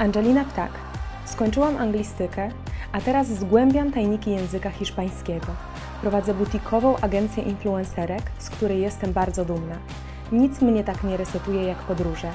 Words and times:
Angelina 0.00 0.44
Ptak. 0.44 0.70
Skończyłam 1.24 1.76
anglistykę, 1.76 2.50
a 2.92 3.00
teraz 3.00 3.26
zgłębiam 3.26 3.92
tajniki 3.92 4.30
języka 4.30 4.70
hiszpańskiego. 4.70 5.46
Prowadzę 6.00 6.34
butikową 6.34 6.96
agencję 6.96 7.42
influencerek, 7.42 8.22
z 8.38 8.50
której 8.50 8.80
jestem 8.80 9.12
bardzo 9.12 9.44
dumna. 9.44 9.78
Nic 10.32 10.60
mnie 10.60 10.84
tak 10.84 11.04
nie 11.04 11.16
resetuje 11.16 11.62
jak 11.62 11.78
podróże. 11.78 12.32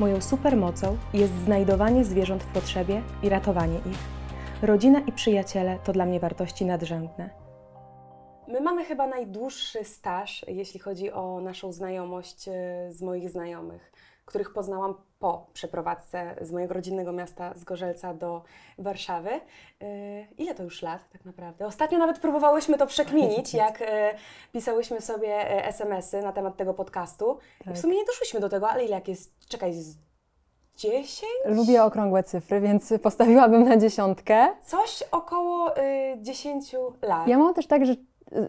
Moją 0.00 0.20
supermocą 0.20 0.96
jest 1.12 1.32
znajdowanie 1.44 2.04
zwierząt 2.04 2.42
w 2.42 2.52
potrzebie 2.52 3.02
i 3.22 3.28
ratowanie 3.28 3.78
ich. 3.78 3.98
Rodzina 4.62 5.00
i 5.00 5.12
przyjaciele 5.12 5.78
to 5.84 5.92
dla 5.92 6.06
mnie 6.06 6.20
wartości 6.20 6.64
nadrzędne. 6.64 7.30
My 8.48 8.60
mamy 8.60 8.84
chyba 8.84 9.06
najdłuższy 9.06 9.84
staż, 9.84 10.44
jeśli 10.48 10.80
chodzi 10.80 11.12
o 11.12 11.40
naszą 11.40 11.72
znajomość 11.72 12.48
e, 12.48 12.52
z 12.92 13.02
moich 13.02 13.30
znajomych, 13.30 13.92
których 14.24 14.52
poznałam 14.52 14.94
po 15.24 15.46
przeprowadzce 15.52 16.34
z 16.40 16.52
mojego 16.52 16.74
rodzinnego 16.74 17.12
miasta 17.12 17.52
z 17.56 17.64
Gorzelca 17.64 18.14
do 18.14 18.42
Warszawy. 18.78 19.30
E, 19.30 19.40
Ile 20.38 20.54
to 20.54 20.62
już 20.62 20.82
lat 20.82 21.08
tak 21.12 21.24
naprawdę? 21.24 21.66
Ostatnio 21.66 21.98
nawet 21.98 22.18
próbowałyśmy 22.18 22.78
to 22.78 22.86
przekminić, 22.86 23.54
jak 23.64 23.82
e, 23.82 24.14
pisałyśmy 24.52 25.00
sobie 25.00 25.50
e, 25.50 25.66
SMS-y 25.66 26.22
na 26.22 26.32
temat 26.32 26.56
tego 26.56 26.74
podcastu. 26.74 27.38
I 27.60 27.64
Tak. 27.64 27.74
w 27.74 27.78
sumie 27.78 27.96
nie 27.96 28.04
doszłyśmy 28.04 28.40
do 28.40 28.48
tego, 28.48 28.70
ale 28.70 28.84
ile 28.84 28.94
jak 28.94 29.08
jest? 29.08 29.48
Czekaj, 29.48 29.72
z 29.72 29.96
10? 30.76 31.22
Lubię 31.44 31.84
okrągłe 31.84 32.22
cyfry, 32.22 32.60
więc 32.60 32.94
postawiłabym 33.02 33.64
na 33.64 33.76
dziesiątkę. 33.76 34.48
Coś 34.62 35.02
około 35.10 35.78
y, 35.78 35.82
10 36.22 36.72
lat. 37.02 37.28
Ja 37.28 37.38
mam 37.38 37.54
też 37.54 37.66
tak, 37.66 37.86
że 37.86 37.92
y, 37.92 37.96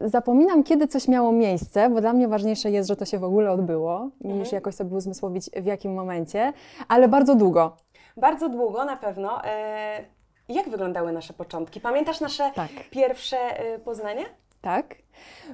zapominam, 0.02 0.64
kiedy 0.64 0.88
coś 0.88 1.08
miało 1.08 1.32
miejsce, 1.32 1.90
bo 1.90 2.02
dla 2.02 2.14
mnie 2.14 2.28
ważniejsze 2.28 2.72
jest, 2.72 2.88
że 2.90 2.96
to 2.96 3.06
się 3.06 3.20
w 3.20 3.24
ogóle 3.24 3.52
odbyło, 3.52 4.10
niż 4.22 4.32
Mhm. 4.34 4.50
jakoś 4.52 4.76
sobie 4.76 4.96
uzmysłowić 4.96 5.50
w 5.50 5.66
jakim 5.66 5.94
momencie, 5.94 6.54
ale 6.88 7.08
bardzo 7.08 7.36
długo. 7.36 7.76
Bardzo 8.18 8.50
długo 8.50 8.86
na 8.86 8.98
pewno. 8.98 9.46
E, 9.46 10.06
jak 10.50 10.70
wyglądały 10.70 11.12
nasze 11.12 11.34
początki? 11.34 11.82
Pamiętasz 11.82 12.22
nasze 12.22 12.52
Tak. 12.56 12.70
pierwsze 12.92 13.38
e, 13.38 13.80
poznanie? 13.80 14.24
Tak. 14.62 14.96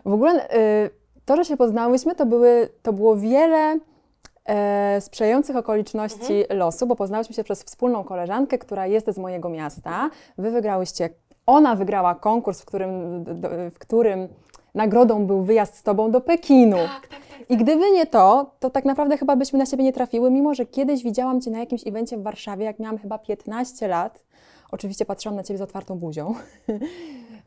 W 0.06 0.14
ogóle 0.14 0.50
y, 0.56 0.90
to, 1.26 1.36
że 1.36 1.46
się 1.46 1.58
poznałyśmy, 1.58 2.16
to, 2.16 2.26
były, 2.26 2.70
to 2.82 2.94
było 2.94 3.16
wiele 3.18 3.80
e, 4.46 5.02
sprzyjających 5.02 5.56
okoliczności 5.56 6.44
losu, 6.50 6.88
bo 6.88 6.96
poznałyśmy 6.96 7.36
się 7.36 7.44
przez 7.44 7.64
wspólną 7.64 8.04
koleżankę, 8.04 8.58
która 8.58 8.88
jest 8.88 9.08
z 9.12 9.18
mojego 9.18 9.50
miasta. 9.50 10.10
Wy 10.38 10.52
wygrałyście, 10.52 11.10
ona 11.46 11.76
wygrała 11.76 12.16
konkurs, 12.16 12.62
w 12.62 12.66
którym, 12.66 13.24
w 13.72 13.80
którym 13.80 14.28
nagrodą 14.76 15.26
był 15.26 15.44
wyjazd 15.44 15.76
z 15.78 15.84
tobą 15.84 16.12
do 16.12 16.22
Pekinu. 16.22 16.78
tak, 16.78 17.08
tak. 17.08 17.20
I 17.50 17.58
gdyby 17.58 17.92
nie 17.92 18.06
to, 18.06 18.52
to 18.60 18.70
tak 18.70 18.86
naprawdę 18.86 19.18
chyba 19.18 19.36
byśmy 19.36 19.60
na 19.60 19.66
siebie 19.66 19.84
nie 19.84 19.94
trafiły, 19.94 20.32
mimo 20.32 20.54
że 20.56 20.66
kiedyś 20.66 21.04
widziałam 21.04 21.42
Cię 21.42 21.52
na 21.52 21.60
jakimś 21.60 21.88
evencie 21.88 22.18
w 22.18 22.24
Warszawie, 22.24 22.66
jak 22.66 22.80
miałam 22.80 22.98
chyba 22.98 23.18
15 23.18 23.88
lat. 23.88 24.24
Oczywiście 24.72 25.06
patrzyłam 25.06 25.36
na 25.36 25.44
Ciebie 25.44 25.58
z 25.58 25.62
otwartą 25.62 25.96
buzią. 26.00 26.34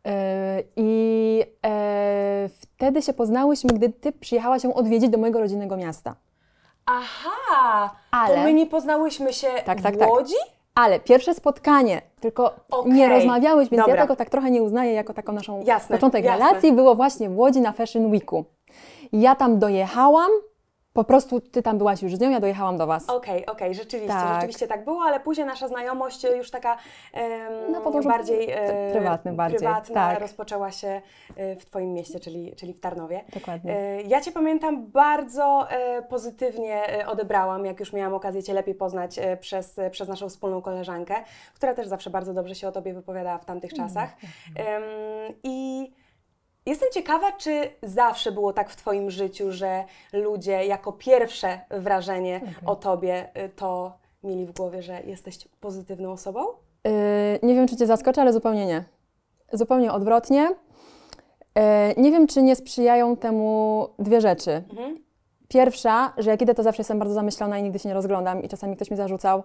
E, 0.06 0.62
I 0.76 1.42
e, 1.66 2.48
wtedy 2.60 3.02
się 3.02 3.12
poznałyśmy, 3.12 3.70
gdy 3.70 3.88
Ty 3.90 4.12
przyjechałaś 4.12 4.64
ją 4.64 4.74
odwiedzić 4.74 5.10
do 5.10 5.18
mojego 5.18 5.40
rodzinnego 5.40 5.76
miasta. 5.76 6.16
Aha! 6.86 7.90
Ale- 8.10 8.34
To 8.36 8.42
my 8.42 8.54
nie 8.54 8.66
poznałyśmy 8.66 9.32
się 9.32 9.46
Tak, 9.64 9.80
tak, 9.82 9.94
w 9.94 9.98
tak. 9.98 10.08
Ale 10.74 11.00
pierwsze 11.00 11.34
spotkanie, 11.34 12.02
tylko 12.20 12.54
Okej, 12.70 12.92
nie 12.92 13.08
rozmawiałeś, 13.08 13.68
więc 13.68 13.82
dobra. 13.82 13.94
ja 13.96 14.02
tego 14.02 14.16
tak 14.16 14.30
trochę 14.30 14.50
nie 14.50 14.62
uznaję 14.62 14.92
jako 14.92 15.14
taką 15.14 15.32
naszą 15.32 15.62
Jasne, 15.64 15.96
początek 15.96 16.24
jasne. 16.24 16.46
relacji, 16.46 16.72
było 16.72 16.94
właśnie 16.94 17.30
w 17.30 17.38
Łodzi 17.38 17.60
na 17.60 17.72
Fashion 17.72 18.10
Weeku. 18.10 18.44
Ja 19.12 19.34
tam 19.34 19.58
dojechałam, 19.58 20.30
po 20.94 21.04
prostu 21.04 21.40
Ty 21.40 21.62
tam 21.62 21.78
byłaś 21.78 22.02
już 22.02 22.16
z 22.16 22.20
nią, 22.20 22.30
ja 22.30 22.40
dojechałam 22.40 22.76
do 22.76 22.86
Was. 22.86 23.08
Okej, 23.10 23.46
okej, 23.46 23.74
rzeczywiście, 23.74 24.12
Tak. 24.14 24.34
rzeczywiście 24.34 24.66
tak 24.66 24.84
było, 24.84 25.02
ale 25.02 25.20
później 25.20 25.46
nasza 25.46 25.68
znajomość 25.68 26.24
e, 26.24 26.36
już 26.36 26.50
taka 26.50 26.76
em, 27.12 27.72
Na 27.72 27.80
podłożu 27.80 28.08
bardziej 28.08 28.46
t- 28.46 28.88
prywatnym 28.92 29.36
bardziej, 29.36 29.58
prywatna 29.58 29.94
tak. 29.94 30.20
rozpoczęła 30.20 30.70
się 30.70 31.02
e, 31.36 31.56
w 31.56 31.64
Twoim 31.64 31.92
mieście, 31.92 32.20
czyli, 32.20 32.52
czyli 32.56 32.72
w 32.74 32.80
Tarnowie. 32.80 33.24
Dokładnie. 33.34 33.76
E, 33.76 34.02
Ja 34.02 34.20
Cię 34.20 34.32
pamiętam 34.32 34.86
bardzo 34.86 35.70
e, 35.70 36.02
pozytywnie 36.02 36.88
e, 37.00 37.06
odebrałam, 37.06 37.64
jak 37.64 37.80
już 37.80 37.92
miałam 37.92 38.14
okazję 38.14 38.42
Cię 38.42 38.54
lepiej 38.54 38.74
poznać 38.74 39.18
e, 39.18 39.36
przez, 39.36 39.78
e, 39.78 39.90
przez 39.90 40.08
naszą 40.08 40.28
wspólną 40.28 40.62
koleżankę, 40.62 41.14
która 41.54 41.74
też 41.74 41.86
zawsze 41.86 42.10
bardzo 42.10 42.34
dobrze 42.34 42.54
się 42.54 42.68
o 42.68 42.72
Tobie 42.72 42.94
wypowiadała 42.94 43.38
w 43.38 43.44
tamtych 43.44 43.74
czasach. 43.74 44.10
Em, 44.56 44.82
I 45.42 45.90
jestem 46.66 46.88
ciekawa, 46.92 47.32
czy 47.32 47.70
zawsze 47.82 48.32
było 48.32 48.52
tak 48.52 48.70
w 48.70 48.76
Twoim 48.76 49.10
życiu, 49.10 49.52
że 49.52 49.84
ludzie 50.12 50.64
jako 50.66 50.92
pierwsze 50.92 51.60
wrażenie 51.70 52.40
o 52.66 52.76
Tobie 52.76 53.30
e, 53.34 53.48
to 53.48 53.98
mieli 54.24 54.46
w 54.46 54.52
głowie, 54.52 54.82
że 54.82 55.02
jesteś 55.02 55.48
pozytywną 55.60 56.12
osobą? 56.12 56.40
Yy, 56.84 56.90
nie 57.42 57.54
wiem, 57.54 57.68
czy 57.68 57.76
Cię 57.76 57.86
zaskoczę, 57.86 58.20
ale 58.20 58.32
zupełnie 58.32 58.66
nie. 58.66 58.84
Zupełnie 59.52 59.92
odwrotnie. 59.92 60.48
Yy, 61.56 61.62
nie 61.96 62.10
wiem, 62.10 62.26
czy 62.26 62.42
nie 62.42 62.56
sprzyjają 62.56 63.16
temu 63.16 63.88
dwie 63.98 64.20
rzeczy. 64.20 64.50
Mhm. 64.70 65.04
Pierwsza, 65.48 66.12
że 66.18 66.30
jak 66.30 66.42
idę, 66.42 66.54
to 66.54 66.62
zawsze 66.62 66.80
jestem 66.80 66.98
bardzo 66.98 67.14
zamyślona 67.14 67.58
i 67.58 67.62
nigdy 67.62 67.78
się 67.78 67.88
nie 67.88 67.94
rozglądam 67.94 68.42
i 68.42 68.48
czasami 68.48 68.76
ktoś 68.76 68.90
mi 68.90 68.96
zarzucał, 68.96 69.42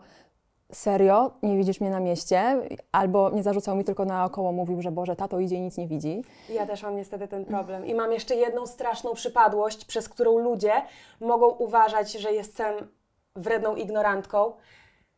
serio, 0.72 1.32
nie 1.44 1.58
widzisz 1.58 1.82
mnie 1.82 1.90
na 1.90 2.00
mieście? 2.00 2.62
Albo 2.92 3.30
nie 3.30 3.44
zarzucał 3.44 3.76
mi, 3.76 3.84
tylko 3.84 4.06
naokoło 4.06 4.52
mówił, 4.52 4.82
że 4.82 4.92
Boże, 4.92 5.16
tato 5.16 5.40
idzie 5.40 5.56
i 5.56 5.62
nic 5.62 5.78
nie 5.78 5.88
widzi. 5.88 6.22
Ja 6.50 6.66
też 6.66 6.84
mam 6.84 6.96
niestety 6.96 7.28
ten 7.28 7.46
problem. 7.46 7.86
I 7.86 7.94
mam 7.96 8.12
jeszcze 8.12 8.36
jedną 8.36 8.68
straszną 8.68 9.14
przypadłość, 9.14 9.86
przez 9.86 10.10
którą 10.10 10.38
ludzie 10.38 10.72
mogą 11.20 11.48
uważać, 11.48 12.12
że 12.12 12.34
jestem 12.34 12.88
wredną 13.36 13.76
ignorantką, 13.76 14.54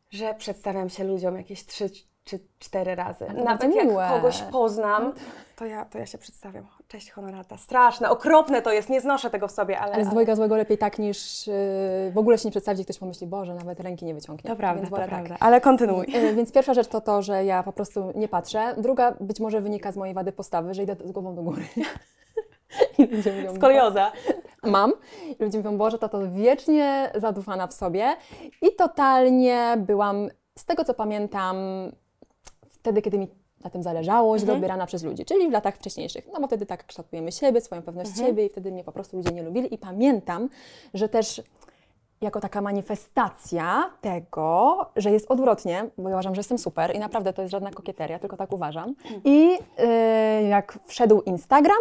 że 0.09 0.33
przedstawiam 0.33 0.89
się 0.89 1.03
ludziom 1.03 1.37
jakieś 1.37 1.65
trzy 1.65 1.89
czy 2.23 2.39
cztery 2.59 2.95
razy. 2.95 3.25
To 3.25 3.43
Nawet 3.43 3.75
jak 3.75 3.85
miłe. 3.87 4.07
kogoś 4.09 4.41
poznam, 4.41 5.13
to 5.55 5.65
ja, 5.65 5.85
to 5.85 5.97
ja 5.97 6.05
się 6.05 6.17
przedstawiam. 6.17 6.67
Cześć 6.87 7.11
honorata. 7.11 7.57
Straszne, 7.57 8.09
okropne 8.09 8.61
to 8.61 8.71
jest, 8.71 8.89
nie 8.89 9.01
znoszę 9.01 9.29
tego 9.29 9.47
w 9.47 9.51
sobie, 9.51 9.79
ale... 9.79 9.93
Ale 9.93 10.05
z 10.05 10.09
dwojga 10.09 10.35
złego 10.35 10.55
lepiej 10.57 10.77
tak, 10.77 10.99
niż 10.99 11.47
yy, 11.47 11.53
w 12.11 12.17
ogóle 12.17 12.37
się 12.37 12.47
nie 12.47 12.51
przedstawić, 12.51 12.83
ktoś 12.83 12.97
pomyśli, 12.99 13.27
Boże, 13.27 13.53
nawet 13.55 13.79
ręki 13.79 14.05
nie 14.05 14.13
wyciągnie. 14.13 14.49
To 14.49 14.55
prawda, 14.55 14.81
Więc 14.81 14.89
to 14.89 14.95
wolę 14.95 15.07
prawda. 15.07 15.29
tak. 15.29 15.37
Ale 15.41 15.61
kontynuuj. 15.61 16.05
Yy, 16.07 16.35
Więc 16.35 16.51
pierwsza 16.51 16.73
rzecz 16.73 16.87
to 16.87 17.01
to, 17.01 17.21
że 17.21 17.45
ja 17.45 17.63
po 17.63 17.73
prostu 17.73 18.11
nie 18.15 18.27
patrzę. 18.27 18.75
Druga 18.77 19.11
być 19.19 19.39
może 19.39 19.61
wynika 19.61 19.91
z 19.91 19.97
mojej 19.97 20.13
wady 20.15 20.31
postawy, 20.31 20.73
że 20.73 20.83
idę 20.83 20.95
z 21.05 21.11
głową 21.11 21.35
do 21.35 21.41
góry. 21.41 21.63
Mówią, 22.97 23.55
Skolioza. 23.55 24.11
mam. 24.63 24.93
I 25.39 25.43
ludzie 25.43 25.57
mówią, 25.57 25.77
Boże, 25.77 25.99
to 25.99 26.09
to 26.09 26.31
wiecznie 26.31 27.11
zadufana 27.15 27.67
w 27.67 27.73
sobie. 27.73 28.15
I 28.61 28.75
totalnie 28.75 29.75
byłam, 29.77 30.29
z 30.57 30.65
tego 30.65 30.85
co 30.85 30.93
pamiętam, 30.93 31.55
wtedy, 32.81 33.01
kiedy 33.01 33.17
mi 33.17 33.27
na 33.63 33.69
tym 33.69 33.83
zależało, 33.83 34.39
źle 34.39 34.53
odbierana 34.53 34.85
przez 34.85 35.03
ludzi, 35.03 35.25
czyli 35.25 35.49
w 35.49 35.51
latach 35.51 35.75
wcześniejszych. 35.75 36.27
No 36.33 36.39
bo 36.39 36.47
wtedy 36.47 36.65
tak 36.65 36.85
kształtujemy 36.85 37.31
siebie, 37.31 37.61
swoją 37.61 37.81
pewność 37.81 38.17
siebie 38.17 38.45
i 38.45 38.49
wtedy 38.49 38.71
mnie 38.71 38.83
po 38.83 38.91
prostu 38.91 39.17
ludzie 39.17 39.31
nie 39.31 39.43
lubili. 39.43 39.73
I 39.73 39.77
pamiętam, 39.77 40.49
że 40.93 41.09
też 41.09 41.41
jako 42.21 42.39
taka 42.39 42.61
manifestacja 42.61 43.91
tego, 44.01 44.77
że 44.95 45.11
jest 45.11 45.31
odwrotnie, 45.31 45.89
bo 45.97 46.09
ja 46.09 46.15
uważam, 46.15 46.35
że 46.35 46.39
jestem 46.39 46.57
super 46.57 46.95
i 46.95 46.99
naprawdę 46.99 47.33
to 47.33 47.41
jest 47.41 47.51
żadna 47.51 47.71
kokieteria, 47.71 48.19
tylko 48.19 48.37
tak 48.37 48.53
uważam. 48.53 48.95
I 49.25 49.49
yy, 49.49 50.47
jak 50.47 50.79
wszedł 50.85 51.21
Instagram, 51.21 51.79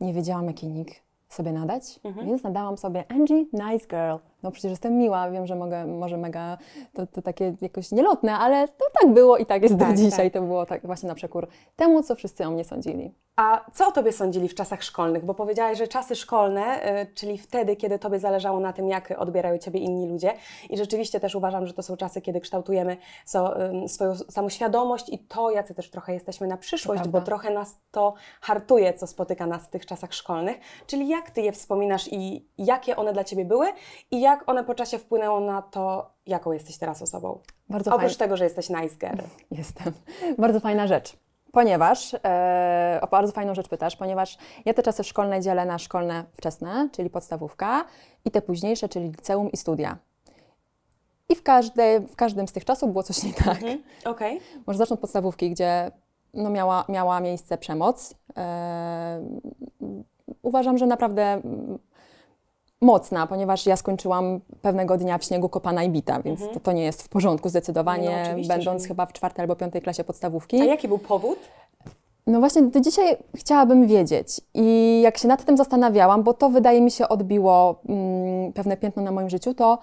nie 0.00 0.12
wiedziałam, 0.12 0.46
jaki 0.46 0.68
nick 0.68 0.94
sobie 1.28 1.52
nadać, 1.52 2.00
więc 2.24 2.42
nadałam 2.42 2.78
sobie 2.78 3.04
Angie 3.08 3.44
Nice 3.52 3.86
Girl. 3.86 4.16
No 4.42 4.50
przecież 4.50 4.70
jestem 4.70 4.98
miła, 4.98 5.30
wiem, 5.30 5.46
że 5.46 5.54
mogę, 5.56 5.86
może 5.86 6.16
mega, 6.16 6.58
to, 6.92 7.06
to 7.06 7.22
takie 7.22 7.54
jakoś 7.60 7.92
nielotne, 7.92 8.38
ale 8.38 8.68
to 8.68 8.84
tak 9.00 9.12
było 9.12 9.36
i 9.36 9.46
tak 9.46 9.62
jest 9.62 9.78
Tak, 9.78 9.88
do 9.88 9.94
dzisiaj. 9.94 10.30
tak. 10.30 10.40
To 10.40 10.46
było 10.46 10.66
tak 10.66 10.86
właśnie 10.86 11.08
na 11.08 11.14
przekór 11.14 11.48
temu, 11.76 12.02
co 12.02 12.14
wszyscy 12.14 12.44
o 12.46 12.50
mnie 12.50 12.64
sądzili. 12.64 13.14
A 13.36 13.70
co 13.74 13.88
o 13.88 13.92
Tobie 13.92 14.12
sądzili 14.12 14.48
w 14.48 14.54
czasach 14.54 14.82
szkolnych? 14.82 15.24
Bo 15.24 15.34
powiedziałaś, 15.34 15.78
że 15.78 15.88
czasy 15.88 16.16
szkolne, 16.16 16.92
y, 17.02 17.14
czyli 17.14 17.38
wtedy, 17.38 17.76
kiedy 17.76 17.98
Tobie 17.98 18.18
zależało 18.18 18.60
na 18.60 18.72
tym, 18.72 18.88
jak 18.88 19.14
odbierają 19.18 19.58
Ciebie 19.58 19.80
inni 19.80 20.08
ludzie. 20.08 20.32
I 20.70 20.76
rzeczywiście 20.76 21.20
też 21.20 21.34
uważam, 21.34 21.66
że 21.66 21.74
to 21.74 21.82
są 21.82 21.96
czasy, 21.96 22.20
kiedy 22.20 22.40
kształtujemy 22.40 22.96
so, 23.26 23.54
swoją 23.88 24.14
samoświadomość 24.14 25.08
i 25.08 25.18
to, 25.18 25.50
jacy 25.50 25.74
też 25.74 25.90
trochę 25.90 26.14
jesteśmy 26.14 26.46
na 26.46 26.56
przyszłość, 26.56 27.08
bo 27.08 27.20
trochę 27.20 27.50
nas 27.50 27.76
to 27.90 28.14
hartuje, 28.40 28.92
co 28.94 29.06
spotyka 29.06 29.46
nas 29.46 29.62
w 29.62 29.68
tych 29.68 29.86
czasach 29.86 30.14
szkolnych. 30.14 30.56
Czyli 30.86 31.08
jak 31.08 31.30
Ty 31.30 31.40
je 31.40 31.52
wspominasz 31.52 32.08
i 32.12 32.48
jakie 32.58 32.96
one 32.96 33.12
dla 33.12 33.24
Ciebie 33.24 33.44
były 33.44 33.66
i 34.10 34.20
jak 34.20 34.29
one 34.46 34.64
po 34.64 34.74
czasie 34.74 34.98
wpłynęło 34.98 35.40
na 35.40 35.62
to, 35.62 36.10
jaką 36.26 36.52
jesteś 36.52 36.78
teraz 36.78 37.02
osobą? 37.02 37.38
Bardzo 37.68 37.94
Oprócz 37.94 38.16
tego, 38.16 38.36
że 38.36 38.44
jesteś 38.44 38.70
nice 38.70 38.96
girl. 38.96 39.22
Jestem. 39.58 39.92
Bardzo 40.38 40.60
fajna 40.60 40.86
rzecz. 40.86 41.16
Ponieważ, 41.52 42.14
e, 42.24 42.98
o 43.02 43.06
bardzo 43.06 43.32
fajną 43.32 43.54
rzecz 43.54 43.68
pytasz, 43.68 43.96
ponieważ 43.96 44.38
ja 44.64 44.74
te 44.74 44.82
czasy 44.82 45.04
szkolne 45.04 45.40
dzielę 45.40 45.64
na 45.64 45.78
szkolne 45.78 46.24
wczesne, 46.32 46.88
czyli 46.92 47.10
podstawówka, 47.10 47.84
i 48.24 48.30
te 48.30 48.42
późniejsze, 48.42 48.88
czyli 48.88 49.06
liceum 49.06 49.52
i 49.52 49.56
studia. 49.56 49.96
I 51.28 51.34
w, 51.36 51.42
każdej, 51.42 52.00
w 52.00 52.16
każdym 52.16 52.48
z 52.48 52.52
tych 52.52 52.64
czasów 52.64 52.92
było 52.92 53.02
coś 53.02 53.22
nie 53.22 53.32
tak. 53.32 53.48
Mhm. 53.48 53.82
Okej. 54.04 54.40
Może 54.66 54.78
zacznę 54.78 54.94
od 54.94 55.00
podstawówki, 55.00 55.50
gdzie 55.50 55.90
no 56.34 56.50
miała, 56.50 56.84
miała 56.88 57.20
miejsce 57.20 57.58
przemoc. 57.58 58.14
E, 58.36 59.20
uważam, 60.42 60.78
że 60.78 60.86
naprawdę 60.86 61.42
mocna, 62.80 63.26
ponieważ 63.26 63.66
ja 63.66 63.76
skończyłam 63.76 64.40
pewnego 64.62 64.96
dnia 64.96 65.18
w 65.18 65.24
śniegu 65.24 65.48
kopana 65.48 65.84
i 65.84 65.90
bita, 65.90 66.22
więc 66.22 66.40
to, 66.54 66.60
to 66.60 66.72
nie 66.72 66.84
jest 66.84 67.02
w 67.02 67.08
porządku 67.08 67.48
zdecydowanie, 67.48 68.10
Mhm. 68.10 68.36
Nie, 68.36 68.42
no, 68.42 68.48
będąc 68.48 68.82
że 68.82 68.88
chyba 68.88 69.06
w 69.06 69.12
czwartej 69.12 69.42
albo 69.42 69.56
piątej 69.56 69.82
klasie 69.82 70.04
podstawówki. 70.04 70.60
A 70.60 70.64
jaki 70.64 70.88
był 70.88 70.98
powód? 70.98 71.38
No 72.26 72.40
właśnie, 72.40 72.62
do 72.62 72.80
dzisiaj 72.80 73.16
chciałabym 73.34 73.86
wiedzieć. 73.86 74.40
I 74.54 75.00
jak 75.04 75.18
się 75.18 75.28
nad 75.28 75.44
tym 75.44 75.56
zastanawiałam, 75.56 76.22
bo 76.22 76.34
to 76.34 76.48
wydaje 76.48 76.80
mi 76.80 76.90
się 76.90 77.08
odbiło 77.08 77.80
mm, 77.88 78.52
pewne 78.52 78.76
piętno 78.76 79.02
na 79.02 79.10
moim 79.10 79.30
życiu, 79.30 79.54
to 79.54 79.78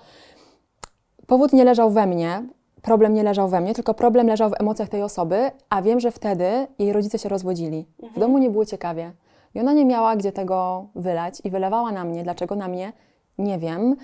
powód 1.27 1.53
nie 1.53 1.63
leżał 1.63 1.89
we 1.89 2.07
mnie, 2.07 2.43
problem 2.81 3.13
nie 3.13 3.23
leżał 3.23 3.49
we 3.49 3.61
mnie, 3.61 3.73
tylko 3.73 3.93
problem 3.93 4.27
leżał 4.27 4.49
w 4.49 4.61
emocjach 4.61 4.89
tej 4.89 5.03
osoby, 5.03 5.51
a 5.69 5.81
wiem, 5.81 5.99
że 5.99 6.11
wtedy 6.11 6.67
jej 6.79 6.93
rodzice 6.93 7.19
się 7.19 7.29
rozwodzili. 7.29 7.85
W 8.15 8.19
domu 8.19 8.37
nie 8.37 8.49
było 8.49 8.65
ciekawie. 8.65 9.11
I 9.57 9.59
ona 9.59 9.73
nie 9.73 9.85
miała 9.85 10.15
gdzie 10.15 10.31
tego 10.31 10.85
wylać 10.95 11.41
i 11.43 11.49
wylewała 11.49 11.91
na 11.91 12.03
mnie. 12.03 12.23
Dlaczego 12.23 12.55
na 12.55 12.67
mnie? 12.67 12.93
Nie 13.37 13.59
wiem. 13.59 13.95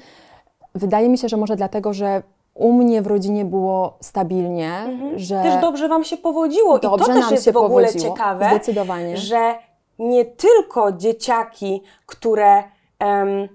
Wydaje 0.75 1.09
mi 1.09 1.17
się, 1.17 1.29
że 1.29 1.37
może 1.37 1.55
dlatego, 1.55 1.93
że 1.93 2.23
u 2.53 2.73
mnie 2.73 3.01
w 3.01 3.07
rodzinie 3.07 3.45
było 3.45 3.97
stabilnie, 4.01 4.71
że 5.15 5.43
Też 5.43 5.61
dobrze 5.61 5.87
Wam 5.87 6.03
się 6.03 6.17
powodziło 6.17 6.79
Dobrze 6.79 6.95
i 7.05 7.07
to 7.07 7.13
też 7.13 7.23
nam 7.23 7.31
jest 7.33 7.51
w 7.51 7.57
ogóle 7.57 7.85
powodziło. 7.87 8.13
ciekawe, 8.15 8.45
Zdecydowanie. 8.49 9.17
że 9.17 9.55
nie 9.99 10.25
tylko 10.25 10.91
dzieciaki, 10.91 11.81
które 12.05 12.63
em, 12.99 13.47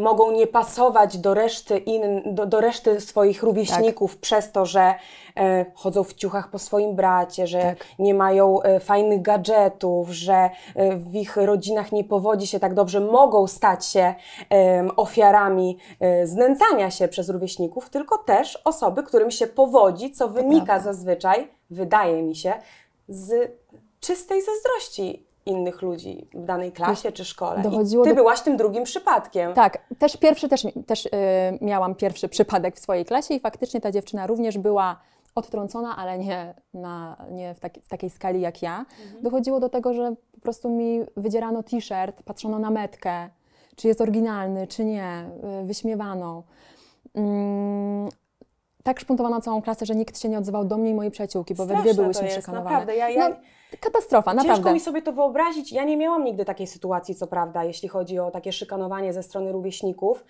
mogą 0.00 0.32
nie 0.32 0.46
pasować 0.46 1.18
do 1.18 1.34
reszty, 1.34 1.78
in, 1.78 2.34
do, 2.34 2.46
do 2.46 2.60
reszty 2.60 3.00
swoich 3.00 3.42
rówieśników 3.42 4.12
Tak. 4.12 4.20
przez 4.20 4.52
to, 4.52 4.66
że 4.66 4.94
e, 5.36 5.66
chodzą 5.74 6.04
w 6.04 6.14
ciuchach 6.14 6.50
po 6.50 6.58
swoim 6.58 6.96
bracie, 6.96 7.46
że 7.46 7.60
Tak. 7.60 7.86
nie 7.98 8.14
mają 8.14 8.62
e, 8.62 8.80
fajnych 8.80 9.22
gadżetów, 9.22 10.08
że 10.10 10.50
e, 10.74 10.96
w 10.96 11.14
ich 11.14 11.36
rodzinach 11.36 11.92
nie 11.92 12.04
powodzi 12.04 12.46
się 12.46 12.60
tak 12.60 12.74
dobrze, 12.74 13.00
mogą 13.00 13.46
stać 13.46 13.86
się 13.86 14.14
ofiarami 14.96 15.78
e, 16.00 16.26
znęcania 16.26 16.90
się 16.90 17.08
przez 17.08 17.28
rówieśników, 17.28 17.90
tylko 17.90 18.18
też 18.18 18.62
osoby, 18.64 19.02
którym 19.02 19.30
się 19.30 19.46
powodzi, 19.46 20.12
co 20.12 20.28
wynika 20.28 20.80
zazwyczaj, 20.80 21.48
wydaje 21.70 22.22
mi 22.22 22.36
się, 22.36 22.52
z 23.08 23.52
czystej 24.00 24.42
zazdrości 24.42 25.29
innych 25.50 25.82
ludzi 25.82 26.28
w 26.34 26.44
danej 26.44 26.72
klasie 26.72 27.12
czy 27.12 27.24
szkole. 27.24 27.62
dochodziło 27.62 28.04
I 28.04 28.08
ty 28.08 28.10
do- 28.14 28.16
byłaś 28.20 28.40
tym 28.40 28.56
drugim 28.56 28.84
przypadkiem. 28.84 29.54
Tak, 29.54 29.78
też 29.98 30.16
pierwszy, 30.16 30.48
też, 30.48 30.66
też 30.86 31.06
y, 31.06 31.10
miałam 31.60 31.94
pierwszy 31.94 32.28
przypadek 32.28 32.76
w 32.76 32.78
swojej 32.78 33.04
klasie 33.04 33.34
i 33.34 33.40
faktycznie 33.40 33.80
ta 33.80 33.90
dziewczyna 33.92 34.26
również 34.26 34.58
była 34.58 35.00
odtrącona, 35.34 35.96
ale 35.96 36.18
nie, 36.18 36.54
na, 36.74 37.16
nie 37.30 37.54
w, 37.54 37.60
taki, 37.60 37.80
w 37.80 37.88
takiej 37.88 38.10
skali 38.10 38.40
jak 38.40 38.62
ja. 38.62 38.86
Dochodziło 39.22 39.60
do 39.60 39.68
tego, 39.68 39.94
że 39.94 40.14
po 40.34 40.40
prostu 40.40 40.70
mi 40.70 41.00
wydzierano 41.16 41.62
t-shirt, 41.62 42.22
patrzono 42.22 42.58
na 42.58 42.70
metkę, 42.70 43.28
czy 43.76 43.88
jest 43.88 44.00
oryginalny, 44.00 44.66
czy 44.66 44.84
nie, 44.84 45.24
y, 45.62 45.64
wyśmiewano. 45.66 46.42
Mm, 47.14 48.08
tak 48.82 49.00
szpuntowano 49.00 49.40
całą 49.40 49.62
klasę, 49.62 49.86
że 49.86 49.94
nikt 49.94 50.18
się 50.18 50.28
nie 50.28 50.38
odzywał 50.38 50.64
do 50.64 50.78
mnie 50.78 50.90
i 50.90 50.94
mojej 50.94 51.10
przyjaciółki, 51.12 51.54
bo 51.54 51.66
we 51.66 51.74
dwie 51.74 51.82
Straszne 51.82 52.02
byłyśmy 52.02 52.20
to 52.20 52.26
jest, 52.26 52.36
szykanowane. 52.36 52.70
naprawdę. 52.70 52.96
Ja- 52.96 53.08
ja- 53.10 53.28
No, 53.28 53.36
katastrofa, 53.80 54.30
Ciężko 54.30 54.46
naprawdę. 54.48 54.72
mi 54.72 54.80
sobie 54.80 55.02
to 55.02 55.12
wyobrazić. 55.12 55.72
Ja 55.72 55.84
nie 55.84 55.96
miałam 55.96 56.24
nigdy 56.24 56.44
takiej 56.44 56.66
sytuacji, 56.66 57.14
co 57.14 57.26
prawda, 57.26 57.64
jeśli 57.64 57.88
chodzi 57.88 58.18
o 58.18 58.30
takie 58.30 58.52
szykanowanie 58.52 59.12
ze 59.12 59.22
strony 59.22 59.52
rówieśników, 59.52 60.24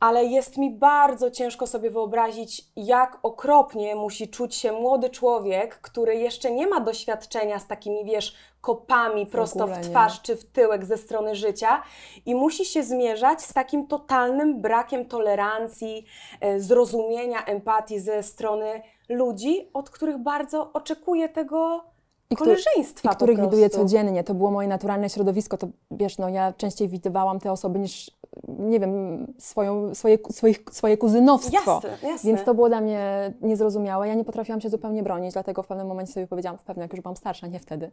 ale 0.00 0.24
jest 0.24 0.56
mi 0.56 0.70
bardzo 0.70 1.30
ciężko 1.30 1.66
sobie 1.66 1.90
wyobrazić, 1.90 2.64
jak 2.76 3.18
okropnie 3.22 3.96
musi 3.96 4.28
czuć 4.28 4.54
się 4.54 4.72
młody 4.72 5.10
człowiek, 5.10 5.80
który 5.80 6.16
jeszcze 6.16 6.50
nie 6.50 6.66
ma 6.66 6.80
doświadczenia 6.80 7.58
z 7.58 7.66
takimi, 7.66 8.04
wiesz, 8.04 8.36
kopami 8.60 9.26
prosto 9.26 9.66
w 9.66 9.70
nie. 9.70 9.80
twarz 9.80 10.22
czy 10.22 10.36
w 10.36 10.44
tyłek 10.44 10.84
ze 10.84 10.96
strony 10.96 11.34
życia 11.34 11.82
i 12.26 12.34
musi 12.34 12.64
się 12.64 12.82
zmierzać 12.82 13.42
z 13.42 13.52
takim 13.52 13.86
totalnym 13.86 14.60
brakiem 14.60 15.04
tolerancji, 15.04 16.04
e, 16.40 16.60
zrozumienia, 16.60 17.44
empatii 17.44 18.00
ze 18.00 18.22
strony 18.22 18.82
ludzi, 19.08 19.70
od 19.72 19.90
których 19.90 20.18
bardzo 20.18 20.72
oczekuje 20.72 21.28
tego 21.28 21.84
I 22.30 22.36
koleżeństwa 22.36 23.12
I 23.12 23.16
których 23.16 23.40
widuję 23.40 23.70
codziennie. 23.70 24.24
To 24.24 24.34
było 24.34 24.50
moje 24.50 24.68
naturalne 24.68 25.10
środowisko. 25.10 25.58
To 25.58 25.68
wiesz, 25.90 26.18
no 26.18 26.28
ja 26.28 26.52
częściej 26.52 26.88
widywałam 26.88 27.40
te 27.40 27.52
osoby 27.52 27.78
niż, 27.78 28.10
nie 28.48 28.80
wiem, 28.80 29.26
swoją, 29.38 29.94
swoje, 29.94 30.18
swoich, 30.30 30.64
swoje 30.70 30.96
kuzynostwo. 30.96 31.72
Jasne, 31.74 32.08
jasne. 32.08 32.28
Więc 32.30 32.44
to 32.44 32.54
było 32.54 32.68
dla 32.68 32.80
mnie 32.80 33.32
niezrozumiałe. 33.40 34.08
Ja 34.08 34.14
nie 34.14 34.24
potrafiłam 34.24 34.60
się 34.60 34.70
zupełnie 34.70 35.02
bronić, 35.02 35.32
dlatego 35.32 35.62
w 35.62 35.66
pewnym 35.66 35.86
momencie 35.86 36.12
sobie 36.12 36.26
powiedziałam, 36.26 36.58
w 36.58 36.62
pewnym, 36.62 36.82
jak 36.82 36.92
już 36.92 37.00
byłam 37.00 37.16
starsza, 37.16 37.46
nie 37.46 37.58
wtedy, 37.58 37.90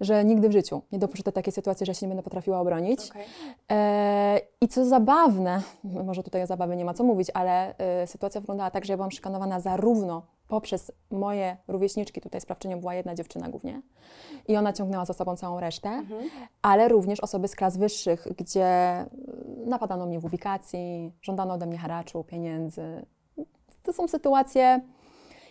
że 0.00 0.24
nigdy 0.24 0.48
w 0.48 0.52
życiu 0.52 0.82
nie 0.92 0.98
dopuszczę 0.98 1.22
do 1.22 1.32
takiej 1.32 1.52
sytuacji, 1.52 1.86
że 1.86 1.94
się 1.94 2.06
nie 2.06 2.08
będę 2.08 2.22
potrafiła 2.22 2.60
obronić. 2.60 3.10
Okej. 3.10 3.24
E, 3.70 4.40
I 4.60 4.68
co 4.68 4.84
zabawne, 4.84 5.62
może 6.06 6.22
tutaj 6.22 6.42
o 6.42 6.46
zabawie 6.46 6.76
nie 6.76 6.84
ma 6.84 6.94
co 6.94 7.04
mówić, 7.04 7.30
ale 7.34 7.78
e, 7.78 8.06
sytuacja 8.06 8.40
wyglądała 8.40 8.70
tak, 8.70 8.84
że 8.84 8.92
ja 8.92 8.96
byłam 8.96 9.10
szykanowana 9.10 9.60
zarówno 9.60 10.22
poprzez 10.48 10.92
moje 11.10 11.56
rówieśniczki, 11.68 12.20
tutaj 12.20 12.40
sprawczynią 12.40 12.80
była 12.80 12.94
jedna 12.94 13.14
dziewczyna 13.14 13.48
głównie, 13.48 13.82
i 14.48 14.56
ona 14.56 14.72
ciągnęła 14.72 15.04
za 15.04 15.14
sobą 15.14 15.36
całą 15.36 15.60
resztę, 15.60 16.02
ale 16.62 16.88
również 16.88 17.20
osoby 17.20 17.48
z 17.48 17.56
klas 17.56 17.76
wyższych, 17.76 18.28
gdzie 18.36 18.66
mm, 18.66 19.08
napadano 19.66 20.06
mnie 20.06 20.20
w 20.20 20.24
ubikacji, 20.24 21.12
żądano 21.22 21.54
ode 21.54 21.66
mnie 21.66 21.78
haraczu, 21.78 22.24
pieniędzy. 22.24 23.06
To 23.82 23.92
są 23.92 24.08
sytuacje, 24.08 24.80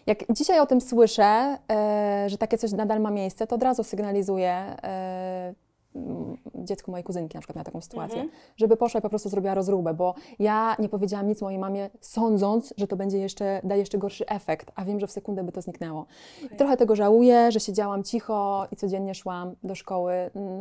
jak 0.06 0.34
dzisiaj 0.34 0.60
o 0.60 0.66
tym 0.66 0.82
słyszę, 0.82 1.58
e, 1.72 2.26
że 2.28 2.38
takie 2.38 2.58
coś 2.58 2.72
nadal 2.72 3.02
ma 3.02 3.12
miejsce, 3.12 3.48
to 3.48 3.56
od 3.56 3.64
razu 3.64 3.84
sygnalizuję 3.84 4.52
e, 4.84 5.54
m, 5.96 6.38
dziecku 6.56 6.92
mojej 6.92 7.04
kuzynki, 7.04 7.38
na 7.38 7.42
przykład 7.42 7.56
miała 7.56 7.66
taką 7.66 7.82
sytuację, 7.82 8.22
żeby 8.58 8.78
poszła 8.78 9.00
i 9.00 9.02
po 9.02 9.10
prostu 9.10 9.30
zrobiła 9.30 9.54
rozróbę, 9.54 9.94
bo 9.94 10.16
ja 10.40 10.76
nie 10.80 10.90
powiedziałam 10.90 11.28
nic 11.28 11.42
mojej 11.42 11.60
mamie, 11.60 11.90
sądząc, 12.02 12.74
że 12.78 12.88
to 12.88 12.96
będzie 12.96 13.18
jeszcze, 13.18 13.62
da 13.64 13.76
jeszcze 13.76 13.98
gorszy 13.98 14.26
efekt, 14.28 14.72
a 14.76 14.86
wiem, 14.86 15.00
że 15.00 15.08
w 15.08 15.12
sekundę 15.12 15.44
by 15.44 15.52
to 15.52 15.62
zniknęło. 15.62 16.06
I 16.54 16.56
trochę 16.56 16.78
tego 16.78 16.96
żałuję, 16.96 17.52
że 17.52 17.60
siedziałam 17.60 18.04
cicho 18.04 18.68
i 18.72 18.76
codziennie 18.76 19.16
szłam 19.16 19.56
do 19.64 19.76
szkoły, 19.76 20.14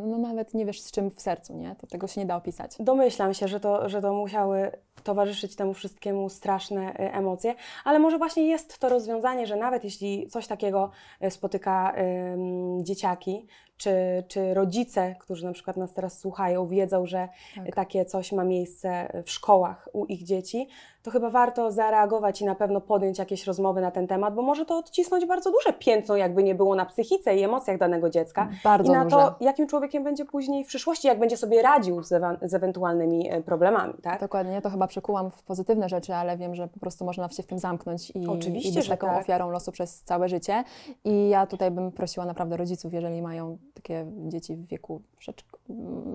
no 0.05 0.17
nawet 0.17 0.53
nie 0.53 0.65
wiesz 0.65 0.81
z 0.81 0.91
czym 0.91 1.11
w 1.11 1.21
sercu, 1.21 1.57
nie? 1.57 1.75
To 1.75 1.87
tego 1.87 2.07
się 2.07 2.21
nie 2.21 2.27
da 2.27 2.35
opisać. 2.35 2.75
Domyślam 2.79 3.33
się, 3.33 3.47
że 3.47 3.59
to, 3.59 3.89
że 3.89 4.01
to 4.01 4.13
musiały 4.13 4.71
towarzyszyć 5.03 5.55
temu 5.55 5.73
wszystkiemu 5.73 6.29
straszne 6.29 6.93
y, 6.93 7.13
emocje, 7.13 7.55
ale 7.85 7.99
może 7.99 8.17
właśnie 8.17 8.47
jest 8.47 8.79
to 8.79 8.89
rozwiązanie, 8.89 9.47
że 9.47 9.55
nawet 9.55 9.83
jeśli 9.83 10.29
coś 10.29 10.47
takiego 10.47 10.91
y, 11.23 11.31
spotyka 11.31 11.93
ym, 12.33 12.85
dzieciaki, 12.85 13.47
czy, 13.77 14.23
czy 14.27 14.53
rodzice, 14.53 15.15
którzy 15.23 15.45
na 15.45 15.53
przykład 15.53 15.77
nas 15.77 15.93
teraz 15.93 16.19
słuchają, 16.19 16.67
wiedzą, 16.67 17.05
że 17.07 17.29
Tak. 17.55 17.75
takie 17.75 18.05
coś 18.05 18.31
ma 18.31 18.43
miejsce 18.43 19.21
w 19.25 19.31
szkołach 19.31 19.89
u 19.93 20.05
ich 20.05 20.23
dzieci, 20.23 20.67
to 21.03 21.11
chyba 21.11 21.29
warto 21.29 21.71
zareagować 21.71 22.41
i 22.41 22.45
na 22.45 22.55
pewno 22.55 22.81
podjąć 22.81 23.19
jakieś 23.19 23.47
rozmowy 23.47 23.81
na 23.81 23.91
ten 23.91 24.07
temat, 24.07 24.33
bo 24.33 24.41
może 24.41 24.65
to 24.65 24.77
odcisnąć 24.77 25.25
bardzo 25.25 25.51
duże 25.51 25.73
piętno, 25.73 26.15
jakby 26.17 26.43
nie 26.43 26.55
było 26.55 26.75
na 26.75 26.85
psychice 26.85 27.35
i 27.35 27.43
emocjach 27.43 27.77
danego 27.77 28.09
dziecka. 28.09 28.49
Bardzo 28.63 28.91
I 28.91 28.95
na 28.95 29.03
duże. 29.03 29.15
to, 29.15 29.35
jakim 29.39 29.67
człowiekiem 29.67 30.03
będzie 30.03 30.25
później 30.25 30.63
w 30.63 30.67
przyszłości, 30.67 31.07
jak 31.07 31.19
będzie 31.19 31.37
sobie 31.37 31.61
radził 31.61 32.03
z, 32.03 32.11
ewa- 32.11 32.37
z 32.41 32.53
ewentualnymi 32.53 33.29
e, 33.31 33.41
problemami, 33.41 33.93
tak? 34.03 34.19
Dokładnie, 34.19 34.61
to 34.61 34.69
chyba 34.69 34.87
przekułam 34.87 35.31
w 35.31 35.43
pozytywne 35.43 35.89
rzeczy, 35.89 36.13
ale 36.15 36.37
wiem, 36.37 36.55
że 36.55 36.67
po 36.67 36.79
prostu 36.79 37.05
można 37.05 37.29
się 37.29 37.43
w 37.43 37.47
tym 37.47 37.59
zamknąć 37.59 38.11
i, 38.15 38.27
Oczywiście, 38.27 38.69
i 38.69 38.73
być 38.73 38.89
taką 38.89 39.07
tak. 39.07 39.17
ofiarą 39.21 39.49
losu 39.51 39.71
przez 39.71 40.01
całe 40.01 40.29
życie. 40.29 40.63
I 41.05 41.29
ja 41.29 41.47
tutaj 41.47 41.71
bym 41.71 41.91
prosiła 41.91 42.25
naprawdę 42.25 42.57
rodziców, 42.57 42.93
jeżeli 42.93 43.21
mają 43.21 43.57
takie 43.73 44.05
dzieci 44.27 44.55
w 44.55 44.65
wieku, 44.67 45.01
przedszko- 45.19 45.57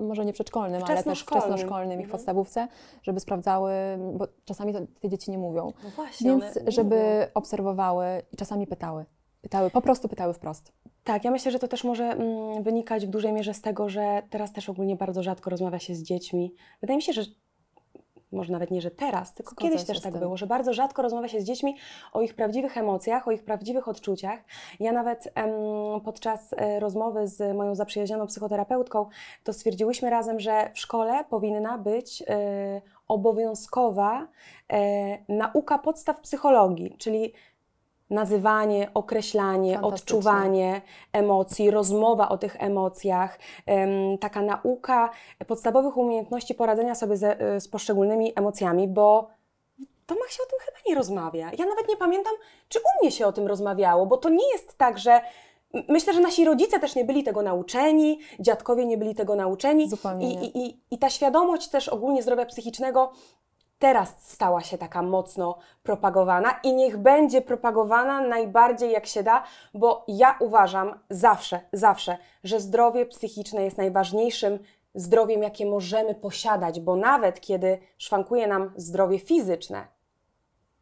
może 0.07 0.25
nie 0.25 0.33
przedszkolnym, 0.33 0.75
ale 0.75 0.87
też 0.87 0.95
Wczesnoszkolnym. 0.95 1.43
wczesnoszkolnym 1.49 1.91
i 1.99 2.03
w 2.03 2.05
Mhm. 2.05 2.11
podstawówce, 2.11 2.67
żeby 3.03 3.19
sprawdzały, 3.19 3.71
bo 4.13 4.27
czasami 4.45 4.73
to, 4.73 4.78
te 4.99 5.09
dzieci 5.09 5.31
nie 5.31 5.37
mówią, 5.37 5.73
No 5.83 5.89
właśnie, 5.89 6.29
więc 6.31 6.43
one 6.57 6.71
żeby 6.71 7.27
obserwowały 7.33 8.05
i 8.33 8.37
czasami 8.37 8.67
pytały. 8.67 9.05
Pytały, 9.41 9.69
po 9.69 9.81
prostu 9.81 10.07
pytały 10.07 10.33
wprost. 10.33 10.71
Tak, 11.03 11.25
ja 11.25 11.31
myślę, 11.31 11.51
że 11.51 11.59
to 11.59 11.67
też 11.67 11.83
może 11.83 12.03
mm, 12.03 12.63
wynikać 12.63 13.05
w 13.05 13.09
dużej 13.09 13.33
mierze 13.33 13.53
z 13.53 13.61
tego, 13.61 13.89
że 13.89 14.21
teraz 14.29 14.53
też 14.53 14.69
ogólnie 14.69 14.95
bardzo 14.95 15.23
rzadko 15.23 15.49
rozmawia 15.49 15.79
się 15.79 15.95
z 15.95 16.03
dziećmi. 16.03 16.53
Wydaje 16.81 16.97
mi 16.97 17.03
się, 17.03 17.13
że 17.13 17.21
może 18.31 18.53
nawet 18.53 18.71
nie, 18.71 18.81
że 18.81 18.91
teraz, 18.91 19.33
tylko 19.33 19.51
Zgodzę 19.51 19.69
kiedyś 19.69 19.87
też 19.87 20.01
tak 20.01 20.11
tym. 20.11 20.21
było, 20.21 20.37
że 20.37 20.47
bardzo 20.47 20.73
rzadko 20.73 21.01
rozmawia 21.01 21.27
się 21.27 21.41
z 21.41 21.43
dziećmi 21.43 21.75
o 22.13 22.21
ich 22.21 22.35
prawdziwych 22.35 22.77
emocjach, 22.77 23.27
o 23.27 23.31
ich 23.31 23.43
prawdziwych 23.43 23.87
odczuciach. 23.87 24.39
Ja 24.79 24.91
nawet 24.91 25.31
em, 25.35 25.51
podczas 26.05 26.53
e, 26.53 26.79
rozmowy 26.79 27.27
z 27.27 27.55
moją 27.57 27.75
zaprzyjaźnioną 27.75 28.27
psychoterapeutką, 28.27 29.05
to 29.43 29.53
stwierdziłyśmy 29.53 30.09
razem, 30.09 30.39
że 30.39 30.71
w 30.73 30.79
szkole 30.79 31.23
powinna 31.29 31.77
być 31.77 32.23
e, 32.27 32.81
obowiązkowa 33.09 34.27
e, 34.73 35.17
nauka 35.33 35.77
podstaw 35.77 36.19
psychologii, 36.21 36.95
czyli 36.97 37.33
nazywanie, 38.09 38.91
określanie, 38.93 39.81
odczuwanie 39.81 40.81
emocji, 41.13 41.71
rozmowa 41.71 42.29
o 42.29 42.37
tych 42.37 42.55
emocjach, 42.59 43.39
em, 43.65 44.17
taka 44.17 44.41
nauka 44.41 45.09
podstawowych 45.47 45.97
umiejętności 45.97 46.55
poradzenia 46.55 46.95
sobie 46.95 47.17
ze, 47.17 47.39
e, 47.39 47.61
z 47.61 47.67
poszczególnymi 47.67 48.33
emocjami, 48.35 48.87
bo 48.87 49.29
w 49.79 50.05
domach 50.05 50.31
się 50.31 50.43
o 50.43 50.49
tym 50.49 50.59
chyba 50.59 50.77
nie 50.87 50.95
rozmawia. 50.95 51.51
Ja 51.57 51.65
nawet 51.65 51.87
nie 51.89 51.97
pamiętam, 51.97 52.33
czy 52.69 52.79
u 52.79 53.01
mnie 53.01 53.11
się 53.11 53.27
o 53.27 53.31
tym 53.31 53.47
rozmawiało, 53.47 54.05
bo 54.05 54.17
to 54.17 54.29
nie 54.29 54.51
jest 54.51 54.77
tak, 54.77 54.99
że 54.99 55.21
Myślę, 55.87 56.13
że 56.13 56.19
nasi 56.19 56.45
rodzice 56.45 56.79
też 56.79 56.95
nie 56.95 57.05
byli 57.05 57.23
tego 57.23 57.41
nauczeni, 57.41 58.19
dziadkowie 58.39 58.85
nie 58.85 58.97
byli 58.97 59.15
tego 59.15 59.35
nauczeni. 59.35 59.89
Zupełnie 59.89 60.33
I, 60.33 60.45
i, 60.45 60.67
i, 60.67 60.79
I 60.91 60.97
ta 60.97 61.09
świadomość 61.09 61.67
też 61.67 61.89
ogólnie 61.89 62.23
zdrowia 62.23 62.45
psychicznego 62.45 63.11
teraz 63.79 64.15
stała 64.19 64.61
się 64.61 64.77
taka 64.77 65.01
mocno 65.01 65.57
propagowana 65.83 66.59
i 66.63 66.73
niech 66.73 66.97
będzie 66.97 67.41
propagowana 67.41 68.21
najbardziej 68.21 68.91
jak 68.91 69.05
się 69.05 69.23
da, 69.23 69.43
bo 69.73 70.05
ja 70.07 70.37
uważam 70.39 70.99
zawsze, 71.09 71.59
zawsze, 71.73 72.17
że 72.43 72.59
zdrowie 72.59 73.05
psychiczne 73.05 73.63
jest 73.63 73.77
najważniejszym 73.77 74.59
zdrowiem, 74.95 75.43
jakie 75.43 75.65
możemy 75.65 76.15
posiadać, 76.15 76.79
bo 76.79 76.95
nawet 76.95 77.39
kiedy 77.39 77.79
szwankuje 77.97 78.47
nam 78.47 78.71
zdrowie 78.75 79.19
fizyczne, 79.19 79.87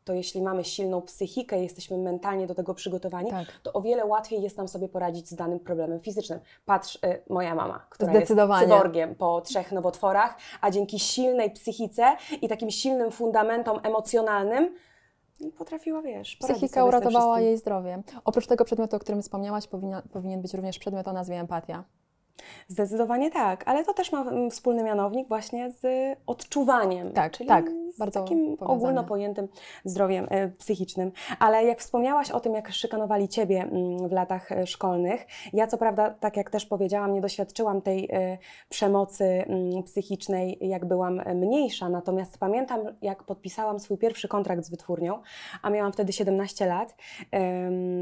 to 0.08 0.14
jeśli 0.14 0.42
mamy 0.42 0.64
silną 0.64 1.02
psychikę, 1.02 1.64
jesteśmy 1.64 1.98
mentalnie 1.98 2.48
do 2.48 2.56
tego 2.56 2.74
przygotowani, 2.74 3.30
Tak. 3.30 3.48
to 3.64 3.74
o 3.74 3.82
wiele 3.82 4.06
łatwiej 4.06 4.42
jest 4.42 4.58
nam 4.58 4.68
sobie 4.68 4.90
poradzić 4.90 5.30
z 5.30 5.36
danym 5.36 5.60
problemem 5.60 6.00
fizycznym. 6.00 6.40
Patrz, 6.66 6.96
y, 6.96 7.22
moja 7.30 7.56
mama, 7.56 7.86
która 7.90 8.14
jest 8.14 8.34
cyborgiem 8.60 9.16
po 9.16 9.42
trzech 9.42 9.72
nowotworach, 9.72 10.38
a 10.62 10.72
dzięki 10.72 11.00
silnej 11.00 11.52
psychice 11.52 12.16
i 12.42 12.48
takim 12.48 12.72
silnym 12.72 13.12
fundamentom 13.12 13.80
emocjonalnym 13.84 14.76
potrafiła, 15.58 16.02
wiesz, 16.02 16.36
Psychika 16.36 16.86
uratowała 16.86 17.42
jej 17.42 17.58
zdrowie. 17.58 18.04
Oprócz 18.26 18.48
tego 18.48 18.66
przedmiotu, 18.66 18.96
o 18.96 19.00
którym 19.00 19.22
wspomniałaś, 19.22 19.68
powinien, 19.68 20.02
powinien 20.14 20.42
być 20.42 20.54
również 20.54 20.80
przedmiot 20.80 21.08
o 21.08 21.14
nazwie 21.14 21.36
empatia. 21.36 21.84
Zdecydowanie 22.68 23.32
tak, 23.32 23.64
ale 23.68 23.84
to 23.84 23.94
też 23.94 24.12
ma 24.12 24.22
mm, 24.22 24.52
wspólny 24.52 24.84
mianownik 24.84 25.28
właśnie 25.28 25.72
z 25.72 25.86
odczuwaniem. 26.28 27.12
Tak, 27.12 27.32
czyli 27.32 27.50
tak, 27.50 27.70
z 27.94 27.98
bardzo 28.00 28.22
takim 28.22 28.58
powiązane. 28.58 28.80
ogólno 28.80 29.04
pojętym 29.04 29.48
zdrowiem 29.86 30.28
e, 30.30 30.48
psychicznym. 30.48 31.12
Ale 31.40 31.66
jak 31.66 31.80
wspomniałaś 31.80 32.32
o 32.32 32.40
tym, 32.40 32.54
jak 32.54 32.72
szykanowali 32.72 33.28
Ciebie 33.28 33.62
mm, 33.62 34.10
w 34.10 34.12
latach 34.12 34.52
e, 34.52 34.68
szkolnych, 34.68 35.26
ja 35.54 35.68
co 35.68 35.78
prawda, 35.78 36.10
tak 36.10 36.38
jak 36.38 36.50
też 36.50 36.66
powiedziałam, 36.66 37.14
nie 37.14 37.22
doświadczyłam 37.22 37.82
tej 37.82 38.10
e, 38.12 38.38
przemocy 38.70 39.26
mm, 39.26 39.84
psychicznej, 39.84 40.58
jak 40.62 40.86
byłam 40.86 41.22
mniejsza, 41.36 41.90
natomiast 41.90 42.38
pamiętam, 42.38 42.80
jak 43.02 43.24
podpisałam 43.24 43.80
swój 43.80 43.98
pierwszy 43.98 44.28
kontrakt 44.28 44.64
z 44.64 44.70
wytwórnią, 44.70 45.22
a 45.62 45.70
miałam 45.70 45.92
wtedy 45.92 46.14
17 46.14 46.66
lat. 46.66 46.96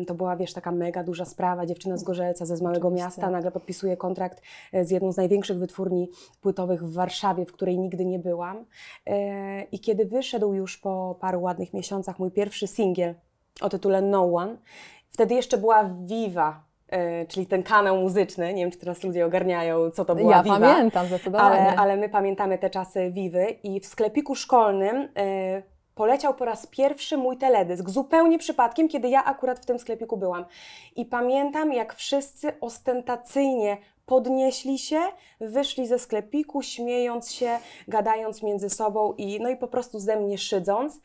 To 0.07 0.15
była, 0.15 0.35
wiesz, 0.35 0.53
taka 0.53 0.71
mega 0.71 1.03
duża 1.03 1.25
sprawa, 1.25 1.65
dziewczyna 1.65 1.97
z 1.97 2.03
Gorzelca, 2.03 2.45
ze 2.45 2.57
z 2.57 2.61
małego 2.61 2.87
Oczywiście. 2.87 3.05
miasta, 3.05 3.29
nagle 3.29 3.51
podpisuje 3.51 3.97
kontrakt 3.97 4.24
e, 4.73 4.85
z 4.85 4.91
jedną 4.91 5.11
z 5.11 5.17
największych 5.17 5.57
wytwórni 5.57 6.09
płytowych 6.41 6.83
w 6.83 6.93
Warszawie, 6.93 7.45
w 7.45 7.51
której 7.51 7.79
nigdy 7.79 8.05
nie 8.05 8.19
byłam. 8.19 8.65
E, 9.05 9.61
I 9.63 9.79
kiedy 9.79 10.05
wyszedł 10.05 10.53
już 10.53 10.77
po 10.77 11.17
paru 11.21 11.41
ładnych 11.41 11.73
miesiącach 11.73 12.19
mój 12.19 12.31
pierwszy 12.31 12.67
singiel 12.67 13.15
o 13.61 13.69
tytule 13.69 14.01
No 14.01 14.33
One, 14.33 14.57
wtedy 15.09 15.35
jeszcze 15.35 15.57
była 15.57 15.89
Viva, 16.03 16.63
e, 16.87 17.25
czyli 17.25 17.47
ten 17.47 17.63
kanał 17.63 17.97
muzyczny. 17.97 18.53
Nie 18.53 18.63
wiem, 18.63 18.71
czy 18.71 18.77
teraz 18.77 19.03
ludzie 19.03 19.25
ogarniają, 19.25 19.91
co 19.91 20.05
to 20.05 20.15
była 20.15 20.31
ja 20.31 20.43
Viva. 20.43 20.59
pamiętam 20.59 21.07
zdecydowanie. 21.07 21.61
Ale, 21.61 21.75
ale 21.75 21.97
my 21.97 22.09
pamiętamy 22.09 22.57
te 22.57 22.69
czasy 22.69 23.11
Vivy 23.11 23.45
i 23.63 23.79
w 23.79 23.85
sklepiku 23.85 24.35
szkolnym 24.35 25.07
poleciał 25.95 26.33
po 26.33 26.45
raz 26.45 26.67
pierwszy 26.67 27.17
mój 27.17 27.37
teledysk, 27.37 27.89
zupełnie 27.89 28.39
przypadkiem, 28.39 28.87
kiedy 28.87 29.09
ja 29.09 29.25
akurat 29.25 29.59
w 29.59 29.65
tym 29.65 29.79
sklepiku 29.79 30.17
byłam. 30.17 30.45
I 30.95 31.05
pamiętam, 31.05 31.73
jak 31.73 31.95
wszyscy 31.95 32.59
ostentacyjnie 32.59 33.77
podnieśli 34.05 34.77
się, 34.77 34.99
wyszli 35.39 35.87
ze 35.87 35.99
sklepiku, 35.99 36.61
śmiejąc 36.61 37.31
się, 37.31 37.59
gadając 37.87 38.43
między 38.43 38.69
sobą 38.69 39.13
i, 39.13 39.39
no 39.39 39.49
i 39.49 39.57
po 39.57 39.67
prostu 39.67 39.99
ze 39.99 40.15
mnie 40.15 40.37
szydząc. 40.37 41.01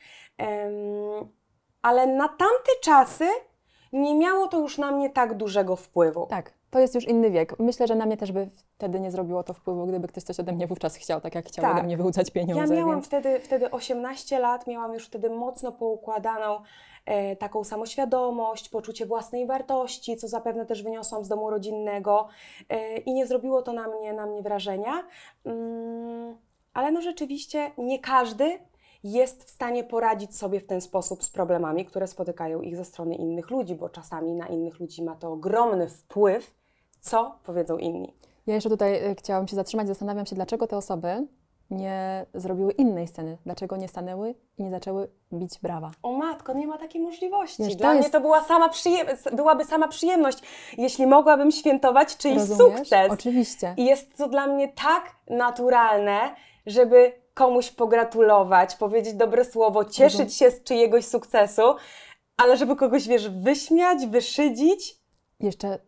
Ale 1.82 2.06
na 2.06 2.28
tamte 2.28 2.72
czasy 2.82 3.24
nie 3.92 4.14
miało 4.14 4.48
to 4.48 4.58
już 4.58 4.78
na 4.78 4.92
mnie 4.92 5.10
tak 5.10 5.34
dużego 5.34 5.76
wpływu. 5.76 6.26
Tak, 6.26 6.52
to 6.70 6.78
jest 6.78 6.94
już 6.94 7.08
inny 7.08 7.30
wiek. 7.30 7.58
Myślę, 7.58 7.86
że 7.86 7.94
na 7.94 8.06
mnie 8.06 8.16
też 8.16 8.32
by 8.32 8.48
wtedy 8.76 9.00
nie 9.00 9.10
zrobiło 9.10 9.42
to 9.42 9.54
wpływu, 9.54 9.86
gdyby 9.86 10.08
ktoś 10.08 10.22
coś 10.22 10.40
ode 10.40 10.52
mnie 10.52 10.66
wówczas 10.66 10.96
chciał, 10.96 11.20
tak 11.20 11.34
jak 11.34 11.46
chciał 11.46 11.62
Tak. 11.62 11.74
ode 11.74 11.82
mnie 11.82 11.96
wyłudzać 11.96 12.30
pieniądze. 12.30 12.74
Ja 12.74 12.80
miałam 12.80 12.96
więc... 12.96 13.06
wtedy, 13.06 13.40
wtedy 13.40 13.70
18 13.70 14.38
lat, 14.38 14.66
miałam 14.66 14.94
już 14.94 15.06
wtedy 15.06 15.30
mocno 15.30 15.72
poukładaną 15.72 16.60
taką 17.38 17.64
samoświadomość, 17.64 18.68
poczucie 18.68 19.06
własnej 19.06 19.46
wartości, 19.46 20.16
co 20.16 20.28
zapewne 20.28 20.66
też 20.66 20.82
wyniosłam 20.82 21.24
z 21.24 21.28
domu 21.28 21.50
rodzinnego 21.50 22.28
e, 22.68 22.98
i 22.98 23.14
nie 23.14 23.26
zrobiło 23.26 23.62
to 23.62 23.72
na 23.72 23.88
mnie, 23.88 24.12
na 24.12 24.26
mnie 24.26 24.42
wrażenia. 24.42 25.06
Mm, 25.44 26.36
ale 26.74 26.92
no 26.92 27.02
rzeczywiście 27.02 27.70
nie 27.78 27.98
każdy 27.98 28.58
jest 29.04 29.44
w 29.44 29.50
stanie 29.50 29.84
poradzić 29.84 30.36
sobie 30.36 30.60
w 30.60 30.66
ten 30.66 30.80
sposób 30.80 31.24
z 31.24 31.30
problemami, 31.30 31.84
które 31.84 32.06
spotykają 32.06 32.60
ich 32.60 32.76
ze 32.76 32.84
strony 32.84 33.14
innych 33.14 33.50
ludzi, 33.50 33.74
bo 33.74 33.88
czasami 33.88 34.34
na 34.34 34.46
innych 34.46 34.80
ludzi 34.80 35.02
ma 35.02 35.16
to 35.16 35.32
ogromny 35.32 35.88
wpływ, 35.88 36.54
co 37.00 37.38
powiedzą 37.44 37.78
inni. 37.78 38.14
Ja 38.46 38.54
jeszcze 38.54 38.70
tutaj 38.70 39.10
y, 39.10 39.14
chciałam 39.14 39.48
się 39.48 39.56
zatrzymać, 39.56 39.86
zastanawiam 39.88 40.26
się, 40.26 40.34
dlaczego 40.34 40.66
te 40.66 40.76
osoby 40.76 41.26
nie 41.70 42.26
zrobiły 42.34 42.72
innej 42.72 43.08
sceny, 43.08 43.38
dlaczego 43.44 43.76
nie 43.76 43.88
stanęły 43.88 44.34
i 44.58 44.62
nie 44.62 44.70
zaczęły 44.70 45.08
bić 45.32 45.58
brawa. 45.62 45.90
O 46.02 46.12
matko, 46.12 46.52
nie 46.52 46.66
ma 46.66 46.78
takiej 46.78 47.00
możliwości. 47.00 47.62
Wiesz, 47.62 47.72
to 47.72 47.78
Dla 47.78 47.90
mnie 47.90 47.98
jest- 47.98 48.12
to 48.12 48.20
była 48.20 48.44
sama 48.44 48.68
przyjem- 48.68 49.36
byłaby 49.36 49.64
sama 49.64 49.88
przyjemność, 49.88 50.38
jeśli 50.78 51.06
mogłabym 51.06 51.50
świętować 51.50 52.16
czyjś 52.16 52.36
Rozumiesz? 52.38 52.78
sukces. 52.78 53.10
Oczywiście. 53.10 53.74
I 53.76 53.84
jest 53.84 54.16
to 54.16 54.28
dla 54.28 54.46
mnie 54.46 54.68
tak 54.68 55.16
naturalne, 55.30 56.34
żeby 56.66 57.12
komuś 57.34 57.70
pogratulować, 57.70 58.76
powiedzieć 58.76 59.14
dobre 59.14 59.44
słowo, 59.44 59.84
cieszyć 59.84 60.34
się 60.36 60.50
z 60.50 60.62
czyjegoś 60.64 61.04
sukcesu, 61.04 61.62
ale 62.36 62.56
żeby 62.56 62.76
kogoś, 62.76 63.08
wiesz, 63.08 63.28
wyśmiać, 63.28 64.06
wyszydzić. 64.06 64.96
Jeszcze 65.40 65.74
y, 65.74 65.78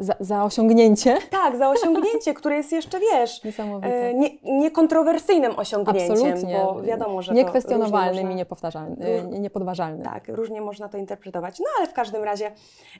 za, 0.00 0.14
za 0.20 0.44
osiągnięcie. 0.44 1.16
Tak, 1.30 1.56
za 1.56 1.70
osiągnięcie, 1.70 2.34
które 2.34 2.56
jest 2.56 2.72
jeszcze, 2.72 3.00
wiesz, 3.00 3.42
Niesamowite. 3.44 4.08
e, 4.08 4.14
nie, 4.14 4.28
niekontrowersyjnym 4.42 5.58
osiągnięciem, 5.58 6.12
Absolutnie. 6.12 6.60
bo 6.64 6.82
wiadomo, 6.82 7.22
że 7.22 7.34
Niekwestionowalnym 7.34 8.14
i 8.20 8.24
można- 8.24 8.36
niepowtarzalnym, 8.38 9.02
y, 9.02 9.22
nie- 9.30 9.38
niepodważalnym. 9.38 10.02
Tak, 10.02 10.28
różnie 10.28 10.60
można 10.60 10.88
to 10.88 10.98
interpretować. 10.98 11.58
No 11.58 11.66
ale 11.78 11.86
w 11.86 11.92
każdym 11.92 12.24
razie 12.24 12.52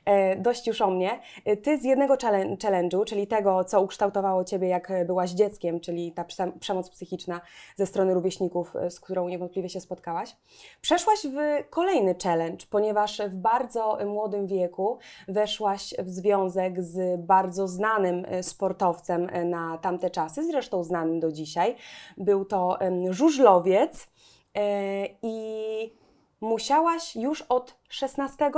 e, 0.05 0.37
dość 0.37 0.67
już 0.67 0.81
o 0.83 0.91
mnie. 0.91 1.11
E, 1.45 1.57
Ty 1.57 1.79
z 1.79 1.85
jednego 1.85 2.15
challenge- 2.15 2.57
challenge'u, 2.63 3.05
czyli 3.05 3.27
tego, 3.27 3.65
co 3.65 3.83
ukształtowało 3.83 4.45
Ciebie, 4.45 4.69
jak 4.69 4.91
e, 4.91 5.05
byłaś 5.05 5.31
dzieckiem, 5.31 5.81
czyli 5.81 6.13
ta 6.13 6.25
przemoc 6.61 6.91
psychiczna 6.91 7.41
ze 7.77 7.87
strony 7.87 8.15
rówieśników, 8.15 8.77
e, 8.77 8.91
z 8.91 9.01
którą 9.01 9.29
niewątpliwie 9.29 9.69
się 9.69 9.81
spotkałaś, 9.81 10.37
przeszłaś 10.81 11.19
w 11.27 11.69
kolejny 11.71 12.15
challenge, 12.23 12.67
ponieważ 12.71 13.19
w 13.29 13.37
bardzo 13.37 14.01
e, 14.01 14.07
młodym 14.07 14.47
wieku 14.47 14.99
weszłaś 15.29 15.95
w 15.99 16.09
związek 16.11 16.83
z 16.83 16.90
bardzo 17.19 17.69
znanym 17.69 18.25
e, 18.29 18.43
sportowcem 18.43 19.29
e, 19.33 19.45
na 19.45 19.79
tamte 19.79 20.11
czasy, 20.11 20.47
zresztą 20.47 20.85
znanym 20.85 21.21
do 21.21 21.33
dzisiaj. 21.33 21.77
Był 22.17 22.45
to 22.45 22.79
żużlowiec 23.11 24.09
e, 24.55 25.07
i 25.23 25.93
musiałaś 26.41 27.17
już 27.17 27.43
od 27.43 27.77
16? 27.89 28.51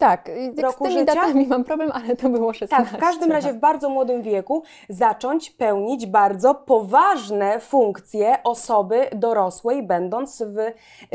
Tak, 0.00 0.24
tak 0.24 0.56
z 0.56 0.58
roku 0.58 0.84
tymi 0.84 0.98
życia? 0.98 1.14
datami 1.14 1.46
mam 1.46 1.64
problem, 1.64 1.90
ale 1.94 2.16
to 2.16 2.28
było 2.28 2.52
16. 2.52 2.90
Tak, 2.90 3.00
w 3.00 3.00
każdym 3.00 3.32
razie 3.32 3.52
w 3.52 3.56
bardzo 3.58 3.88
młodym 3.88 4.22
wieku 4.22 4.62
zacząć 4.88 5.50
pełnić 5.50 6.06
bardzo 6.06 6.54
poważne 6.54 7.60
funkcje 7.60 8.42
osoby 8.44 9.08
dorosłej, 9.16 9.82
będąc 9.82 10.42
w 10.42 10.56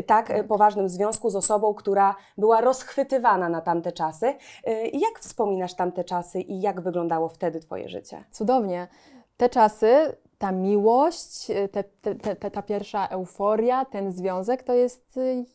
tak 0.05 0.31
e, 0.31 0.43
poważnym 0.43 0.89
związku 0.89 1.29
z 1.29 1.35
osobą, 1.35 1.73
która 1.73 2.15
była 2.37 2.61
rozchwytywana 2.61 3.49
na 3.49 3.61
tamte 3.61 3.91
czasy. 3.91 4.25
E, 4.63 4.87
Jak 4.87 5.19
wspominasz 5.19 5.73
tamte 5.73 6.03
czasy 6.03 6.41
i 6.41 6.61
jak 6.61 6.81
wyglądało 6.81 7.29
wtedy 7.29 7.59
Twoje 7.59 7.89
życie? 7.89 8.23
Cudownie. 8.31 8.87
Te 9.37 9.49
czasy, 9.49 10.15
ta 10.37 10.51
miłość, 10.51 11.49
y, 11.49 11.67
te, 11.69 11.83
te, 11.83 12.15
te, 12.15 12.35
te, 12.35 12.51
ta 12.51 12.61
pierwsza 12.61 13.07
euforia, 13.07 13.85
ten 13.85 14.11
związek 14.11 14.63
to 14.63 14.73
jest, 14.73 15.17
y, 15.17 15.45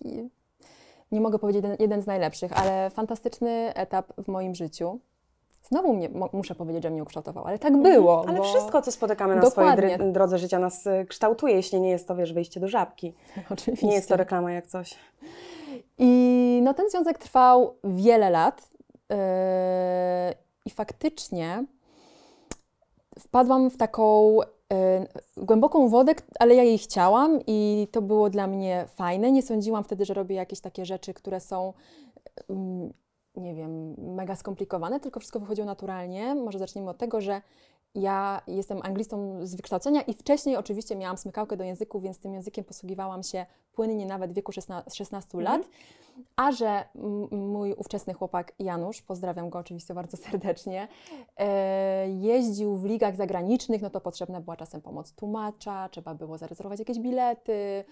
nie 1.13 1.21
mogę 1.21 1.39
powiedzieć 1.39 1.63
jeden, 1.63 1.77
jeden 1.81 2.03
z 2.03 2.07
najlepszych, 2.07 2.53
ale 2.53 2.91
fantastyczny 2.91 3.75
etap 3.75 4.13
w 4.19 4.29
moim 4.29 4.55
życiu. 4.55 5.01
Znowu 5.63 5.95
mnie, 5.95 6.11
muszę 6.33 6.55
powiedzieć, 6.55 6.83
że 6.83 6.91
mnie 6.91 7.03
ukształtował, 7.03 7.45
ale 7.45 7.59
tak 7.59 7.77
było. 7.77 8.19
Mhm. 8.19 8.29
Ale 8.29 8.39
bo... 8.39 8.45
wszystko, 8.45 8.83
co 8.83 8.93
spotykamy 8.93 9.37
na 9.37 9.51
swojej 9.51 9.71
Dokładnie. 9.71 9.99
dry- 9.99 10.13
drodze 10.13 10.39
życia, 10.39 10.59
nas 10.59 10.87
e, 10.87 11.05
kształtuje, 11.05 11.55
jeśli 11.55 11.81
nie 11.81 11.91
jest 11.91 12.09
to, 12.09 12.17
wiesz, 12.17 12.33
wyjście 12.33 12.61
do 12.61 12.69
żabki. 12.69 13.15
Oczywiście. 13.51 13.87
Nie 13.87 13.95
jest 13.95 14.09
to 14.09 14.17
reklama 14.17 14.53
jak 14.53 14.67
coś. 14.67 14.95
I 15.99 16.61
no, 16.63 16.75
ten 16.75 16.91
związek 16.91 17.19
trwał 17.19 17.75
wiele 17.85 18.31
lat 18.31 18.71
yy, 19.11 19.17
i 20.65 20.71
faktycznie 20.71 21.65
wpadłam 23.19 23.71
w 23.71 23.77
taką 23.77 24.39
głęboką 25.37 25.89
wodę, 25.89 26.13
ale 26.39 26.55
ja 26.55 26.63
jej 26.63 26.79
chciałam 26.79 27.41
i 27.47 27.89
to 27.93 28.03
było 28.03 28.31
dla 28.31 28.47
mnie 28.47 28.85
fajne. 28.89 29.33
Nie 29.33 29.43
sądziłam 29.43 29.85
wtedy, 29.85 30.05
że 30.05 30.15
robię 30.15 30.37
jakieś 30.37 30.61
takie 30.61 30.87
rzeczy, 30.87 31.15
które 31.15 31.41
są, 31.41 31.73
mm, 32.51 32.93
nie 33.37 33.55
wiem, 33.55 33.95
mega 34.15 34.37
skomplikowane, 34.37 35.01
tylko 35.01 35.21
wszystko 35.21 35.41
wychodziło 35.41 35.67
naturalnie. 35.67 36.35
Może 36.35 36.59
zacznijmy 36.59 36.91
od 36.91 36.99
tego, 36.99 37.21
że 37.21 37.43
ja 37.95 38.43
jestem 38.47 38.81
anglistą 38.83 39.47
z 39.47 39.55
wykształcenia 39.55 40.03
i 40.03 40.15
wcześniej 40.15 40.57
oczywiście 40.57 40.97
miałam 40.97 41.17
smykałkę 41.17 41.57
do 41.57 41.65
języków, 41.65 42.03
więc 42.03 42.19
tym 42.19 42.35
językiem 42.35 42.65
posługiwałam 42.65 43.23
się 43.23 43.47
płynnie 43.73 44.07
nawet 44.07 44.31
w 44.31 44.35
wieku 44.35 44.53
16, 44.53 44.91
16 44.91 45.41
lat. 45.41 45.63
A 46.37 46.53
że 46.53 46.85
mój 47.31 47.75
ówczesny 47.75 48.15
chłopak 48.15 48.53
Janusz, 48.59 49.03
pozdrawiam 49.03 49.51
go 49.51 49.59
oczywiście 49.59 49.95
bardzo 49.95 50.17
serdecznie, 50.17 50.89
e, 51.37 52.11
jeździł 52.11 52.77
w 52.77 52.85
ligach 52.85 53.17
zagranicznych, 53.17 53.83
no 53.83 53.91
to 53.91 54.01
potrzebna 54.01 54.41
była 54.41 54.57
czasem 54.57 54.81
pomoc 54.81 55.13
tłumacza, 55.13 55.89
trzeba 55.89 56.15
było 56.15 56.39
zarezerwować 56.39 56.79
jakieś 56.79 56.99
bilety, 56.99 57.85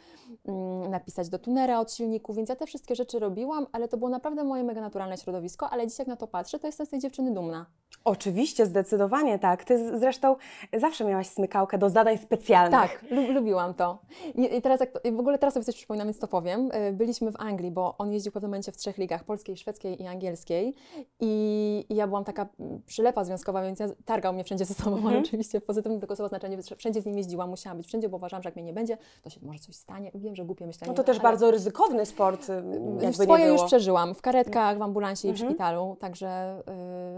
mm, 0.48 0.90
napisać 0.90 1.28
do 1.28 1.38
tunera 1.38 1.80
od 1.80 1.92
silników, 1.92 2.36
więc 2.36 2.48
ja 2.48 2.56
te 2.56 2.66
wszystkie 2.66 2.94
rzeczy 2.94 3.18
robiłam, 3.18 3.66
ale 3.72 3.88
to 3.88 3.96
było 3.96 4.10
naprawdę 4.10 4.44
moje 4.44 4.64
mega 4.64 4.80
naturalne 4.80 5.16
środowisko, 5.16 5.70
ale 5.70 5.86
dzisiaj 5.86 6.04
jak 6.04 6.08
na 6.08 6.16
to 6.16 6.26
patrzę, 6.26 6.58
to 6.58 6.66
jestem 6.66 6.86
z 6.86 6.90
tej 6.90 7.00
dziewczyny 7.00 7.34
dumna. 7.34 7.66
Oczywiście, 8.04 8.66
zdecydowanie 8.66 9.38
tak. 9.38 9.64
Ty 9.64 9.98
zresztą 9.98 10.36
zawsze 10.72 11.04
miałaś 11.04 11.26
smykałkę 11.26 11.78
do 11.78 11.90
zadań 11.90 12.18
specjalnych. 12.18 12.80
Tak, 12.80 13.04
lubiłam 13.34 13.74
to. 13.74 13.98
I, 14.34 14.62
teraz 14.62 14.80
jak 14.80 14.90
to, 14.90 15.00
w 15.12 15.20
ogóle 15.20 15.38
teraz 15.38 15.54
sobie 15.54 15.64
coś 15.64 15.76
przypominam, 15.76 16.06
więc 16.06 16.18
to 16.18 16.28
powiem. 16.28 16.70
E, 16.72 16.92
byliśmy 16.92 17.32
w 17.32 17.40
Anglii, 17.40 17.70
bo 17.70 17.94
on 17.98 18.12
jeździł 18.18 18.30
w 18.30 18.34
pewnym 18.34 18.50
momencie 18.50 18.72
w 18.72 18.76
trzech 18.76 18.98
ligach, 18.98 19.24
polskiej, 19.24 19.56
szwedzkiej 19.56 20.02
i 20.02 20.06
angielskiej. 20.06 20.74
I, 21.20 21.84
i 21.88 21.94
ja 21.94 22.06
byłam 22.06 22.24
taka 22.24 22.48
przylepa 22.86 23.24
związkowa, 23.24 23.62
więc 23.62 23.80
ja 23.80 23.88
targał 24.04 24.32
mnie 24.32 24.44
wszędzie 24.44 24.64
ze 24.64 24.74
sobą, 24.74 24.96
mhm. 24.96 25.06
ale 25.06 25.18
oczywiście 25.18 25.60
w 25.60 25.64
pozytywnym 25.64 26.00
tego 26.00 26.16
słowa 26.16 26.28
znaczeniu. 26.28 26.58
Wszędzie 26.76 27.02
z 27.02 27.06
nim 27.06 27.16
jeździłam, 27.16 27.50
musiałam 27.50 27.76
być 27.76 27.86
wszędzie, 27.86 28.08
bo 28.08 28.16
uważałam, 28.16 28.42
że 28.42 28.48
jak 28.48 28.56
mnie 28.56 28.64
nie 28.64 28.72
będzie, 28.72 28.98
to 29.22 29.30
się 29.30 29.40
może 29.42 29.58
coś 29.58 29.76
stanie. 29.76 30.10
Wiem, 30.14 30.34
że 30.34 30.44
głupie 30.44 30.66
myślenie. 30.66 30.90
No 30.90 30.96
to 30.96 31.04
też 31.04 31.16
ale... 31.16 31.22
bardzo 31.22 31.50
ryzykowny 31.50 32.06
sport, 32.06 32.50
y, 32.50 32.52
jakby 33.00 33.24
Swoje 33.24 33.46
już 33.46 33.62
przeżyłam, 33.62 34.14
w 34.14 34.22
karetkach, 34.22 34.78
w 34.78 34.82
ambulansie 34.82 35.28
i 35.28 35.32
w 35.32 35.34
mhm. 35.34 35.50
szpitalu, 35.50 35.96
także 36.00 36.62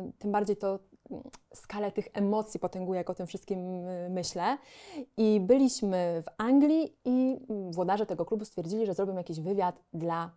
y, 0.09 0.12
tym 0.19 0.33
bardziej 0.33 0.57
to 0.57 0.78
skalę 1.54 1.92
tych 1.92 2.09
emocji 2.12 2.61
potęguje, 2.61 2.99
jak 2.99 3.11
o 3.11 3.14
tym 3.14 3.26
wszystkim 3.26 3.88
y, 3.88 4.09
myślę. 4.11 4.59
I 5.16 5.40
byliśmy 5.40 6.23
w 6.23 6.30
Anglii 6.38 6.97
i 7.04 7.37
włodarze 7.71 8.07
tego 8.07 8.25
klubu 8.25 8.45
stwierdzili, 8.45 8.87
że 8.87 8.95
zrobią 8.95 9.16
jakiś 9.16 9.40
wywiad 9.40 9.83
dla 9.92 10.30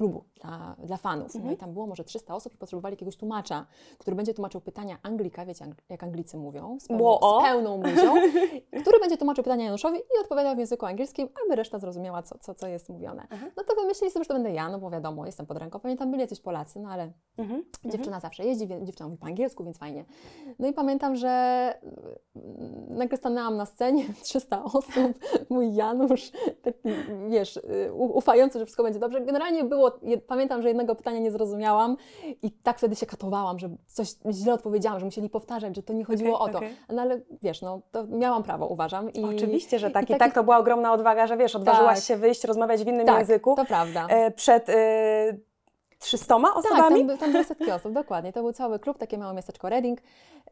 klubu 0.00 0.24
dla, 0.40 0.76
dla 0.84 0.96
fanów. 0.96 1.26
Mhm. 1.26 1.44
No 1.44 1.52
i 1.52 1.56
tam 1.56 1.72
było 1.72 1.86
może 1.86 2.04
300 2.04 2.34
osób 2.34 2.54
i 2.54 2.56
potrzebowali 2.56 2.92
jakiegoś 2.92 3.16
tłumacza, 3.16 3.66
który 3.98 4.16
będzie 4.16 4.34
tłumaczył 4.34 4.60
pytania 4.60 4.98
Anglika, 5.02 5.46
wiecie 5.46 5.64
jak 5.88 6.02
Anglicy 6.02 6.36
mówią, 6.36 6.80
z 6.80 6.88
pełną, 6.88 7.18
z 7.18 7.44
pełną 7.44 7.80
buzią, 7.80 8.14
który 8.82 9.00
będzie 9.00 9.16
tłumaczył 9.16 9.44
pytania 9.44 9.64
Januszowi 9.64 9.98
i 9.98 10.20
odpowiadał 10.22 10.56
w 10.56 10.58
języku 10.58 10.86
angielskim, 10.86 11.28
aby 11.46 11.56
reszta 11.56 11.78
zrozumiała, 11.78 12.22
co, 12.22 12.38
co, 12.38 12.54
co 12.54 12.66
jest 12.66 12.88
mówione. 12.88 13.22
Mhm. 13.22 13.52
No 13.56 13.64
to 13.64 13.74
wymyślili 13.74 14.12
sobie, 14.12 14.24
że 14.24 14.28
to 14.28 14.34
będę 14.34 14.52
ja, 14.52 14.68
no 14.68 14.78
bo 14.78 14.90
wiadomo, 14.90 15.26
jestem 15.26 15.46
pod 15.46 15.58
ręką. 15.58 15.80
Pamiętam, 15.80 16.10
byli 16.10 16.20
jacyś 16.20 16.40
Polacy, 16.40 16.80
no 16.80 16.88
ale 16.88 17.12
mhm. 17.38 17.64
dziewczyna 17.84 18.16
mhm. 18.16 18.20
zawsze 18.20 18.44
jeździ, 18.44 18.68
dziewczyna 18.82 19.08
mówi 19.08 19.20
po 19.20 19.26
angielsku, 19.26 19.64
więc 19.64 19.78
fajnie. 19.78 20.04
No 20.58 20.68
i 20.68 20.72
pamiętam, 20.72 21.16
że 21.16 21.28
mm, 22.36 22.86
nagle 22.88 23.18
stanęłam 23.18 23.56
na 23.56 23.66
scenie, 23.66 24.04
300 24.22 24.64
osób, 24.64 24.84
mój 25.50 25.74
Janusz, 25.74 26.30
taki, 26.62 26.88
wiesz, 27.28 27.56
y, 27.56 27.92
ufający, 27.92 28.58
że 28.58 28.64
wszystko 28.64 28.82
będzie 28.82 28.98
dobrze. 28.98 29.20
Generalnie 29.20 29.64
było 29.64 29.89
pamiętam, 30.26 30.62
że 30.62 30.68
jednego 30.68 30.94
pytania 30.94 31.18
nie 31.18 31.30
zrozumiałam 31.30 31.96
i 32.42 32.50
tak 32.50 32.78
wtedy 32.78 32.96
się 32.96 33.06
katowałam, 33.06 33.58
że 33.58 33.68
coś 33.86 34.08
źle 34.30 34.54
odpowiedziałam, 34.54 35.00
że 35.00 35.04
musieli 35.04 35.28
powtarzać, 35.28 35.76
że 35.76 35.82
to 35.82 35.92
nie 35.92 36.04
chodziło 36.04 36.38
okay, 36.38 36.48
o 36.48 36.52
to. 36.52 36.58
Okay. 36.58 36.70
No 36.88 37.02
ale 37.02 37.20
wiesz, 37.42 37.62
no 37.62 37.80
to 37.92 38.06
miałam 38.06 38.42
prawo, 38.42 38.66
uważam. 38.66 39.12
I, 39.12 39.24
Oczywiście, 39.24 39.78
że 39.78 39.90
tak. 39.90 40.10
I, 40.10 40.12
i 40.12 40.16
tak 40.16 40.34
to 40.34 40.44
była 40.44 40.58
ogromna 40.58 40.92
odwaga, 40.92 41.26
że 41.26 41.36
wiesz, 41.36 41.56
odważyłaś 41.56 41.98
tak. 41.98 42.04
się 42.04 42.16
wyjść, 42.16 42.44
rozmawiać 42.44 42.84
w 42.84 42.86
innym 42.86 43.06
tak, 43.06 43.18
języku. 43.18 43.54
to 43.56 43.64
prawda. 43.64 44.06
E, 44.08 44.30
przed... 44.30 44.68
E, 44.68 45.49
300 46.00 46.36
osobami? 46.36 47.06
Tak, 47.06 47.08
tam, 47.08 47.18
tam 47.18 47.32
były 47.32 47.44
setki 47.44 47.70
osób, 47.70 47.92
dokładnie. 48.02 48.32
To 48.32 48.42
był 48.42 48.52
cały 48.52 48.78
klub, 48.78 48.98
takie 48.98 49.18
małe 49.18 49.34
miasteczko 49.34 49.68
Reading. 49.68 50.00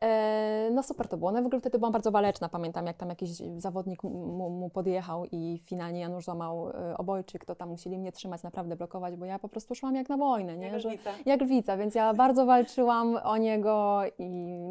E, 0.01 0.69
no 0.73 0.83
super 0.83 1.09
to 1.09 1.17
było. 1.17 1.33
No 1.33 1.43
w 1.43 1.47
ogóle 1.47 1.61
wtedy 1.61 1.79
byłam 1.79 1.93
bardzo 1.93 2.11
waleczna, 2.11 2.49
pamiętam 2.49 2.87
jak 2.87 2.97
tam 2.97 3.09
jakiś 3.09 3.31
zawodnik 3.57 4.03
mu, 4.03 4.51
mu 4.51 4.71
podjechał 4.71 5.25
i 5.33 5.61
finalnie 5.65 6.01
Janusz 6.01 6.25
złamał 6.25 6.71
e, 6.71 6.99
obojczyk, 6.99 7.45
to 7.45 7.55
tam 7.55 7.69
musieli 7.69 7.99
mnie 7.99 8.13
trzymać, 8.13 8.43
naprawdę 8.43 8.77
blokować, 8.77 9.17
bo 9.17 9.25
ja 9.25 9.39
po 9.39 9.49
prostu 9.49 9.75
szłam 9.75 9.95
jak 9.95 10.09
na 10.09 10.17
wojnę, 10.17 10.57
nie? 10.57 10.67
Jak 10.67 10.85
lwica. 10.85 11.11
jak 11.27 11.41
lwica, 11.41 11.77
więc 11.77 11.95
ja 11.95 12.15
bardzo 12.15 12.47
walczyłam 12.47 13.19
o 13.25 13.37
niego 13.37 14.01
i 14.19 14.29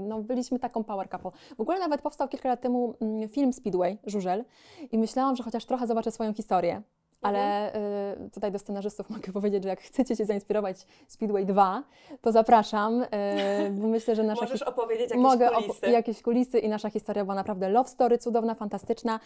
no 0.07 0.21
byliśmy 0.21 0.59
taką 0.59 0.83
power 0.83 1.09
couple. 1.09 1.31
W 1.57 1.61
ogóle 1.61 1.79
nawet 1.79 2.01
powstał 2.01 2.27
kilka 2.27 2.49
lat 2.49 2.61
temu 2.61 2.93
mm, 3.01 3.29
film 3.29 3.53
Speedway, 3.53 3.97
Żużel 4.05 4.45
i 4.91 4.97
myślałam, 4.97 5.35
że 5.35 5.43
chociaż 5.43 5.65
trochę 5.65 5.87
zobaczę 5.87 6.11
swoją 6.11 6.33
historię. 6.33 6.81
Ale 7.21 7.75
y, 8.25 8.29
tutaj 8.29 8.51
do 8.51 8.59
scenarzystów 8.59 9.09
mogę 9.15 9.31
powiedzieć, 9.31 9.63
że 9.63 9.69
jak 9.69 9.81
chcecie 9.81 10.15
się 10.15 10.25
zainspirować 10.25 10.77
Speedway 11.07 11.45
2, 11.45 11.83
to 12.21 12.31
zapraszam, 12.31 13.03
y, 13.03 13.07
bo 13.71 13.87
myślę, 13.87 14.15
że 14.15 14.23
nasza... 14.23 14.41
Możesz 14.41 14.61
opowiedzieć 14.61 15.09
jakieś 15.09 15.23
mogę 15.23 15.49
kulisy. 15.49 15.87
Op- 15.87 15.89
jakieś 15.89 16.21
kulisy 16.21 16.59
i 16.59 16.69
nasza 16.69 16.89
historia 16.89 17.23
była 17.23 17.35
naprawdę 17.35 17.69
love 17.69 17.89
story, 17.89 18.17
cudowna, 18.17 18.55
fantastyczna. 18.55 19.19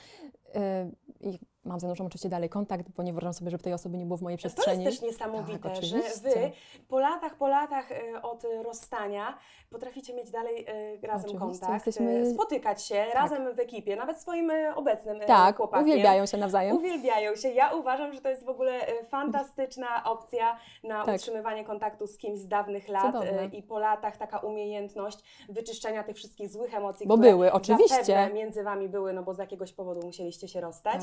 Y, 0.55 1.31
mam 1.65 1.79
z 1.79 1.83
Januszem 1.83 2.05
oczywiście 2.05 2.29
dalej 2.29 2.49
kontakt, 2.49 2.89
bo 2.89 3.03
nie 3.03 3.11
wyobrażam 3.11 3.33
sobie, 3.33 3.51
żeby 3.51 3.63
tej 3.63 3.73
osoby 3.73 3.97
nie 3.97 4.05
było 4.05 4.17
w 4.17 4.21
mojej 4.21 4.37
przestrzeni. 4.37 4.83
To 4.83 4.89
jest 4.89 5.01
też 5.01 5.09
niesamowite, 5.09 5.69
tak, 5.69 5.83
że 5.83 5.97
Wy 6.23 6.51
po 6.87 6.99
latach, 6.99 7.35
po 7.35 7.47
latach 7.47 7.91
y, 7.91 8.21
od 8.21 8.43
rozstania 8.63 9.37
potraficie 9.69 10.13
mieć 10.13 10.31
dalej 10.31 10.65
y, 11.03 11.07
razem 11.07 11.29
oczywiście, 11.29 11.59
kontakt, 11.59 11.85
jesteśmy... 11.85 12.33
spotykać 12.33 12.83
się 12.83 12.95
tak. 12.95 13.13
razem 13.13 13.55
w 13.55 13.59
ekipie, 13.59 13.95
nawet 13.95 14.21
swoim 14.21 14.51
obecnym 14.75 15.19
tak, 15.19 15.57
chłopakiem. 15.57 15.85
uwielbiają 15.85 16.25
się 16.25 16.37
nawzajem. 16.37 16.75
Uwielbiają 16.75 17.35
się. 17.35 17.49
Ja 17.49 17.73
uważam, 17.73 18.13
że 18.13 18.21
to 18.21 18.29
jest 18.29 18.45
w 18.45 18.49
ogóle 18.49 18.79
fantastyczna 19.03 20.03
opcja 20.03 20.57
na 20.83 21.05
tak. 21.05 21.15
utrzymywanie 21.15 21.65
kontaktu 21.65 22.07
z 22.07 22.17
kimś 22.17 22.39
z 22.39 22.47
dawnych 22.47 22.87
lat 22.87 23.05
Cudowne. 23.05 23.45
i 23.45 23.63
po 23.63 23.79
latach 23.79 24.17
taka 24.17 24.39
umiejętność 24.39 25.19
wyczyszczenia 25.49 26.03
tych 26.03 26.15
wszystkich 26.15 26.49
złych 26.49 26.73
emocji, 26.73 27.07
bo 27.07 27.13
które 27.13 27.31
były, 27.31 27.51
oczywiście. 27.51 28.29
między 28.33 28.63
Wami 28.63 28.89
były, 28.89 29.13
no 29.13 29.23
bo 29.23 29.33
z 29.33 29.37
jakiegoś 29.37 29.73
powodu 29.73 30.01
musieliście 30.05 30.47
się 30.47 30.61
rozstać. 30.61 31.01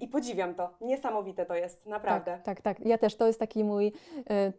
I 0.00 0.08
podziwiam 0.08 0.54
to. 0.54 0.70
Niesamowite 0.80 1.46
to 1.46 1.54
jest, 1.54 1.86
naprawdę. 1.86 2.40
Tak, 2.44 2.60
tak, 2.60 2.76
tak. 2.76 2.86
Ja 2.86 2.98
też, 2.98 3.16
to 3.16 3.26
jest 3.26 3.40
taki 3.40 3.64
mój 3.64 3.92
e, 4.30 4.52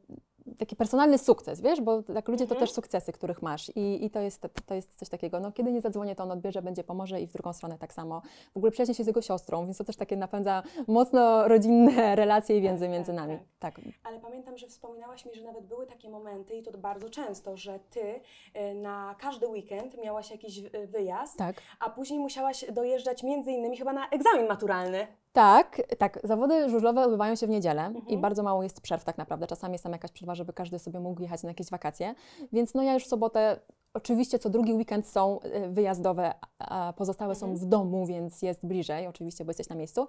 taki 0.58 0.76
personalny 0.76 1.18
sukces, 1.18 1.62
wiesz, 1.62 1.82
bo 1.82 2.04
tak 2.04 2.28
ludzie 2.28 2.48
to 2.48 2.54
mhm. 2.54 2.60
też 2.60 2.72
sukcesy, 2.72 3.14
których 3.14 3.42
masz 3.42 3.70
i, 3.76 4.06
i 4.06 4.10
to, 4.10 4.20
jest, 4.20 4.48
to 4.66 4.76
jest 4.76 4.96
coś 4.96 5.10
takiego, 5.10 5.40
no 5.40 5.52
kiedy 5.52 5.72
nie 5.72 5.82
zadzwonię, 5.82 6.16
to 6.16 6.24
on 6.24 6.32
odbierze, 6.32 6.62
będzie, 6.62 6.84
pomoże 6.84 7.22
i 7.22 7.28
w 7.28 7.34
drugą 7.34 7.54
stronę 7.54 7.78
tak 7.78 7.94
samo. 7.94 8.22
W 8.54 8.58
ogóle 8.58 8.72
przyjaźnie 8.72 8.96
się 8.96 9.04
z 9.04 9.08
jego 9.08 9.22
siostrą, 9.22 9.66
więc 9.66 9.78
to 9.78 9.84
też 9.84 9.96
takie 9.96 10.18
napędza 10.18 10.64
mocno 10.88 11.48
rodzinne 11.48 12.16
relacje 12.16 12.58
i 12.58 12.62
więzy 12.62 12.86
tak, 12.86 12.92
między 12.92 13.12
tak, 13.12 13.16
nami. 13.16 13.38
Tak. 13.60 13.76
tak. 13.76 13.86
Ale 14.04 14.20
pamiętam, 14.20 14.58
że 14.58 14.68
wspominałaś 14.68 15.26
mi, 15.26 15.36
że 15.36 15.44
nawet 15.44 15.66
były 15.66 15.86
takie 15.86 16.10
momenty 16.10 16.56
i 16.56 16.64
to 16.64 16.78
bardzo 16.78 17.10
często, 17.10 17.58
że 17.58 17.80
ty 17.90 18.02
y, 18.02 18.74
na 18.76 19.16
każdy 19.20 19.48
weekend 19.48 19.98
miałaś 20.04 20.32
jakiś 20.32 20.58
y, 20.58 20.88
wyjazd, 20.88 21.38
tak. 21.38 21.62
a 21.80 21.90
później 21.90 22.20
musiałaś 22.20 22.66
dojeżdżać 22.72 23.24
między 23.24 23.52
innymi 23.52 23.78
chyba 23.78 23.94
na 23.94 24.10
egzamin 24.10 24.48
maturalny. 24.48 25.08
Tak, 25.34 25.82
tak. 25.98 26.20
Zawody 26.24 26.70
żużlowe 26.70 27.02
odbywają 27.02 27.36
się 27.36 27.48
w 27.48 27.50
niedzielę 27.50 27.86
mhm. 27.86 28.08
i 28.08 28.18
bardzo 28.18 28.44
mało 28.44 28.64
jest 28.64 28.82
przerw 28.82 29.04
tak 29.04 29.18
naprawdę. 29.18 29.48
Czasami 29.48 29.74
jest 29.74 29.84
tam 29.84 29.94
jakaś 29.94 30.12
przerwa, 30.12 30.36
żeby 30.36 30.54
każdy 30.54 30.80
sobie 30.80 31.00
mógł 31.00 31.22
jechać 31.22 31.44
na 31.44 31.50
jakieś 31.50 31.70
wakacje. 31.70 32.16
Więc 32.54 32.74
no 32.74 32.84
ja 32.84 32.94
już 32.94 33.04
w 33.04 33.08
sobotę, 33.08 33.60
oczywiście 33.94 34.40
co 34.40 34.50
drugi 34.50 34.74
weekend 34.74 35.08
są 35.08 35.40
y, 35.40 35.70
wyjazdowe, 35.70 36.34
a 36.60 36.94
pozostałe 36.98 37.34
mhm. 37.34 37.58
są 37.58 37.66
w 37.66 37.70
domu, 37.70 38.06
więc 38.06 38.42
jest 38.42 38.66
bliżej, 38.66 39.08
oczywiście, 39.08 39.46
bo 39.46 39.50
jesteś 39.50 39.70
na 39.70 39.76
miejscu. 39.76 40.08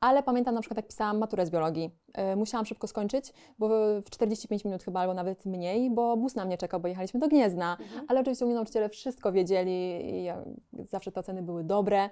Ale 0.00 0.22
pamiętam 0.22 0.54
na 0.54 0.60
przykład, 0.60 0.76
jak 0.76 0.86
pisałam 0.86 1.18
maturę 1.18 1.46
z 1.46 1.50
biologii. 1.50 1.90
Y, 2.32 2.36
musiałam 2.36 2.66
szybko 2.66 2.86
skończyć, 2.86 3.32
bo 3.58 3.68
w 4.02 4.10
45 4.10 4.64
minut 4.64 4.82
chyba, 4.82 5.00
albo 5.00 5.14
nawet 5.14 5.46
mniej, 5.46 5.90
bo 5.90 6.16
bus 6.16 6.34
na 6.34 6.44
mnie 6.44 6.58
czekał, 6.58 6.80
bo 6.80 6.88
jechaliśmy 6.88 7.20
do 7.20 7.28
Gniezna. 7.28 7.76
Mhm. 7.80 8.06
Ale 8.08 8.20
oczywiście 8.20 8.44
u 8.44 8.48
mnie 8.48 8.54
nauczyciele 8.54 8.88
wszystko 8.88 9.32
wiedzieli 9.32 10.00
i 10.04 10.28
zawsze 10.84 11.12
te 11.12 11.20
oceny 11.20 11.42
były 11.42 11.64
dobre 11.64 12.10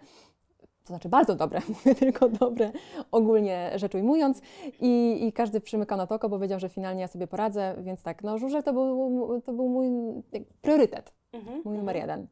to 0.89 0.93
znaczy 0.93 1.09
bardzo 1.09 1.35
dobre, 1.35 1.61
mówię 1.69 1.95
tylko 1.95 2.29
dobre, 2.29 2.73
ogólnie 3.11 3.71
rzecz 3.75 3.95
ujmując. 3.95 4.43
I, 4.81 5.19
I 5.27 5.33
każdy 5.33 5.61
przymykał 5.61 5.99
na 5.99 6.07
to 6.07 6.15
oko, 6.15 6.29
bo 6.29 6.39
wiedział, 6.39 6.59
że 6.59 6.69
finalnie 6.69 7.01
ja 7.01 7.09
sobie 7.09 7.27
poradzę, 7.27 7.75
więc 7.79 8.03
tak, 8.03 8.23
no 8.23 8.39
żurze 8.39 8.63
to 8.63 8.73
był, 8.73 9.41
to 9.45 9.53
był 9.53 9.69
mój 9.69 9.89
priorytet, 10.63 11.13
mhm. 11.33 11.63
mój 11.65 11.79
numer 11.79 11.97
jeden. 11.97 12.27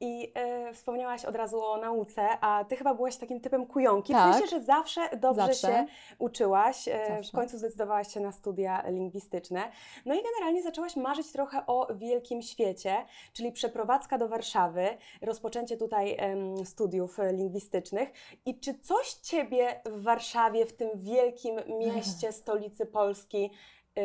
I 0.00 0.32
y, 0.68 0.74
wspomniałaś 0.74 1.24
od 1.24 1.36
razu 1.36 1.64
o 1.64 1.76
nauce, 1.76 2.28
a 2.40 2.64
ty 2.64 2.76
chyba 2.76 2.94
byłaś 2.94 3.16
takim 3.16 3.40
typem 3.40 3.66
kujonki, 3.66 4.12
tak. 4.12 4.30
w 4.30 4.34
sensie, 4.34 4.50
że 4.50 4.64
zawsze 4.64 5.16
dobrze 5.16 5.46
zawsze. 5.46 5.68
się 5.68 5.86
uczyłaś, 6.18 6.88
y, 6.88 6.92
w 7.28 7.32
końcu 7.32 7.58
zdecydowałaś 7.58 8.14
się 8.14 8.20
na 8.20 8.32
studia 8.32 8.84
lingwistyczne. 8.88 9.70
No 10.06 10.14
i 10.14 10.22
generalnie 10.22 10.62
zaczęłaś 10.62 10.96
marzyć 10.96 11.32
trochę 11.32 11.66
o 11.66 11.94
wielkim 11.94 12.42
świecie, 12.42 12.96
czyli 13.32 13.52
przeprowadzka 13.52 14.18
do 14.18 14.28
Warszawy, 14.28 14.88
rozpoczęcie 15.22 15.76
tutaj 15.76 16.16
y, 16.60 16.66
studiów 16.66 17.18
lingwistycznych. 17.32 18.12
I 18.46 18.60
czy 18.60 18.78
coś 18.78 19.12
Ciebie 19.12 19.80
w 19.84 20.02
Warszawie, 20.02 20.66
w 20.66 20.72
tym 20.72 20.90
wielkim 20.94 21.60
mieście, 21.78 22.32
stolicy 22.42 22.86
Polski 22.86 23.50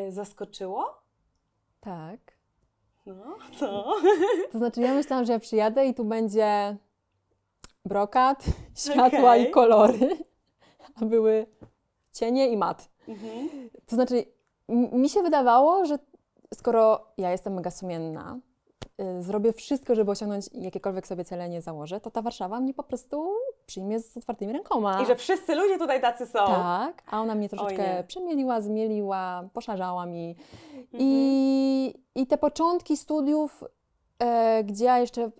zaskoczyło? 0.09 1.01
Tak. 1.81 2.40
No, 3.05 3.37
co? 3.59 3.93
To 4.51 4.57
znaczy, 4.57 4.81
ja 4.81 4.93
myślałam, 4.93 5.25
że 5.25 5.33
ja 5.33 5.39
przyjadę 5.39 5.85
i 5.85 5.93
tu 5.93 6.05
będzie 6.05 6.77
brokat, 7.85 8.45
światła 8.85 9.19
okay. 9.19 9.41
i 9.41 9.51
kolory, 9.51 10.17
a 11.01 11.05
były 11.05 11.45
cienie 12.13 12.49
i 12.49 12.57
mat. 12.57 12.89
Mhm. 13.07 13.49
To 13.85 13.95
znaczy, 13.95 14.25
mi 14.69 15.09
się 15.09 15.21
wydawało, 15.21 15.85
że 15.85 15.99
skoro 16.53 17.07
ja 17.17 17.31
jestem 17.31 17.53
mega 17.53 17.71
sumienna, 17.71 18.39
y, 19.19 19.23
zrobię 19.23 19.53
wszystko, 19.53 19.95
żeby 19.95 20.11
osiągnąć 20.11 20.49
jakiekolwiek 20.53 21.07
sobie 21.07 21.25
cele 21.25 21.49
nie 21.49 21.61
założę, 21.61 22.01
to 22.01 22.11
ta 22.11 22.21
Warszawa 22.21 22.59
mnie 22.59 22.73
po 22.73 22.83
prostu 22.83 23.33
przyjmie 23.65 23.99
z 23.99 24.17
otwartymi 24.17 24.53
rękoma. 24.53 25.01
I 25.01 25.05
że 25.05 25.15
wszyscy 25.15 25.55
ludzie 25.55 25.77
tutaj 25.77 26.01
tacy 26.01 26.25
są. 26.25 26.45
Tak, 26.45 27.03
a 27.11 27.21
ona 27.21 27.35
mnie 27.35 27.43
nie. 27.43 27.49
troszeczkę 27.49 28.03
przemieliła, 28.07 28.61
zmieliła, 28.61 29.49
poszarzała 29.53 30.05
mi. 30.05 30.35
I, 30.93 31.93
I 32.15 32.27
te 32.27 32.37
początki 32.37 32.97
studiów, 32.97 33.63
e, 34.19 34.63
gdzie 34.63 34.85
ja 34.85 34.99
jeszcze 34.99 35.21
e, 35.21 35.31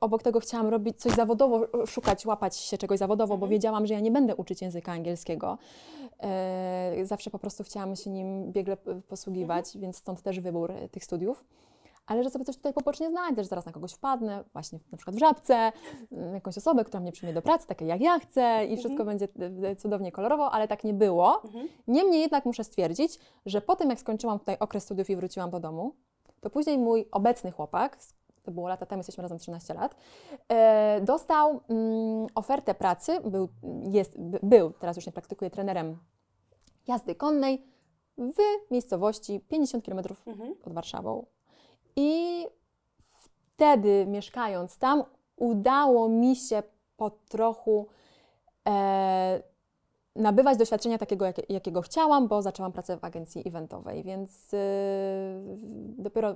obok 0.00 0.22
tego 0.22 0.40
chciałam 0.40 0.68
robić 0.68 1.00
coś 1.00 1.12
zawodowo, 1.12 1.86
szukać, 1.86 2.26
łapać 2.26 2.56
się 2.56 2.78
czegoś 2.78 2.98
zawodowo, 2.98 3.38
bo 3.38 3.46
wiedziałam, 3.46 3.86
że 3.86 3.94
ja 3.94 4.00
nie 4.00 4.10
będę 4.10 4.36
uczyć 4.36 4.62
języka 4.62 4.92
angielskiego. 4.92 5.58
E, 6.20 6.92
zawsze 7.02 7.30
po 7.30 7.38
prostu 7.38 7.64
chciałam 7.64 7.96
się 7.96 8.10
nim 8.10 8.52
biegle 8.52 8.76
posługiwać, 9.08 9.76
więc 9.78 9.96
stąd 9.96 10.22
też 10.22 10.40
wybór 10.40 10.72
tych 10.90 11.04
studiów. 11.04 11.44
Ale 12.10 12.24
że 12.24 12.30
sobie 12.30 12.44
coś 12.44 12.56
tutaj 12.56 12.72
pobocznie 12.72 13.10
znajdę, 13.10 13.42
że 13.42 13.48
zaraz 13.48 13.66
na 13.66 13.72
kogoś 13.72 13.92
wpadnę, 13.92 14.44
właśnie 14.52 14.78
na 14.92 14.96
przykład 14.96 15.16
w 15.16 15.18
żabce, 15.18 15.72
mm, 16.12 16.34
jakąś 16.34 16.58
osobę, 16.58 16.84
która 16.84 17.00
mnie 17.00 17.12
przyjmie 17.12 17.34
do 17.34 17.42
pracy, 17.42 17.66
takie 17.66 17.84
jak 17.86 18.00
ja 18.00 18.18
chcę 18.18 18.66
i 18.66 18.76
wszystko 18.76 19.04
będzie 19.04 19.28
e, 19.64 19.68
e, 19.68 19.76
cudownie 19.76 20.12
kolorowo, 20.12 20.50
ale 20.50 20.68
tak 20.68 20.84
nie 20.84 20.94
było. 20.94 21.42
Niemniej 21.88 22.20
jednak 22.20 22.44
muszę 22.44 22.64
stwierdzić, 22.64 23.18
że 23.46 23.60
po 23.60 23.76
tym 23.76 23.90
jak 23.90 24.00
skończyłam 24.00 24.38
tutaj 24.38 24.56
okres 24.60 24.84
studiów 24.84 25.10
i 25.10 25.16
wróciłam 25.16 25.50
do 25.50 25.60
domu, 25.60 25.94
to 26.40 26.50
później 26.50 26.78
mój 26.78 27.08
obecny 27.12 27.50
chłopak, 27.50 27.98
to 28.42 28.50
było 28.50 28.68
lata 28.68 28.86
temu, 28.86 28.98
jesteśmy 28.98 29.22
razem 29.22 29.38
13 29.38 29.74
lat, 29.74 29.96
e, 30.48 31.00
dostał 31.00 31.60
mm, 31.68 32.26
ofertę 32.34 32.74
pracy, 32.74 33.20
był, 33.20 33.48
jest, 33.90 34.20
by, 34.20 34.38
był, 34.42 34.70
teraz 34.70 34.96
już 34.96 35.06
nie 35.06 35.12
praktykuje, 35.12 35.50
trenerem 35.50 35.98
jazdy 36.88 37.14
konnej 37.14 37.62
w 38.18 38.70
miejscowości 38.70 39.40
50 39.40 39.84
km 39.84 40.00
pod 40.62 40.72
Warszawą. 40.72 41.26
I 42.00 42.46
wtedy, 43.56 44.06
mieszkając 44.06 44.78
tam, 44.78 45.04
udało 45.36 46.08
mi 46.08 46.36
się 46.36 46.62
po 46.96 47.10
trochu 47.10 47.86
e, 48.68 49.42
nabywać 50.16 50.58
doświadczenia 50.58 50.98
takiego, 50.98 51.26
jak, 51.26 51.50
jakiego 51.50 51.82
chciałam, 51.82 52.28
bo 52.28 52.42
zaczęłam 52.42 52.72
pracę 52.72 52.96
w 52.96 53.04
agencji 53.04 53.48
eventowej, 53.48 54.02
więc 54.02 54.54
e, 54.54 54.58
dopiero 55.98 56.34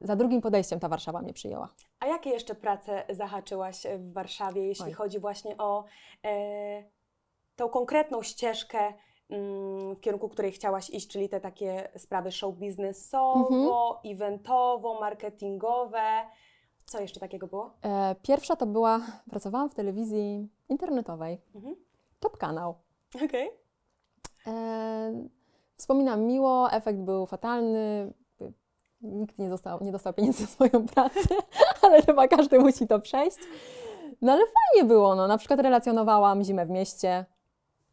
za 0.00 0.16
drugim 0.16 0.40
podejściem 0.40 0.80
ta 0.80 0.88
Warszawa 0.88 1.22
mnie 1.22 1.32
przyjęła. 1.32 1.68
A 2.00 2.06
jakie 2.06 2.30
jeszcze 2.30 2.54
prace 2.54 3.04
zahaczyłaś 3.10 3.86
w 3.98 4.12
Warszawie, 4.12 4.66
jeśli 4.66 4.86
Oj. 4.86 4.92
chodzi 4.92 5.18
właśnie 5.18 5.56
o 5.58 5.84
e, 6.24 6.82
tą 7.56 7.68
konkretną 7.68 8.22
ścieżkę, 8.22 8.92
w 9.94 10.00
kierunku 10.00 10.28
której 10.28 10.52
chciałaś 10.52 10.90
iść, 10.90 11.08
czyli 11.08 11.28
te 11.28 11.40
takie 11.40 11.88
sprawy 11.96 12.32
show 12.32 12.54
biznesowo, 12.54 14.00
eventowo, 14.04 15.00
marketingowe. 15.00 16.02
Co 16.84 17.00
jeszcze 17.00 17.20
takiego 17.20 17.46
było? 17.46 17.70
E, 17.82 18.14
pierwsza 18.22 18.56
to 18.56 18.66
była, 18.66 19.00
pracowałam 19.30 19.70
w 19.70 19.74
telewizji 19.74 20.48
internetowej, 20.68 21.40
Mhm. 21.54 21.76
Top 22.20 22.36
Kanał. 22.36 22.74
Okej. 23.24 23.50
E, 24.46 25.28
wspominam 25.76 26.20
miło, 26.20 26.72
efekt 26.72 26.98
był 26.98 27.26
fatalny. 27.26 28.12
Nikt 29.02 29.38
nie, 29.38 29.50
został, 29.50 29.84
nie 29.84 29.92
dostał 29.92 30.12
pieniędzy 30.12 30.42
za 30.46 30.46
swoją 30.46 30.86
pracę, 30.86 31.34
ale 31.82 32.02
chyba 32.02 32.28
każdy 32.28 32.58
musi 32.58 32.86
to 32.86 33.00
przejść. 33.00 33.38
No 34.20 34.32
ale 34.32 34.40
fajnie 34.40 34.88
było, 34.88 35.14
no. 35.14 35.26
Na 35.26 35.38
przykład 35.38 35.60
relacjonowałam 35.60 36.44
zimę 36.44 36.66
w 36.66 36.70
mieście. 36.70 37.24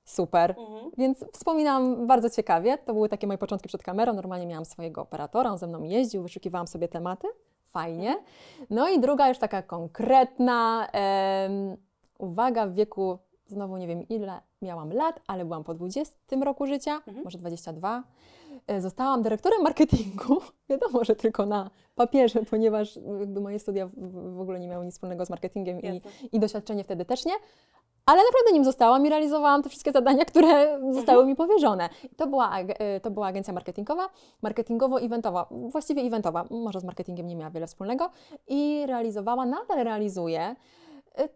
Super. 0.09 0.55
Mhm. 0.59 0.91
Więc 0.97 1.25
wspominam 1.33 2.07
bardzo 2.07 2.29
ciekawie. 2.29 2.77
To 2.77 2.93
były 2.93 3.09
takie 3.09 3.27
moje 3.27 3.37
początki 3.37 3.67
przed 3.67 3.83
kamerą. 3.83 4.13
Normalnie 4.13 4.47
miałam 4.47 4.65
swojego 4.65 5.01
operatora, 5.01 5.51
on 5.51 5.57
ze 5.57 5.67
mną 5.67 5.83
jeździł, 5.83 6.23
wyszukiwałam 6.23 6.67
sobie 6.67 6.87
tematy. 6.87 7.27
Fajnie. 7.65 8.17
No 8.69 8.89
i 8.89 8.99
druga 8.99 9.29
już 9.29 9.37
taka 9.37 9.61
konkretna. 9.61 10.87
em, 10.91 11.77
uwaga, 12.19 12.67
w 12.67 12.73
wieku, 12.73 13.17
znowu 13.47 13.77
nie 13.77 13.87
wiem 13.87 14.07
ile 14.09 14.41
miałam 14.61 14.93
lat, 14.93 15.19
ale 15.27 15.45
byłam 15.45 15.63
po 15.63 15.73
20 15.73 16.15
roku 16.43 16.65
życia, 16.67 17.01
może 17.23 17.37
22. 17.37 18.03
E, 18.67 18.81
Zostałam 18.81 19.21
dyrektorem 19.21 19.61
marketingu. 19.61 20.41
Wiadomo, 20.69 21.03
że 21.03 21.15
tylko 21.15 21.45
na 21.45 21.69
papierze, 21.95 22.45
ponieważ 22.45 22.99
jakby 23.19 23.41
moje 23.41 23.59
studia 23.59 23.89
w- 23.97 24.41
ogóle 24.41 24.59
nie 24.59 24.67
miały 24.67 24.85
nic 24.85 24.93
wspólnego 24.93 25.25
z 25.25 25.29
marketingiem 25.29 25.81
i, 25.81 26.01
i 26.31 26.39
doświadczenie 26.39 26.83
wtedy 26.83 27.05
też 27.05 27.25
nie. 27.25 27.33
Ale 28.09 28.21
naprawdę 28.23 28.51
nim 28.53 28.65
zostałam 28.65 29.05
i 29.05 29.09
realizowałam 29.09 29.63
te 29.63 29.69
wszystkie 29.69 29.91
zadania, 29.91 30.25
które 30.25 30.79
zostały 30.93 31.25
mi 31.25 31.35
powierzone. 31.35 31.89
To 32.17 32.27
była, 32.27 32.59
y, 32.59 32.65
to 33.01 33.11
była 33.11 33.27
agencja 33.27 33.53
marketingowa, 33.53 34.09
marketingowo-eventowa, 34.43 35.45
właściwie 35.51 36.01
eventowa, 36.01 36.45
może 36.49 36.79
z 36.79 36.83
marketingiem 36.83 37.27
nie 37.27 37.35
miała 37.35 37.51
wiele 37.51 37.67
wspólnego 37.67 38.09
i 38.47 38.83
realizowała, 38.87 39.45
nadal 39.45 39.83
realizuje 39.83 40.51
y, 40.51 41.29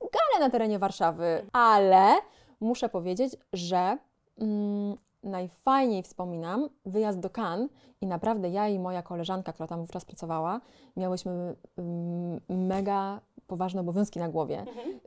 galę 0.00 0.40
na 0.40 0.50
terenie 0.50 0.78
Warszawy, 0.78 1.46
ale 1.52 2.14
muszę 2.60 2.88
powiedzieć, 2.88 3.36
że 3.52 3.98
mm, 4.38 4.96
najfajniej 5.22 6.02
wspominam 6.02 6.68
wyjazd 6.86 7.18
do 7.18 7.30
Cannes 7.30 7.70
i 8.00 8.06
naprawdę 8.06 8.48
ja 8.48 8.68
i 8.68 8.78
moja 8.78 9.02
koleżanka, 9.02 9.52
która 9.52 9.66
tam 9.66 9.80
wówczas 9.80 10.04
pracowała, 10.04 10.60
miałyśmy 10.96 11.54
mm, 11.78 12.40
mega 12.48 13.20
poważne 13.46 13.80
obowiązki 13.80 14.18
na 14.18 14.28
głowie 14.28 14.64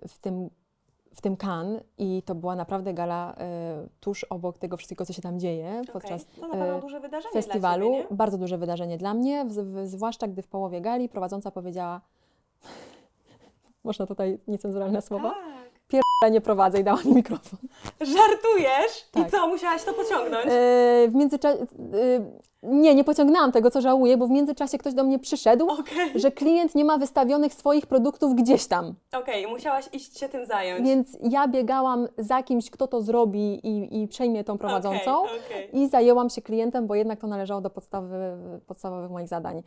w 0.07 0.19
tym 0.19 0.49
w 1.15 1.21
tym 1.21 1.37
Cannes 1.37 1.83
i 1.97 2.23
to 2.25 2.35
była 2.35 2.55
naprawdę 2.55 2.93
gala 2.93 3.35
e, 3.37 3.87
tuż 3.99 4.23
obok 4.23 4.57
tego 4.57 4.77
wszystkiego, 4.77 5.05
co 5.05 5.13
się 5.13 5.21
tam 5.21 5.39
dzieje 5.39 5.81
podczas 5.93 6.25
na 6.41 6.49
pewno 6.49 6.77
e, 6.77 6.81
duże 6.81 6.99
wydarzenie 6.99 7.33
festiwalu. 7.33 7.91
Ciebie? 7.91 8.07
Bardzo 8.11 8.37
duże 8.37 8.57
wydarzenie 8.57 8.97
dla 8.97 9.13
mnie, 9.13 9.45
w, 9.45 9.53
w, 9.53 9.87
zwłaszcza 9.87 10.27
gdy 10.27 10.41
w 10.41 10.47
połowie 10.47 10.81
gali 10.81 11.09
prowadząca 11.09 11.51
powiedziała, 11.51 12.01
można 13.83 14.05
tutaj 14.05 14.37
niecenzuralne 14.47 15.01
słowa, 15.01 15.33
Tak. 16.21 16.31
nie 16.31 16.41
prowadzę 16.41 16.79
i 16.79 16.83
dała 16.83 17.03
mi 17.03 17.13
mikrofon. 17.13 17.59
Żartujesz? 18.01 19.07
I 19.15 19.19
Tak. 19.21 19.31
co, 19.31 19.47
musiałaś 19.47 19.83
to 19.83 19.93
pociągnąć? 19.93 20.45
E, 20.45 21.07
w 21.07 21.15
międzyczasie, 21.15 21.65
nie, 22.63 22.95
nie 22.95 23.03
pociągnęłam 23.03 23.51
tego, 23.51 23.71
co 23.71 23.81
żałuję, 23.81 24.17
bo 24.17 24.27
w 24.27 24.29
międzyczasie 24.29 24.77
ktoś 24.77 24.93
do 24.93 25.03
mnie 25.03 25.19
przyszedł, 25.19 25.69
Okej, 25.69 26.11
że 26.15 26.31
klient 26.31 26.75
nie 26.75 26.85
ma 26.85 26.97
wystawionych 26.97 27.53
swoich 27.53 27.87
produktów 27.87 28.35
gdzieś 28.35 28.67
tam. 28.67 28.95
okej, 29.13 29.47
musiałaś 29.47 29.89
iść 29.93 30.19
się 30.19 30.29
tym 30.29 30.45
zająć. 30.45 30.87
Więc 30.87 31.17
ja 31.21 31.47
biegałam 31.47 32.07
za 32.17 32.43
kimś, 32.43 32.69
kto 32.69 32.87
to 32.87 33.01
zrobi 33.01 33.67
i, 33.67 34.01
i 34.01 34.07
przejmie 34.07 34.43
tą 34.43 34.57
prowadzącą. 34.57 35.23
Okej. 35.23 35.77
I 35.77 35.89
zajęłam 35.89 36.29
się 36.29 36.41
klientem, 36.41 36.87
bo 36.87 36.95
jednak 36.95 37.19
to 37.19 37.27
należało 37.27 37.61
do 37.61 37.69
podstawy, 37.69 38.17
podstawowych 38.67 39.11
moich 39.11 39.27
zadań. 39.27 39.63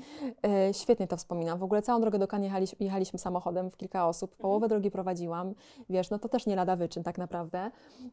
E, 0.47 0.75
świetnie 0.75 1.07
to 1.07 1.17
wspominam. 1.17 1.59
W 1.59 1.63
ogóle 1.63 1.83
całą 1.83 2.01
drogę 2.01 2.19
do 2.19 2.27
Cannes 2.27 2.45
jechaliśmy, 2.45 2.77
jechaliśmy 2.85 3.19
samochodem 3.19 3.71
w 3.71 3.77
kilka 3.77 4.09
osób. 4.09 4.37
Połowę 4.37 4.69
drogi 4.69 4.91
prowadziłam. 4.91 5.55
Wiesz, 5.91 6.11
no 6.11 6.19
to 6.19 6.29
też 6.29 6.47
nie 6.47 6.57
lada 6.57 6.77
wyczyn 6.77 7.03
tak 7.03 7.19
naprawdę. 7.19 7.71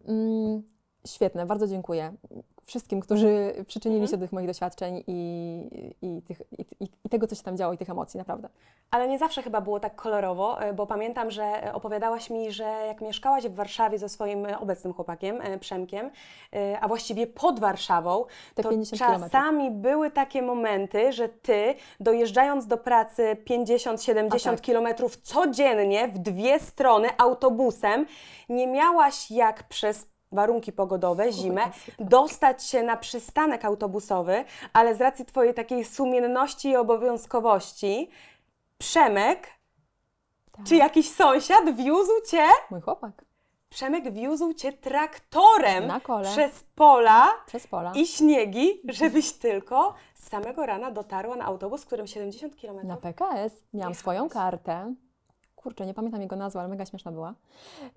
Mm, 0.07 0.63
świetne, 1.07 1.45
bardzo 1.45 1.67
dziękuję 1.67 2.13
wszystkim, 2.69 2.99
którzy 2.99 3.53
przyczynili 3.67 4.07
się 4.07 4.17
do 4.17 4.23
tych 4.25 4.31
moich 4.31 4.47
doświadczeń 4.47 5.03
i, 5.07 5.93
i, 6.01 6.21
tych, 6.21 6.41
i, 6.59 6.65
i, 7.05 7.09
tego, 7.09 7.27
co 7.27 7.35
się 7.35 7.43
tam 7.43 7.57
działo 7.57 7.73
i 7.73 7.77
tych 7.77 7.89
emocji, 7.89 8.17
naprawdę. 8.17 8.49
Ale 8.91 9.07
nie 9.07 9.19
zawsze 9.19 9.41
chyba 9.41 9.61
było 9.61 9.79
tak 9.79 9.95
kolorowo, 9.95 10.61
e, 10.61 10.73
bo 10.73 10.87
pamiętam, 10.87 11.31
że 11.31 11.43
e, 11.43 11.73
opowiadałaś 11.73 12.29
mi, 12.29 12.51
że 12.51 12.63
jak 12.63 13.01
mieszkałaś 13.01 13.43
w 13.43 13.55
Warszawie 13.55 13.99
ze 13.99 14.09
swoim 14.09 14.45
e, 14.45 14.59
obecnym 14.59 14.93
chłopakiem, 14.93 15.39
Przemkiem, 15.59 16.11
a 16.81 16.87
właściwie 16.87 17.27
pod 17.27 17.59
Warszawą, 17.59 18.25
Te 18.55 18.63
to 18.63 18.69
50 18.69 19.01
kilometrów. 19.01 19.31
czasami 19.31 19.71
były 19.71 20.11
takie 20.11 20.41
momenty, 20.41 21.13
że 21.13 21.29
ty 21.29 21.75
dojeżdżając 21.99 22.67
do 22.67 22.77
pracy 22.77 23.37
50-70 23.49 24.27
A 24.35 24.39
tak. 24.39 24.61
kilometrów 24.61 25.17
codziennie 25.17 26.07
w 26.07 26.19
dwie 26.19 26.59
strony 26.59 27.07
autobusem, 27.17 28.05
nie 28.49 28.67
miałaś 28.67 29.31
jak 29.31 29.63
przez 29.63 30.07
warunki 30.31 30.71
pogodowe, 30.71 31.31
zimę, 31.31 31.61
dostać 31.99 32.63
się 32.63 32.83
na 32.83 32.97
przystanek 32.97 33.65
autobusowy, 33.65 34.43
ale 34.73 34.95
z 34.95 35.01
racji 35.01 35.25
Twojej 35.25 35.53
takiej 35.53 35.85
sumienności 35.85 36.69
i 36.69 36.75
obowiązkowości, 36.75 38.09
Przemek, 38.77 39.47
Tak. 40.51 40.65
czy 40.65 40.75
jakiś 40.75 41.11
sąsiad 41.11 41.75
wiózł 41.75 42.11
Cię, 42.27 42.45
Mój 42.71 42.81
chłopak 42.81 43.25
Przemek 43.69 44.11
wiózł 44.13 44.53
Cię 44.53 44.73
traktorem 44.73 45.91
przez 46.23 46.63
pola 46.75 47.27
przez 47.45 47.67
pola. 47.67 47.91
i 47.95 48.07
śniegi, 48.07 48.81
żebyś 48.89 49.31
tylko 49.31 49.93
z 50.15 50.29
samego 50.29 50.65
rana 50.65 50.91
dotarła 50.91 51.35
na 51.35 51.45
autobus, 51.45 51.85
którym 51.85 52.07
70 52.07 52.55
km. 52.61 52.87
Na 52.87 52.97
PKS 52.97 53.33
miałam 53.33 53.53
Jechałaś. 53.73 53.97
swoją 53.97 54.29
kartę. 54.29 54.93
Kurczę, 55.59 55.85
nie 55.85 55.93
pamiętam 55.93 56.21
jego 56.21 56.35
nazwy, 56.35 56.59
ale 56.59 56.67
mega 56.67 56.85
śmieszna 56.85 57.11
była. 57.11 57.35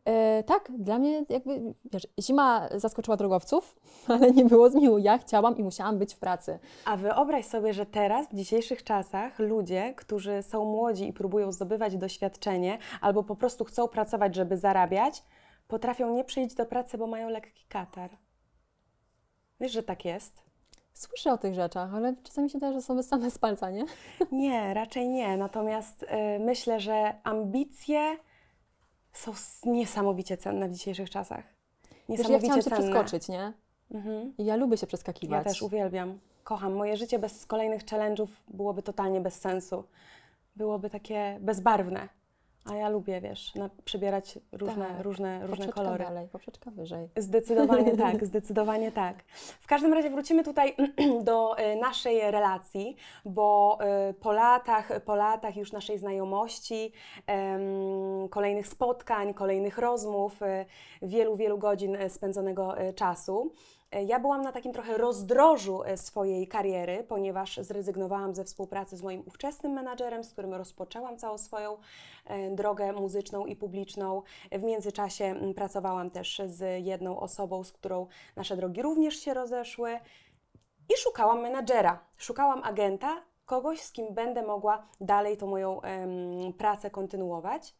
E, 0.04 0.42
tak, 0.42 0.72
dla 0.78 0.98
mnie 0.98 1.24
jakby, 1.28 1.74
wiesz, 1.92 2.06
zima 2.20 2.68
zaskoczyła 2.74 3.16
drogowców, 3.16 3.76
ale 4.08 4.30
nie 4.30 4.44
było 4.44 4.70
zmiłu. 4.70 4.98
Ja 4.98 5.18
chciałam 5.18 5.56
i 5.56 5.62
musiałam 5.62 5.98
być 5.98 6.14
w 6.14 6.18
pracy. 6.18 6.58
A 6.84 6.96
wyobraź 6.96 7.46
sobie, 7.46 7.74
że 7.74 7.86
teraz, 7.86 8.28
w 8.28 8.34
dzisiejszych 8.34 8.84
czasach, 8.84 9.38
ludzie, 9.38 9.94
którzy 9.96 10.42
są 10.42 10.64
młodzi 10.64 11.08
i 11.08 11.12
próbują 11.12 11.52
zdobywać 11.52 11.96
doświadczenie, 11.96 12.78
albo 13.00 13.22
po 13.22 13.36
prostu 13.36 13.64
chcą 13.64 13.88
pracować, 13.88 14.34
żeby 14.34 14.58
zarabiać, 14.58 15.22
potrafią 15.68 16.14
nie 16.14 16.24
przyjść 16.24 16.54
do 16.54 16.66
pracy, 16.66 16.98
bo 16.98 17.06
mają 17.06 17.28
lekki 17.28 17.64
katar. 17.68 18.10
Wiesz, 19.60 19.72
że 19.72 19.82
tak 19.82 20.04
jest? 20.04 20.51
Słyszę 20.94 21.32
o 21.32 21.38
tych 21.38 21.54
rzeczach, 21.54 21.94
ale 21.94 22.14
czasami 22.22 22.50
się 22.50 22.58
wydaje, 22.58 22.72
że 22.72 22.82
są 22.82 22.96
wyssane 22.96 23.30
z 23.30 23.38
palca, 23.38 23.70
nie? 23.70 23.84
Nie, 24.32 24.74
raczej 24.74 25.08
nie. 25.08 25.36
Natomiast 25.36 26.02
y, 26.02 26.06
myślę, 26.40 26.80
że 26.80 27.14
ambicje 27.24 28.16
są 29.12 29.32
niesamowicie 29.64 30.36
cenne 30.36 30.68
w 30.68 30.72
dzisiejszych 30.72 31.10
czasach. 31.10 31.44
Wiesz, 31.44 31.94
ja 32.08 32.08
Niesamowicie 32.08 32.38
chciałam 32.46 32.62
się 32.62 32.70
cenne. 32.70 32.78
przeskoczyć, 32.90 33.28
nie? 33.28 33.52
Mhm. 33.90 34.34
I 34.38 34.44
ja 34.44 34.56
lubię 34.56 34.76
się 34.76 34.86
przeskakiwać. 34.86 35.38
Ja 35.38 35.44
też 35.52 35.62
uwielbiam. 35.62 36.18
Kocham. 36.44 36.74
Moje 36.74 36.96
życie 36.96 37.18
bez 37.18 37.46
kolejnych 37.46 37.84
challenge'ów 37.84 38.26
byłoby 38.48 38.82
totalnie 38.82 39.20
bez 39.20 39.34
sensu. 39.34 39.84
Byłoby 40.56 40.90
takie 40.90 41.38
bezbarwne. 41.40 42.08
A 42.64 42.74
ja 42.74 42.88
lubię, 42.88 43.20
wiesz, 43.20 43.54
na, 43.54 43.70
przybierać 43.84 44.38
różne, 44.52 44.86
Tak. 44.86 45.00
różne, 45.00 45.40
różne 45.40 45.56
Poprzeczka 45.56 45.72
kolory. 45.82 46.04
dalej, 46.04 46.28
poprzeczka 46.28 46.70
wyżej. 46.70 47.08
Zdecydowanie 47.16 47.96
tak, 48.06 48.26
zdecydowanie 48.26 48.92
tak. 48.92 49.22
W 49.60 49.66
każdym 49.66 49.92
razie 49.92 50.10
wrócimy 50.10 50.44
tutaj 50.44 50.76
do 51.24 51.58
e, 51.58 51.76
naszej 51.76 52.30
relacji, 52.30 52.96
bo 53.24 53.78
e, 53.80 54.14
po 54.14 54.32
latach, 54.32 55.00
po 55.04 55.14
latach 55.16 55.56
już 55.56 55.72
naszej 55.72 55.98
znajomości, 55.98 56.92
kolejnych 58.30 58.68
spotkań, 58.68 59.34
kolejnych 59.34 59.78
rozmów, 59.78 60.42
e, 60.42 60.64
wielu, 61.02 61.36
wielu 61.36 61.58
godzin 61.58 61.96
spędzonego 62.08 62.74
czasu. 62.94 63.52
E, 63.92 64.04
Ja 64.04 64.20
byłam 64.20 64.42
na 64.42 64.52
takim 64.52 64.72
trochę 64.72 64.98
rozdrożu 64.98 65.82
e, 65.84 65.96
swojej 65.96 66.48
kariery, 66.48 67.04
ponieważ 67.08 67.56
zrezygnowałam 67.56 68.34
ze 68.34 68.44
współpracy 68.44 68.96
z 68.96 69.02
moim 69.02 69.22
ówczesnym 69.26 69.72
menadżerem, 69.72 70.24
z 70.24 70.32
którym 70.32 70.54
rozpoczęłam 70.54 71.18
całą 71.18 71.38
swoją 71.38 71.76
e, 72.26 72.50
drogę 72.50 72.92
muzyczną 72.92 73.46
i 73.46 73.56
publiczną. 73.56 74.22
W 74.52 74.62
międzyczasie 74.62 75.34
pracowałam 75.56 76.10
też 76.10 76.42
z 76.46 76.84
jedną 76.84 77.20
osobą, 77.20 77.64
z 77.64 77.72
którą 77.72 78.06
nasze 78.36 78.56
drogi 78.56 78.82
również 78.82 79.16
się 79.16 79.34
rozeszły 79.34 79.98
i 80.94 80.96
szukałam 80.96 81.40
menadżera, 81.40 82.04
szukałam 82.18 82.62
agenta, 82.64 83.22
kogoś, 83.46 83.80
z 83.80 83.92
kim 83.92 84.14
będę 84.14 84.42
mogła 84.42 84.86
dalej 85.00 85.36
tą 85.36 85.46
moją 85.46 85.80
em, 85.80 86.52
pracę 86.52 86.90
kontynuować. 86.90 87.74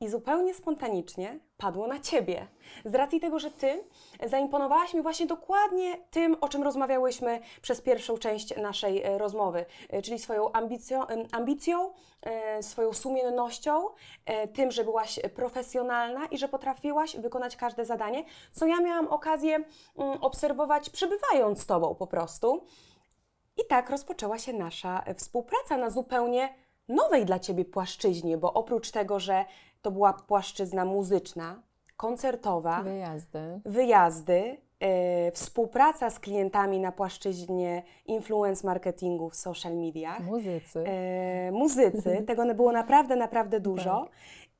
I 0.00 0.08
zupełnie 0.08 0.54
spontanicznie 0.54 1.38
padło 1.56 1.86
na 1.86 2.00
ciebie. 2.00 2.46
Z 2.84 2.94
racji 2.94 3.20
tego, 3.20 3.38
że 3.38 3.50
ty 3.50 3.84
zaimponowałaś 4.26 4.94
mi 4.94 5.02
właśnie 5.02 5.26
dokładnie 5.26 5.96
tym, 6.10 6.36
o 6.40 6.48
czym 6.48 6.62
rozmawiałyśmy 6.62 7.40
przez 7.62 7.80
pierwszą 7.80 8.18
część 8.18 8.56
naszej 8.56 9.02
e, 9.02 9.18
rozmowy, 9.18 9.66
e, 9.88 10.02
czyli 10.02 10.18
swoją 10.18 10.52
ambicją, 10.52 11.06
ambicją 11.32 11.92
e, 12.22 12.62
swoją 12.62 12.92
sumiennością, 12.92 13.88
tym, 14.54 14.70
że 14.70 14.84
byłaś 14.84 15.20
profesjonalna 15.34 16.26
i 16.26 16.38
że 16.38 16.48
potrafiłaś 16.48 17.16
wykonać 17.16 17.56
każde 17.56 17.84
zadanie, 17.84 18.24
co 18.52 18.66
ja 18.66 18.80
miałam 18.80 19.08
okazję 19.08 19.54
mm, 19.54 19.64
obserwować, 20.20 20.90
przebywając 20.90 21.62
z 21.62 21.66
tobą 21.66 21.94
po 21.94 22.06
prostu. 22.06 22.64
I 23.56 23.66
tak 23.68 23.90
rozpoczęła 23.90 24.38
się 24.38 24.52
nasza 24.52 25.04
współpraca 25.16 25.76
na 25.76 25.90
zupełnie 25.90 26.54
nowej 26.88 27.24
dla 27.24 27.38
Ciebie 27.38 27.64
płaszczyźnie, 27.64 28.38
bo 28.38 28.52
oprócz 28.52 28.90
tego, 28.90 29.20
że 29.20 29.44
to 29.86 29.90
była 29.90 30.12
płaszczyzna 30.12 30.84
muzyczna, 30.84 31.62
koncertowa, 31.96 32.82
Wyjazdy. 32.82 33.60
wyjazdy, 33.64 34.56
e, 34.80 35.30
współpraca 35.32 36.10
z 36.10 36.18
klientami 36.20 36.80
na 36.80 36.92
płaszczyźnie 36.92 37.82
influence 38.06 38.66
marketingu 38.66 39.30
w 39.30 39.36
social 39.36 39.76
mediach, 39.76 40.20
Muzycy. 40.20 40.84
e, 40.86 41.52
muzycy, 41.52 42.22
tego 42.26 42.54
było 42.54 42.72
naprawdę, 42.72 43.16
naprawdę 43.16 43.60
dużo. 43.60 44.08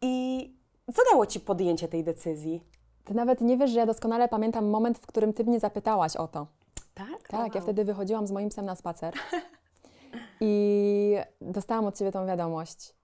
I 0.02 0.54
co 0.94 1.02
dało 1.12 1.26
Ci 1.26 1.40
podjęcie 1.40 1.88
tej 1.88 2.04
decyzji? 2.04 2.62
Ty 3.04 3.14
nawet 3.14 3.40
nie 3.40 3.56
wiesz, 3.56 3.70
że 3.70 3.78
ja 3.78 3.86
doskonale 3.86 4.28
pamiętam 4.28 4.66
moment, 4.66 4.98
w 4.98 5.06
którym 5.06 5.32
ty 5.32 5.44
mnie 5.44 5.60
zapytałaś 5.60 6.16
o 6.16 6.28
to. 6.28 6.46
Tak? 6.94 7.28
Tak, 7.28 7.54
ja 7.54 7.60
wtedy 7.60 7.84
wychodziłam 7.84 8.26
z 8.26 8.32
moim 8.32 8.48
psem 8.48 8.66
na 8.66 8.74
spacer 8.74 9.14
i 10.40 11.16
dostałam 11.40 11.86
od 11.86 11.98
ciebie 11.98 12.12
tą 12.12 12.26
wiadomość. 12.26 12.95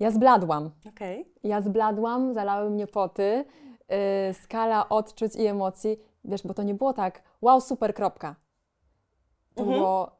Ja 0.00 0.10
zbladłam. 0.10 0.70
Okej. 0.88 1.32
Ja 1.42 1.60
zbladłam, 1.60 2.34
zalały 2.34 2.70
mnie 2.70 2.86
poty, 2.86 3.44
yy, 3.88 3.96
skala 4.34 4.88
odczuć 4.88 5.36
i 5.36 5.46
emocji. 5.46 5.98
Wiesz, 6.24 6.42
bo 6.42 6.54
to 6.54 6.62
nie 6.62 6.74
było 6.74 6.92
tak, 6.92 7.22
wow, 7.42 7.60
super, 7.60 7.94
kropka. 7.94 8.34
To 9.54 9.62
Mhm. 9.62 9.78
było, 9.78 10.10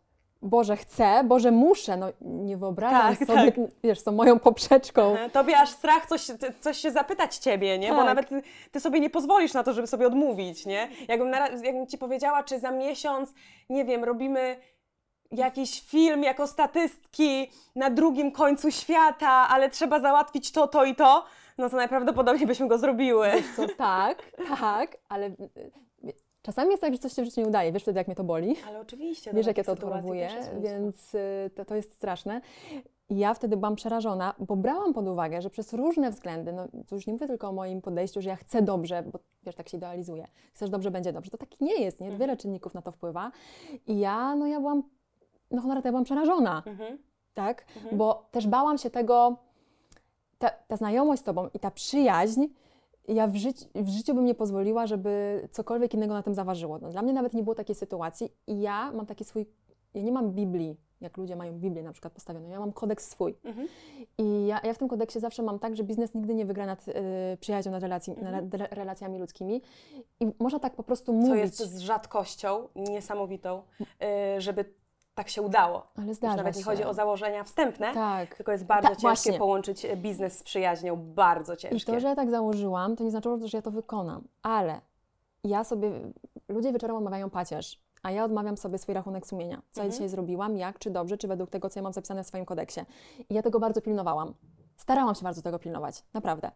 Boże, 0.43 0.77
chcę, 0.77 1.25
Boże, 1.25 1.51
muszę. 1.51 1.97
No 1.97 2.07
nie 2.21 2.57
wyobrażam 2.57 3.17
Tak, 3.17 3.27
sobie, 3.29 3.53
tak. 3.53 3.65
wiesz, 3.85 4.03
tą 4.03 4.13
moją 4.13 4.39
poprzeczką. 4.39 5.17
E, 5.17 5.31
Tobie 5.31 5.59
aż 5.59 5.71
strach 5.71 6.07
coś, 6.07 6.27
coś 6.61 6.77
się 6.79 6.91
zapytać 6.91 7.37
ciebie, 7.37 7.79
nie? 7.79 7.91
Bo 7.91 7.97
Tak. 7.97 8.07
nawet 8.07 8.29
ty, 8.29 8.43
ty 8.71 8.81
sobie 8.81 9.01
nie 9.01 9.11
pozwolisz 9.11 9.55
na 9.55 9.63
to, 9.63 9.73
żeby 9.73 9.87
sobie 9.87 10.07
odmówić, 10.07 10.67
nie? 10.67 10.89
Jakbym, 11.09 11.31
na, 11.31 11.49
jakbym 11.49 11.87
ci 11.87 11.99
powiedziała, 11.99 12.43
czy 12.43 12.59
za 12.61 12.71
miesiąc, 12.71 13.35
nie 13.71 13.85
wiem, 13.85 14.05
robimy 14.05 14.57
jakiś 15.31 15.81
film 15.81 16.23
jako 16.23 16.47
statystki 16.47 17.51
na 17.77 17.91
drugim 17.91 18.33
końcu 18.33 18.71
świata, 18.71 19.31
ale 19.31 19.71
trzeba 19.71 20.01
załatwić 20.01 20.53
to, 20.53 20.69
to 20.69 20.85
i 20.85 20.95
to, 20.95 21.25
no 21.59 21.71
to 21.71 21.77
najprawdopodobniej 21.77 22.47
byśmy 22.47 22.69
go 22.69 22.79
zrobiły. 22.79 23.29
Co, 23.57 23.67
tak, 23.77 24.33
tak, 24.61 24.97
ale 25.09 25.27
y, 25.27 25.33
y, 26.05 26.13
czasami 26.43 26.71
jest 26.71 26.81
tak, 26.81 26.93
że 26.93 26.99
coś 26.99 27.13
się 27.13 27.23
w 27.23 27.25
życiu 27.25 27.41
nie 27.41 27.47
udaje. 27.47 27.73
Wiesz 27.73 27.83
wtedy, 27.83 27.99
jak 27.99 28.07
mnie 28.07 28.17
to 28.17 28.25
boli? 28.25 28.57
Ale 28.69 28.81
oczywiście. 28.81 29.33
Wiesz, 29.35 29.47
jak 29.47 29.59
ja 29.59 29.65
to 29.65 29.73
odchorowuję, 29.73 30.29
więc 30.63 31.15
y, 31.15 31.51
to, 31.55 31.65
to 31.65 31.75
jest 31.75 31.95
straszne. 31.95 32.41
I 33.11 33.19
ja 33.19 33.35
wtedy 33.35 33.57
byłam 33.57 33.77
przerażona, 33.77 34.35
bo 34.39 34.57
brałam 34.57 34.95
pod 34.95 35.09
uwagę, 35.09 35.43
że 35.43 35.51
przez 35.51 35.73
różne 35.73 36.11
względy, 36.11 36.53
no 36.53 36.69
to 36.89 36.95
już 36.95 37.07
nie 37.07 37.13
mówię 37.13 37.27
tylko 37.27 37.49
o 37.49 37.53
moim 37.53 37.83
podejściu, 37.83 38.23
że 38.23 38.31
ja 38.31 38.37
chcę 38.37 38.63
dobrze, 38.63 39.03
bo 39.03 39.19
wiesz, 39.43 39.55
tak 39.55 39.69
się 39.69 39.77
idealizuje. 39.77 40.29
Chcesz 40.55 40.71
dobrze, 40.71 40.91
będzie 40.91 41.13
dobrze. 41.13 41.31
To 41.31 41.39
tak 41.39 41.61
nie 41.61 41.81
jest, 41.81 42.01
nie? 42.01 42.11
Wiele 42.11 42.37
czynników 42.37 42.75
na 42.75 42.83
to 42.83 42.91
wpływa. 42.91 43.31
I 43.87 43.99
ja, 43.99 44.35
no 44.35 44.47
ja 44.47 44.61
byłam, 44.61 44.83
no 45.51 45.63
honoraty, 45.63 45.89
ja 45.89 45.93
byłam 45.93 46.05
przerażona, 46.05 46.63
Mhm. 46.67 46.99
tak? 47.35 47.65
Bo 47.93 48.29
też 48.31 48.47
bałam 48.47 48.79
się 48.79 48.91
tego, 48.91 49.37
ta, 50.39 50.51
ta 50.51 50.77
znajomość 50.77 51.23
z 51.23 51.25
Tobą 51.25 51.49
i 51.55 51.59
ta 51.59 51.71
przyjaźń, 51.71 52.45
ja 53.09 53.27
w, 53.27 53.37
życi, 53.37 53.65
w 53.75 53.89
życiu 53.89 54.15
bym 54.15 54.25
nie 54.25 54.35
pozwoliła, 54.35 54.87
żeby 54.87 55.43
cokolwiek 55.53 55.95
innego 55.95 56.15
na 56.15 56.23
tym 56.23 56.35
zaważyło. 56.35 56.79
No, 56.79 56.89
dla 56.91 57.03
mnie 57.03 57.13
nawet 57.13 57.35
nie 57.35 57.43
było 57.43 57.55
takiej 57.55 57.75
sytuacji 57.75 58.33
i 58.47 58.61
ja 58.61 58.93
mam 58.93 59.07
taki 59.07 59.25
swój, 59.25 59.47
ja 59.95 60.03
nie 60.03 60.13
mam 60.13 60.31
Biblii, 60.31 60.77
jak 61.01 61.17
ludzie 61.17 61.37
mają 61.37 61.53
Biblię 61.53 61.83
na 61.83 61.93
przykład 61.93 62.13
postawioną, 62.13 62.49
ja 62.49 62.59
mam 62.61 62.73
kodeks 62.73 63.11
swój. 63.11 63.35
Mhm. 63.45 63.69
I 64.19 64.47
ja, 64.47 64.61
ja 64.65 64.75
w 64.75 64.79
tym 64.79 64.89
kodeksie 64.89 65.21
zawsze 65.21 65.43
mam 65.43 65.59
tak, 65.59 65.77
że 65.77 65.85
biznes 65.85 66.15
nigdy 66.15 66.35
nie 66.35 66.47
wygra 66.47 66.67
nad 66.67 66.89
y, 66.89 66.93
przyjaźnią, 67.41 67.73
nad, 67.73 67.83
relacji, 67.83 68.15
nad 68.23 68.55
re, 68.55 68.69
relacjami 68.71 69.19
ludzkimi 69.19 69.63
i 70.21 70.27
można 70.39 70.59
tak 70.59 70.75
po 70.77 70.83
prostu 70.83 71.13
mówić. 71.13 71.31
Co 71.57 71.63
jest 71.65 71.75
z 71.75 71.79
rzadkością 71.79 72.69
niesamowitą, 72.77 73.63
y, 74.37 74.41
żeby 74.41 74.65
tak 75.19 75.29
się 75.29 75.43
udało. 75.43 75.83
Ale 75.97 76.07
Już 76.07 76.17
zdarza 76.17 76.37
nawet 76.37 76.57
nie 76.57 76.61
się. 76.63 76.71
chodzi 76.71 76.85
o 76.85 76.95
założenia 76.95 77.45
wstępne, 77.45 77.95
Tak. 77.95 78.35
tylko 78.35 78.53
jest 78.53 78.65
bardzo 78.65 78.89
Tak, 78.89 78.97
ciężkie 78.97 79.07
właśnie. 79.09 79.39
połączyć 79.39 79.85
e, 79.85 79.97
biznes 79.97 80.39
z 80.39 80.43
przyjaźnią, 80.43 80.97
bardzo 80.97 81.55
I 81.55 81.57
ciężkie. 81.57 81.93
to, 81.93 82.01
że 82.01 82.09
ja 82.09 82.17
tak 82.17 82.31
założyłam, 82.31 82.97
to 82.97 83.05
nie 83.05 83.11
znaczyło, 83.11 83.39
że 83.45 83.59
ja 83.59 83.63
to 83.63 83.71
wykonam, 83.71 84.25
ale 84.43 84.81
ja 85.45 85.65
sobie, 85.65 85.91
ludzie 86.49 86.73
wieczorem 86.73 86.97
odmawiają 86.97 87.31
pacierz, 87.31 87.81
a 88.03 88.11
ja 88.11 88.25
odmawiam 88.25 88.57
sobie 88.57 88.79
swój 88.79 88.95
rachunek 88.95 89.27
sumienia. 89.27 89.57
Co 89.73 89.81
ja 89.81 89.85
Mhm. 89.85 89.91
dzisiaj 89.93 90.09
zrobiłam, 90.09 90.57
jak, 90.57 90.79
czy 90.79 90.91
dobrze, 90.91 91.19
czy 91.19 91.29
według 91.29 91.51
tego, 91.51 91.71
co 91.71 91.79
ja 91.79 91.83
mam 91.83 91.93
zapisane 91.93 92.25
w 92.25 92.27
swoim 92.27 92.45
kodeksie. 92.45 92.81
I 93.31 93.35
ja 93.35 93.43
tego 93.43 93.61
bardzo 93.61 93.81
pilnowałam. 93.83 94.35
Starałam 94.77 95.15
się 95.15 95.23
bardzo 95.23 95.43
tego 95.43 95.59
pilnować, 95.59 96.03
naprawdę. 96.15 96.51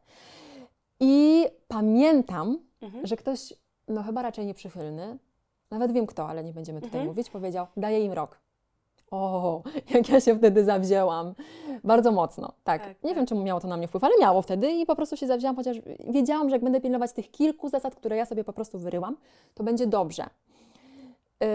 I 1.01 1.44
pamiętam, 1.68 2.59
Mhm. 2.83 3.07
że 3.07 3.16
ktoś, 3.16 3.53
no 3.88 4.03
chyba 4.03 4.22
raczej 4.22 4.46
nieprzychylny, 4.46 5.18
nawet 5.70 5.92
wiem 5.92 6.07
kto, 6.07 6.29
ale 6.29 6.44
nie 6.44 6.53
będziemy 6.53 6.81
tutaj 6.81 7.01
Mhm. 7.01 7.07
mówić, 7.07 7.31
powiedział, 7.31 7.66
daję 7.77 8.05
im 8.05 8.12
rok. 8.12 8.38
O, 9.12 9.62
jak 9.94 10.09
ja 10.09 10.20
się 10.20 10.38
wtedy 10.38 10.64
zawzięłam. 10.64 11.35
Bardzo 11.85 12.12
mocno, 12.12 12.53
tak. 12.64 12.83
Tak, 12.83 13.03
nie 13.03 13.11
tak. 13.11 13.16
wiem, 13.16 13.27
czemu 13.27 13.42
miało 13.42 13.61
to 13.61 13.68
na 13.68 13.77
mnie 13.77 13.88
wpływ, 13.88 14.05
ale 14.05 14.14
miało 14.20 14.42
wtedy 14.42 14.72
i 14.72 14.87
po 14.87 14.96
prostu 14.96 15.16
się 15.16 15.27
zawzięłam, 15.27 15.57
chociaż 15.57 15.77
wiedziałam, 16.09 16.48
że 16.48 16.57
jak 16.57 16.62
będę 16.64 16.81
pilnować 16.81 17.12
tych 17.12 17.31
kilku 17.31 17.68
zasad, 17.68 17.94
które 17.94 18.16
ja 18.16 18.27
sobie 18.27 18.44
po 18.44 18.53
prostu 18.53 18.79
wyryłam, 18.79 19.16
to 19.55 19.64
będzie 19.64 19.87
dobrze. 19.87 20.27
Yy, 21.40 21.46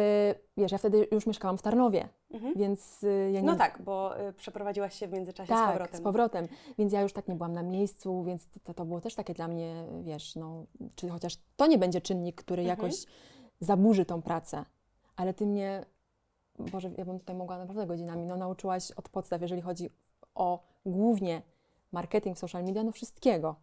wiesz, 0.57 0.71
ja 0.71 0.77
wtedy 0.77 1.07
już 1.11 1.27
mieszkałam 1.27 1.57
w 1.57 1.61
Tarnowie, 1.61 2.07
Mhm. 2.31 2.53
więc 2.55 3.01
yy, 3.01 3.31
ja 3.31 3.41
nie... 3.41 3.47
No 3.47 3.55
tak, 3.55 3.81
bo 3.81 4.21
y, 4.29 4.33
przeprowadziłaś 4.33 4.99
się 4.99 5.07
w 5.07 5.13
międzyczasie 5.13 5.47
z 5.53 5.55
Tak, 5.57 5.71
powrotem. 5.71 5.99
z 5.99 6.03
powrotem. 6.03 6.47
Więc 6.77 6.93
ja 6.93 7.01
już 7.01 7.13
tak 7.13 7.27
nie 7.27 7.35
byłam 7.35 7.53
na 7.53 7.63
miejscu, 7.63 8.23
więc 8.23 8.47
to, 8.63 8.73
to 8.73 8.85
było 8.85 9.01
też 9.01 9.15
takie 9.15 9.33
dla 9.33 9.47
mnie, 9.47 9.83
wiesz, 10.01 10.35
no, 10.35 10.63
czy 10.95 11.09
chociaż 11.09 11.37
to 11.55 11.67
nie 11.67 11.77
będzie 11.77 12.01
czynnik, 12.01 12.35
który 12.35 12.61
Mhm. 12.61 12.79
jakoś 12.79 13.05
zaburzy 13.59 14.05
tą 14.05 14.21
pracę, 14.21 14.65
ale 15.15 15.33
ty 15.33 15.45
mnie, 15.45 15.85
Boże, 16.59 16.89
ja 16.97 17.05
bym 17.05 17.19
tutaj 17.19 17.35
mogła 17.35 17.57
naprawdę 17.57 17.85
godzinami, 17.85 18.25
no 18.25 18.37
nauczyłaś 18.37 18.91
od 18.91 19.09
podstaw, 19.09 19.41
jeżeli 19.41 19.61
chodzi 19.61 19.89
o 20.35 20.63
głównie 20.85 21.41
marketing, 21.91 22.39
social 22.39 22.63
media, 22.63 22.83
no 22.83 22.91
wszystkiego. 22.91 23.55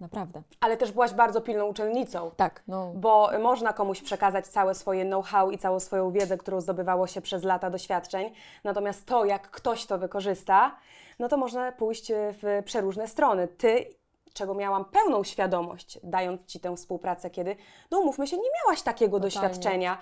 Naprawdę. 0.00 0.42
Ale 0.60 0.76
też 0.76 0.92
byłaś 0.92 1.12
bardzo 1.12 1.40
pilną 1.40 1.66
uczennicą. 1.66 2.30
Tak, 2.36 2.62
no. 2.68 2.92
Bo 2.94 3.30
można 3.42 3.72
komuś 3.72 4.02
przekazać 4.02 4.46
całe 4.46 4.74
swoje 4.74 5.04
know-how 5.04 5.50
i 5.50 5.58
całą 5.58 5.80
swoją 5.80 6.12
wiedzę, 6.12 6.38
którą 6.38 6.60
zdobywało 6.60 7.06
się 7.06 7.20
przez 7.20 7.44
lata 7.44 7.70
doświadczeń. 7.70 8.32
Natomiast 8.64 9.06
to, 9.06 9.24
jak 9.24 9.50
ktoś 9.50 9.86
to 9.86 9.98
wykorzysta, 9.98 10.76
no 11.18 11.28
to 11.28 11.36
można 11.36 11.72
pójść 11.72 12.12
w 12.14 12.62
przeróżne 12.64 13.08
strony. 13.08 13.48
Ty, 13.48 13.84
czego 14.32 14.54
miałam 14.54 14.84
pełną 14.84 15.24
świadomość, 15.24 15.98
dając 16.02 16.44
Ci 16.46 16.60
tę 16.60 16.76
współpracę, 16.76 17.30
kiedy, 17.30 17.56
no 17.90 18.00
umówmy 18.00 18.26
się, 18.26 18.36
nie 18.36 18.50
miałaś 18.64 18.82
takiego 18.82 19.20
Totalnie. 19.20 19.48
doświadczenia, 19.48 19.98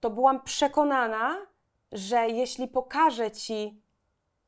to 0.00 0.10
byłam 0.10 0.42
przekonana, 0.42 1.36
że 1.94 2.28
jeśli 2.28 2.68
pokażę 2.68 3.30
Ci, 3.30 3.82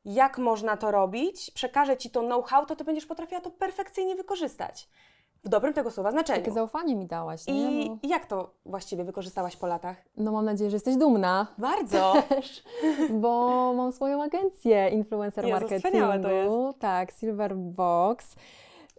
jak 0.05 0.37
można 0.37 0.77
to 0.77 0.91
robić, 0.91 1.51
przekażę 1.51 1.97
Ci 1.97 2.09
to 2.09 2.21
know-how, 2.21 2.65
to 2.65 2.75
Ty 2.75 2.83
będziesz 2.83 3.05
potrafiła 3.05 3.41
to 3.41 3.51
perfekcyjnie 3.51 4.15
wykorzystać. 4.15 4.89
W 5.43 5.49
dobrym 5.49 5.73
tego 5.73 5.91
słowa 5.91 6.11
znaczeniu. 6.11 6.39
Takie 6.39 6.51
zaufanie 6.51 6.95
mi 6.95 7.05
dałaś, 7.05 7.47
nie? 7.47 7.53
I 7.83 7.89
No, 7.89 7.97
jak 8.03 8.25
to 8.25 8.53
właściwie 8.65 9.03
wykorzystałaś 9.03 9.55
po 9.55 9.67
latach? 9.67 9.97
no 10.17 10.31
mam 10.31 10.45
nadzieję, 10.45 10.69
że 10.69 10.75
jesteś 10.75 10.95
dumna. 10.95 11.47
Bardzo. 11.57 12.13
też, 12.29 12.63
bo 13.09 13.73
mam 13.73 13.91
swoją 13.91 14.23
agencję 14.23 14.89
influencer 14.89 15.45
Jezu, 15.45 15.59
marketingu. 15.59 16.23
to 16.23 16.29
jest. 16.31 16.79
Tak, 16.79 17.11
Silver 17.11 17.55
Box. 17.55 18.35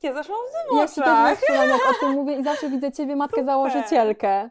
Nie 0.02 0.14
zaszłam 0.14 0.38
w 0.72 0.76
Ja 0.76 0.88
się 0.88 1.02
też 1.02 1.38
jak 1.48 1.90
o 1.90 2.00
tym 2.00 2.12
mówię 2.18 2.36
i 2.36 2.44
zawsze 2.44 2.70
widzę 2.70 2.92
Ciebie, 2.92 3.16
matkę 3.16 3.40
Super. 3.40 3.46
założycielkę. 3.46 4.50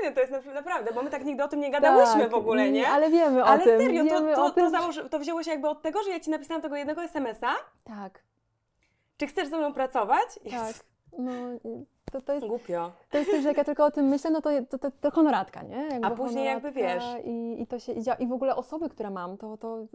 Fajne 0.00 0.14
to 0.14 0.20
jest 0.20 0.32
na- 0.46 0.52
naprawdę, 0.54 0.92
bo 0.92 1.02
my 1.02 1.10
tak 1.10 1.24
nigdy 1.24 1.44
o 1.44 1.48
tym 1.48 1.60
nie 1.60 1.70
gadałyśmy 1.70 2.20
Tak, 2.20 2.30
w 2.30 2.34
ogóle, 2.34 2.70
nie? 2.70 2.88
Ale 2.88 3.10
wiemy 3.10 3.42
o 3.42 3.46
Ale 3.46 3.64
tym. 3.64 3.80
serio, 3.80 4.04
to, 4.04 4.20
to, 4.34 4.50
to, 4.50 4.70
założy, 4.70 5.08
to 5.10 5.18
wzięło 5.18 5.42
się 5.42 5.50
jakby 5.50 5.68
od 5.68 5.82
tego, 5.82 6.02
że 6.02 6.10
ja 6.10 6.20
Ci 6.20 6.30
napisałam 6.30 6.62
tego 6.62 6.76
jednego 6.76 7.02
SMS-a. 7.02 7.54
Tak, 7.84 8.22
Czy 9.16 9.26
chcesz 9.26 9.48
ze 9.48 9.58
mną 9.58 9.72
pracować? 9.72 10.38
tak. 10.50 10.74
No, 11.18 11.32
to, 12.10 12.20
to, 12.20 12.32
jest, 12.32 12.46
Głupio. 12.46 12.92
to 13.10 13.18
jest 13.18 13.30
coś, 13.30 13.42
że 13.42 13.48
jak 13.48 13.56
ja 13.56 13.64
tylko 13.64 13.84
o 13.84 13.90
tym 13.90 14.06
myślę, 14.06 14.30
no 14.30 14.40
to, 14.40 14.50
to, 14.70 14.78
to, 14.78 14.90
to 15.00 15.10
honoratka, 15.10 15.62
nie? 15.62 15.76
Jakby 15.90 16.06
A 16.06 16.10
później 16.10 16.44
jakby 16.44 16.72
wiesz. 16.72 17.04
I, 17.24 17.62
i 17.62 17.66
to 17.66 17.78
się 17.78 17.92
i, 18.18 18.26
w 18.26 18.32
ogóle 18.32 18.56
osoby, 18.56 18.88
które 18.88 19.10
mam, 19.10 19.36
to, 19.36 19.56
to 19.56 19.78
y, 19.80 19.86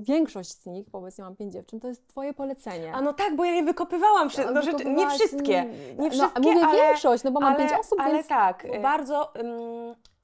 większość 0.00 0.50
z 0.50 0.66
nich, 0.66 0.90
bo 0.90 0.98
obecnie 0.98 1.24
mam 1.24 1.36
pięć 1.36 1.52
dziewczyn, 1.52 1.80
to 1.80 1.88
jest 1.88 2.08
Twoje 2.08 2.34
polecenie. 2.34 2.92
A 2.94 3.00
no 3.00 3.12
tak, 3.12 3.36
bo 3.36 3.44
ja 3.44 3.52
je 3.52 3.62
wykopywałam, 3.62 4.30
wszy- 4.30 4.44
no, 4.54 4.62
rzeczy, 4.62 4.76
nie 4.76 4.84
Wykopywałaś, 4.84 5.14
wszystkie. 5.14 5.64
Nie 5.98 6.10
wszystkie, 6.10 6.40
no, 6.40 6.52
mówię 6.52 6.66
ale, 6.66 6.82
większość, 6.82 7.24
no 7.24 7.30
bo 7.30 7.40
mam 7.40 7.54
ale, 7.54 7.68
pięć 7.68 7.80
osób, 7.80 8.00
ale 8.00 8.14
więc... 8.14 8.26
tak, 8.26 8.64
y- 8.64 8.80
bardzo 8.80 9.32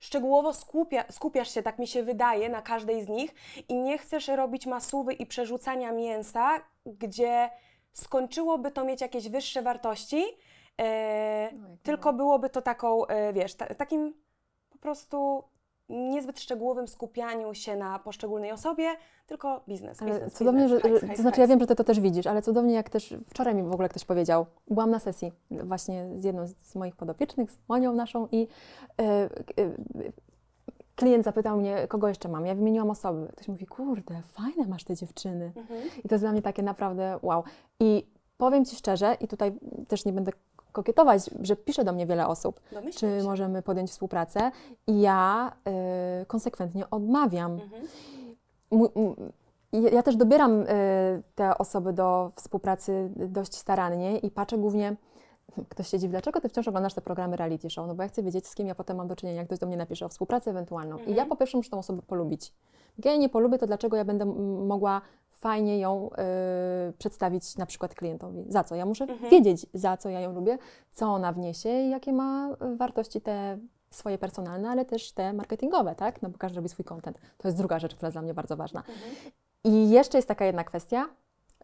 szczegółowo 0.04 0.52
skupia, 0.52 1.04
skupiasz 1.10 1.54
się, 1.54 1.62
tak 1.62 1.78
mi 1.78 1.86
się 1.86 2.02
wydaje, 2.02 2.48
na 2.48 2.62
każdej 2.62 3.04
z 3.04 3.08
nich 3.08 3.34
i 3.68 3.74
nie 3.74 3.98
chcesz 3.98 4.28
robić 4.28 4.66
masówy 4.66 5.12
i 5.12 5.26
przerzucania 5.26 5.92
mięsa, 5.92 6.50
gdzie 6.86 7.50
skończyłoby 7.92 8.70
to 8.70 8.84
mieć 8.84 9.00
jakieś 9.00 9.28
wyższe 9.28 9.62
wartości, 9.62 10.24
No, 10.78 11.68
jak 11.68 11.80
tylko 11.82 12.12
byłoby 12.12 12.50
to 12.50 12.62
taką, 12.62 13.06
e, 13.06 13.32
wiesz, 13.32 13.54
ta, 13.54 13.66
takim 13.66 14.14
po 14.70 14.78
prostu 14.78 15.44
niezbyt 15.88 16.40
szczegółowym 16.40 16.88
skupianiu 16.88 17.54
się 17.54 17.76
na 17.76 17.98
poszczególnej 17.98 18.52
osobie, 18.52 18.88
tylko 19.26 19.64
biznes, 19.68 20.02
Ale 20.02 20.10
biznes, 20.10 20.32
cudownie, 20.32 20.62
biznes, 20.62 20.82
że, 20.82 20.88
hajs, 20.88 21.00
hajs, 21.00 21.16
to 21.16 21.22
znaczy 21.22 21.40
ja 21.40 21.46
wiem, 21.46 21.60
że 21.60 21.66
ty 21.66 21.74
to 21.74 21.84
też 21.84 22.00
widzisz, 22.00 22.26
ale 22.26 22.42
cudownie 22.42 22.74
jak 22.74 22.90
też 22.90 23.14
wczoraj 23.26 23.54
mi 23.54 23.62
w 23.62 23.72
ogóle 23.72 23.88
ktoś 23.88 24.04
powiedział, 24.04 24.46
byłam 24.68 24.90
na 24.90 24.98
sesji 24.98 25.32
właśnie 25.50 26.06
z 26.16 26.24
jedną 26.24 26.46
z 26.46 26.74
moich 26.74 26.96
podopiecznych, 26.96 27.50
z 27.50 27.58
Monią 27.68 27.92
naszą 27.92 28.28
i 28.32 28.48
e, 29.00 29.04
e, 29.04 29.28
klient 30.94 31.24
zapytał 31.24 31.56
mnie, 31.56 31.88
kogo 31.88 32.08
jeszcze 32.08 32.28
mam. 32.28 32.46
Ja 32.46 32.54
wymieniłam 32.54 32.90
osoby. 32.90 33.28
Ktoś 33.32 33.48
mówi, 33.48 33.66
kurde, 33.66 34.22
fajne 34.22 34.66
masz 34.66 34.84
te 34.84 34.94
dziewczyny. 34.94 35.52
Mhm. 35.56 35.80
I 36.04 36.08
to 36.08 36.14
jest 36.14 36.24
dla 36.24 36.32
mnie 36.32 36.42
takie 36.42 36.62
naprawdę 36.62 37.18
wow. 37.22 37.44
I 37.80 38.06
powiem 38.36 38.64
Ci 38.64 38.76
szczerze, 38.76 39.16
i 39.20 39.28
tutaj 39.28 39.52
też 39.88 40.04
nie 40.04 40.12
będę 40.12 40.32
kokietować, 40.74 41.30
że 41.42 41.56
pisze 41.56 41.84
do 41.84 41.92
mnie 41.92 42.06
wiele 42.06 42.26
osób, 42.26 42.60
Domyślam 42.72 42.92
czy 42.92 43.20
się. 43.20 43.24
możemy 43.24 43.62
podjąć 43.62 43.90
współpracę 43.90 44.50
i 44.86 45.00
ja 45.00 45.52
y, 46.22 46.26
konsekwentnie 46.26 46.90
odmawiam. 46.90 47.52
Mhm. 47.52 49.12
Ja 49.72 50.02
też 50.02 50.16
dobieram 50.16 50.62
y, 50.62 50.66
te 51.34 51.58
osoby 51.58 51.92
do 51.92 52.30
współpracy 52.36 53.10
dość 53.16 53.54
starannie 53.54 54.18
i 54.18 54.30
patrzę 54.30 54.58
głównie, 54.58 54.96
ktoś 55.70 55.88
się 55.88 55.98
dziwi, 55.98 56.10
dlaczego 56.10 56.40
ty 56.40 56.48
wciąż 56.48 56.68
oglądasz 56.68 56.94
te 56.94 57.00
programy 57.00 57.36
reality 57.36 57.70
show, 57.70 57.86
no 57.86 57.94
bo 57.94 58.02
ja 58.02 58.08
chcę 58.08 58.22
wiedzieć, 58.22 58.46
z 58.46 58.54
kim 58.54 58.66
ja 58.66 58.74
potem 58.74 58.96
mam 58.96 59.08
do 59.08 59.16
czynienia, 59.16 59.38
jak 59.38 59.46
ktoś 59.46 59.58
do 59.58 59.66
mnie 59.66 59.76
napisze 59.76 60.06
o 60.06 60.08
współpracę 60.08 60.50
ewentualną. 60.50 60.98
I 60.98 61.14
ja 61.14 61.26
po 61.26 61.36
pierwsze 61.36 61.56
muszę 61.56 61.70
tą 61.70 61.78
osobę 61.78 62.02
polubić. 62.02 62.52
Jak 62.98 63.04
ja 63.04 63.10
jej 63.10 63.20
nie 63.20 63.28
polubię, 63.28 63.58
to 63.58 63.66
dlaczego 63.66 63.96
ja 63.96 64.04
będę 64.04 64.24
mogła 64.66 65.00
fajnie 65.44 65.78
ją 65.78 66.10
y, 66.88 66.92
przedstawić 66.92 67.56
na 67.56 67.66
przykład 67.66 67.94
klientowi? 67.94 68.44
Za 68.48 68.64
co? 68.64 68.74
Ja 68.74 68.86
muszę 68.86 69.06
wiedzieć, 69.30 69.66
za 69.74 69.96
co 69.96 70.08
ja 70.08 70.20
ją 70.20 70.32
lubię, 70.32 70.58
co 70.92 71.06
ona 71.06 71.32
wniesie 71.32 71.68
i 71.68 71.90
jakie 71.90 72.12
ma 72.12 72.50
y, 72.72 72.76
wartości 72.76 73.20
te 73.20 73.58
swoje 73.90 74.18
personalne, 74.18 74.70
ale 74.70 74.84
też 74.84 75.12
te 75.12 75.32
marketingowe, 75.32 75.94
tak? 75.94 76.22
No 76.22 76.28
bo 76.28 76.38
każdy 76.38 76.56
robi 76.56 76.68
swój 76.68 76.84
content. 76.84 77.18
To 77.38 77.48
jest 77.48 77.58
druga 77.58 77.78
rzecz, 77.78 77.94
która 77.94 78.06
jest 78.06 78.14
dla 78.14 78.22
mnie 78.22 78.34
bardzo 78.34 78.56
ważna. 78.56 78.82
I 79.64 79.90
jeszcze 79.90 80.18
jest 80.18 80.28
taka 80.28 80.44
jedna 80.44 80.64
kwestia, 80.64 81.06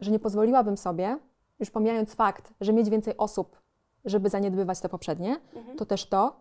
że 0.01 0.11
nie 0.11 0.19
pozwoliłabym 0.19 0.77
sobie, 0.77 1.17
już 1.59 1.71
pomijając 1.71 2.13
fakt, 2.13 2.53
że 2.61 2.73
mieć 2.73 2.89
więcej 2.89 3.17
osób, 3.17 3.61
żeby 4.05 4.29
zaniedbywać 4.29 4.79
te 4.79 4.89
poprzednie, 4.89 5.35
to 5.77 5.85
też 5.85 6.05
to, 6.05 6.35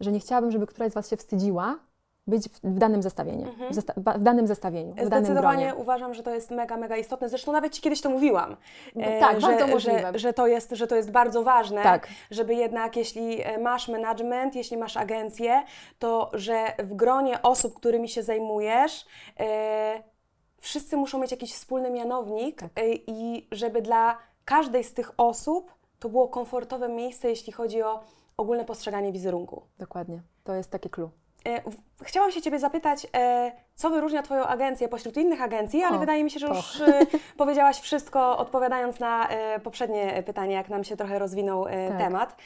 że 0.00 0.12
nie 0.12 0.20
chciałabym, 0.20 0.50
żeby 0.50 0.66
któraś 0.66 0.92
z 0.92 0.94
Was 0.94 1.10
się 1.10 1.16
wstydziła 1.16 1.78
być 2.30 2.48
w, 2.48 2.78
danym 2.78 3.02
zestawieniu, 3.02 3.46
w, 3.70 3.74
zesta- 3.74 4.18
w 4.18 4.22
danym 4.22 4.46
zestawieniu, 4.46 4.92
w 4.92 4.96
danym 4.96 5.08
Zdecydowanie 5.08 5.74
uważam, 5.74 6.14
że 6.14 6.22
to 6.22 6.34
jest 6.34 6.50
mega, 6.50 6.76
mega 6.76 6.96
istotne. 6.96 7.28
Zresztą 7.28 7.52
nawet 7.52 7.72
Ci 7.72 7.82
kiedyś 7.82 8.00
to 8.00 8.10
mówiłam. 8.10 8.56
e, 8.96 9.20
tak, 9.20 9.40
że, 9.40 9.46
bardzo 9.46 9.66
że, 9.66 9.72
możliwe. 9.72 10.12
że, 10.14 10.32
to 10.32 10.46
jest, 10.46 10.70
że 10.70 10.86
to 10.86 10.96
jest 10.96 11.10
bardzo 11.10 11.42
ważne, 11.42 11.82
Tak. 11.82 12.08
żeby 12.30 12.54
jednak 12.54 12.96
jeśli 12.96 13.42
e, 13.42 13.58
masz 13.58 13.88
management, 13.88 14.54
jeśli 14.54 14.76
masz 14.76 14.96
agencję, 14.96 15.62
to 15.98 16.30
że 16.34 16.72
w 16.78 16.94
gronie 16.94 17.42
osób, 17.42 17.74
którymi 17.74 18.08
się 18.08 18.22
zajmujesz, 18.22 19.06
e, 19.40 20.02
wszyscy 20.58 20.96
muszą 20.96 21.18
mieć 21.18 21.30
jakiś 21.30 21.52
wspólny 21.54 21.90
mianownik 21.90 22.60
Tak. 22.60 22.70
e, 22.76 22.88
i 22.94 23.48
żeby 23.52 23.82
dla 23.82 24.18
każdej 24.44 24.84
z 24.84 24.94
tych 24.94 25.12
osób 25.16 25.74
to 25.98 26.08
było 26.08 26.28
komfortowe 26.28 26.88
miejsce, 26.88 27.28
jeśli 27.28 27.52
chodzi 27.52 27.82
o 27.82 28.00
ogólne 28.36 28.64
postrzeganie 28.64 29.12
wizerunku. 29.12 29.62
Dokładnie. 29.78 30.22
To 30.44 30.54
jest 30.54 30.70
takie 30.70 30.88
clue. 30.90 31.10
E, 31.48 31.62
Chciałam 32.02 32.30
się 32.32 32.42
Ciebie 32.42 32.58
zapytać, 32.58 33.06
e, 33.16 33.52
co 33.74 33.90
wyróżnia 33.90 34.22
Twoją 34.22 34.44
agencję 34.44 34.88
pośród 34.88 35.16
innych 35.16 35.42
agencji, 35.42 35.82
ale 35.84 35.96
O, 35.96 36.00
wydaje 36.00 36.24
mi 36.24 36.30
się, 36.30 36.38
że 36.40 36.48
to. 36.48 36.54
już 36.54 36.80
e, 36.80 37.06
powiedziałaś 37.36 37.80
wszystko, 37.80 38.38
odpowiadając 38.38 39.00
na 39.00 39.28
poprzednie 39.62 40.22
pytanie, 40.26 40.54
jak 40.54 40.68
nam 40.68 40.84
się 40.84 40.96
trochę 40.96 41.18
rozwinął 41.18 41.64
Tak. 41.64 41.98
temat. 41.98 42.36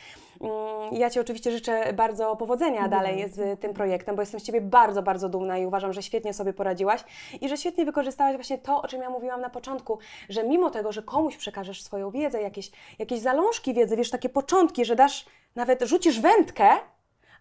Mm, 0.41 0.55
Ja 0.93 1.11
Ci 1.11 1.21
oczywiście 1.21 1.51
życzę 1.51 1.93
bardzo 1.93 2.37
powodzenia 2.37 2.89
dalej 2.89 3.29
z 3.29 3.61
tym 3.61 3.75
projektem, 3.75 4.17
bo 4.17 4.23
jestem 4.23 4.41
z 4.41 4.43
Ciebie 4.43 4.61
bardzo, 4.61 5.03
bardzo 5.03 5.29
dumna 5.29 5.59
i 5.59 5.67
uważam, 5.67 5.93
że 5.93 6.03
świetnie 6.03 6.35
sobie 6.35 6.53
poradziłaś 6.53 7.05
i 7.41 7.49
że 7.49 7.57
świetnie 7.57 7.85
wykorzystałaś 7.85 8.35
właśnie 8.35 8.59
to, 8.59 8.83
o 8.83 8.89
czym 8.89 9.03
ja 9.03 9.11
mówiłam 9.11 9.41
na 9.41 9.51
początku, 9.51 9.99
że 10.29 10.45
mimo 10.45 10.71
tego, 10.71 10.93
że 10.93 11.03
komuś 11.03 11.37
przekażesz 11.37 11.83
swoją 11.83 12.11
wiedzę, 12.11 12.43
jakieś, 12.43 12.71
jakieś 12.99 13.21
zalążki 13.21 13.75
wiedzy, 13.75 13.97
wiesz, 13.97 14.11
takie 14.11 14.29
początki, 14.29 14.85
że 14.85 14.97
dasz, 14.97 15.27
nawet 15.57 15.83
rzucisz 15.83 16.21
wędkę, 16.21 16.69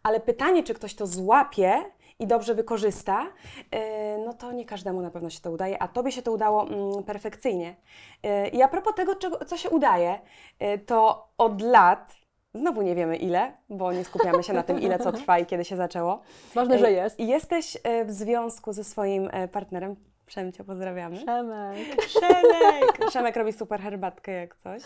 ale 0.04 0.20
pytanie, 0.20 0.64
czy 0.64 0.74
ktoś 0.74 0.96
to 0.96 1.08
złapie 1.08 1.84
i 2.20 2.28
dobrze 2.28 2.56
wykorzysta, 2.56 3.24
yy, 3.72 3.80
no 4.26 4.34
to 4.34 4.52
nie 4.52 4.66
każdemu 4.66 5.02
na 5.02 5.12
pewno 5.12 5.30
się 5.30 5.42
to 5.42 5.52
udaje, 5.52 5.82
a 5.82 5.88
Tobie 5.88 6.12
się 6.12 6.22
to 6.22 6.32
udało 6.32 6.68
mm, 6.68 7.04
perfekcyjnie. 7.04 7.76
Yy, 8.24 8.48
I 8.48 8.62
a 8.62 8.68
propos 8.68 8.96
tego, 8.96 9.16
co 9.46 9.58
się 9.58 9.70
udaje, 9.70 10.20
yy, 10.60 10.80
to 10.80 11.28
od 11.38 11.62
lat, 11.62 12.16
znowu 12.54 12.82
nie 12.82 12.96
wiemy 12.96 13.18
ile, 13.18 13.54
bo 13.70 13.94
nie 13.94 14.06
skupiamy 14.06 14.44
się 14.44 14.54
na 14.54 14.64
tym, 14.64 14.82
ile 14.82 15.00
co 15.00 15.12
trwa 15.12 15.40
i 15.40 15.46
kiedy 15.46 15.66
się 15.66 15.76
zaczęło. 15.76 16.22
Ważne, 16.54 16.80
że 16.80 16.92
jest. 16.92 17.20
Jesteś 17.20 17.78
w 18.06 18.12
związku 18.12 18.74
ze 18.74 18.84
swoim 18.84 19.30
partnerem. 19.52 19.96
Przemcie 20.26 20.64
pozdrawiamy. 20.64 21.18
Przemek. 21.18 21.78
Przemek! 22.06 23.00
Przemek 23.10 23.36
robi 23.36 23.54
super 23.54 23.82
herbatkę 23.82 24.32
jak 24.32 24.56
coś. 24.56 24.82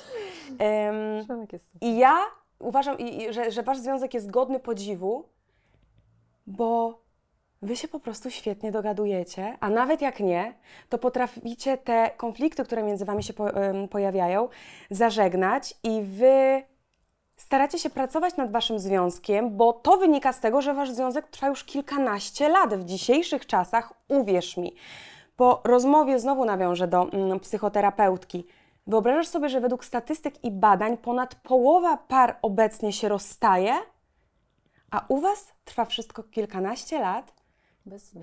Ym, 0.49 1.25
Przemek 1.25 1.53
jest 1.53 1.71
i 1.81 1.97
ja 1.97 2.17
uważam, 2.59 2.97
że, 3.29 3.51
że 3.51 3.63
Wasz 3.63 3.77
związek 3.77 4.13
jest 4.13 4.31
godny 4.31 4.59
podziwu, 4.59 5.29
bo 6.47 6.99
Wy 7.61 7.75
się 7.75 7.87
po 7.87 7.99
prostu 7.99 8.31
świetnie 8.31 8.71
dogadujecie, 8.71 9.57
a 9.59 9.69
nawet 9.69 10.01
jak 10.01 10.19
nie, 10.19 10.53
to 10.89 10.97
potraficie 10.97 11.77
te 11.77 12.11
konflikty, 12.17 12.63
które 12.63 12.83
między 12.83 13.05
Wami 13.05 13.23
się 13.23 13.33
pojawiają, 13.89 14.49
zażegnać 14.89 15.73
i 15.83 16.01
Wy 16.01 16.63
staracie 17.37 17.79
się 17.79 17.89
pracować 17.89 18.37
nad 18.37 18.51
Waszym 18.51 18.79
związkiem, 18.79 19.57
bo 19.57 19.73
to 19.73 19.97
wynika 19.97 20.33
z 20.33 20.39
tego, 20.39 20.61
że 20.61 20.73
Wasz 20.73 20.91
związek 20.91 21.27
trwa 21.27 21.47
już 21.47 21.63
kilkanaście 21.63 22.49
lat. 22.49 22.73
W 22.73 22.85
dzisiejszych 22.85 23.45
czasach, 23.45 23.93
uwierz 24.07 24.57
mi, 24.57 24.75
po 25.35 25.61
rozmowie 25.63 26.19
znowu 26.19 26.45
nawiążę 26.45 26.87
do 26.87 27.11
mm, 27.11 27.39
psychoterapeutki. 27.39 28.47
Wyobrażasz 28.87 29.27
sobie, 29.27 29.49
że 29.49 29.61
według 29.61 29.85
statystyk 29.85 30.43
i 30.43 30.51
badań 30.51 30.97
ponad 30.97 31.35
połowa 31.35 31.97
par 31.97 32.37
obecnie 32.41 32.93
się 32.93 33.09
rozstaje, 33.09 33.73
a 34.91 35.05
u 35.07 35.21
Was 35.21 35.53
trwa 35.65 35.85
wszystko 35.85 36.23
kilkanaście 36.23 36.99
lat? 36.99 37.33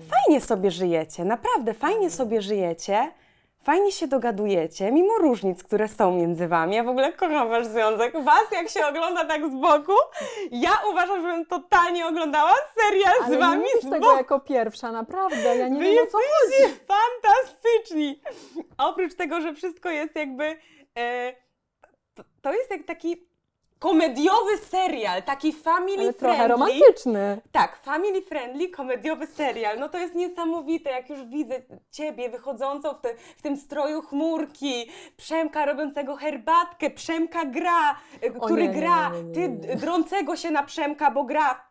Fajnie 0.09 0.41
sobie 0.41 0.71
żyjecie, 0.71 1.25
naprawdę 1.25 1.73
fajnie. 1.73 2.09
sobie 2.09 2.41
żyjecie, 2.41 3.11
fajnie 3.65 3.91
się 3.91 4.07
dogadujecie, 4.07 4.91
mimo 4.91 5.13
różnic, 5.17 5.63
które 5.63 5.87
są 5.87 6.11
między 6.11 6.47
Wami. 6.47 6.75
Ja 6.75 6.83
w 6.83 6.87
ogóle 6.87 7.13
kocham 7.13 7.49
Wasz 7.49 7.67
związek. 7.67 8.23
Was, 8.23 8.51
jak 8.51 8.69
się 8.69 8.87
ogląda 8.87 9.25
tak 9.25 9.49
z 9.49 9.53
boku, 9.53 9.93
ja 10.51 10.71
uważam, 10.91 11.21
że 11.21 11.27
bym 11.27 11.45
totalnie 11.45 12.07
oglądała 12.07 12.53
serial 12.79 13.13
z 13.19 13.25
Ale 13.25 13.35
nie 13.35 13.41
Wami 13.41 13.57
mówisz 13.57 13.81
z 13.81 13.89
tego 13.89 14.05
boku. 14.05 14.17
jako 14.17 14.39
pierwsza, 14.39 14.91
naprawdę. 14.91 15.57
Ja 15.57 15.67
nie 15.67 15.79
Wy 15.79 15.85
wiem 15.85 16.03
o 16.07 16.11
co 16.11 16.17
jesteście 16.21 16.79
fantastyczni! 16.87 18.21
Oprócz 18.77 19.15
tego, 19.15 19.41
że 19.41 19.53
wszystko 19.53 19.89
jest 19.89 20.15
jakby... 20.15 20.57
E, 20.97 21.33
to, 22.13 22.23
to 22.41 22.53
jest 22.53 22.71
jak 22.71 22.83
taki 22.83 23.27
komediowy 23.79 24.57
serial, 24.57 25.23
taki 25.23 25.53
family 25.53 26.03
Ale 26.03 26.13
friendly. 26.13 26.19
trochę 26.19 26.47
romantyczny. 26.47 27.41
Tak, 27.51 27.77
family 27.77 28.21
friendly, 28.21 28.69
komediowy 28.69 29.27
serial. 29.27 29.79
No 29.79 29.89
to 29.89 29.97
jest 29.97 30.15
niesamowite, 30.15 30.89
jak 30.89 31.09
już 31.09 31.25
widzę 31.25 31.55
Ciebie 31.91 32.29
wychodzącą 32.29 32.93
w, 32.93 33.01
te, 33.01 33.15
w 33.37 33.41
tym 33.41 33.57
stroju 33.57 34.01
chmurki, 34.01 34.89
Przemka 35.17 35.65
robiącego 35.65 36.15
herbatkę, 36.15 36.89
Przemka 36.89 37.45
gra, 37.45 37.95
y, 38.23 38.31
który 38.45 38.67
nie, 38.67 38.73
gra, 38.73 39.09
nie, 39.09 39.23
nie, 39.23 39.33
Ty 39.67 39.75
drącego 39.75 40.35
się 40.35 40.51
na 40.51 40.63
Przemka, 40.63 41.11
bo 41.11 41.23
gra, 41.23 41.65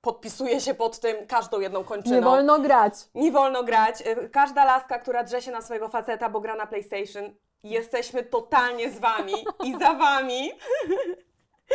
podpisuje 0.00 0.60
się 0.60 0.74
pod 0.74 1.00
tym 1.00 1.26
każdą 1.26 1.60
jedną 1.60 1.84
kończyną. 1.84 2.16
Nie 2.16 2.22
wolno 2.22 2.58
grać. 2.58 2.94
Nie 3.14 3.32
wolno 3.32 3.64
grać. 3.64 4.00
Y, 4.00 4.28
Każda 4.32 4.64
laska, 4.64 4.98
która 4.98 5.24
drze 5.24 5.42
się 5.42 5.50
na 5.50 5.60
swojego 5.60 5.88
faceta, 5.88 6.28
bo 6.28 6.40
gra 6.40 6.54
na 6.56 6.66
PlayStation, 6.66 7.34
jesteśmy 7.62 8.22
totalnie 8.22 8.90
z 8.90 8.98
wami 8.98 9.32
i 9.64 9.72
za 9.78 9.94
wami. 9.94 10.50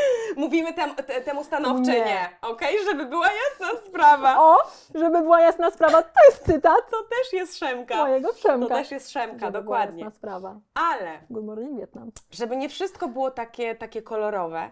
Mówimy 0.38 0.74
tem, 0.74 0.96
te, 0.96 1.22
temu 1.22 1.44
stanowcze 1.44 1.92
Nie. 1.92 2.06
nie, 2.06 2.30
okej? 2.42 2.76
Żeby 2.86 3.06
była 3.06 3.28
jasna 3.28 3.80
sprawa. 3.88 4.36
O, 4.40 4.58
żeby 4.96 5.22
była 5.22 5.42
jasna 5.42 5.72
sprawa, 5.72 6.02
to 6.04 6.20
jest 6.30 6.46
cytat 6.46 6.90
To 6.92 7.04
też 7.04 7.34
jest 7.34 7.58
Szemka. 7.58 7.96
mojego 7.98 8.28
To 8.28 8.34
Przemka. 8.34 8.76
też 8.76 8.92
jest 8.92 9.10
Szemka, 9.12 9.46
Żeby 9.46 9.52
była 9.52 9.62
dokładnie. 9.62 10.04
jasna 10.04 10.18
sprawa. 10.18 10.60
Ale, 10.74 11.20
Good 11.30 11.46
morning 11.46 11.78
Vietnam. 11.78 12.12
żeby 12.32 12.58
nie 12.58 12.70
wszystko 12.70 13.08
było 13.08 13.32
takie, 13.32 13.76
takie 13.76 14.02
kolorowe, 14.02 14.72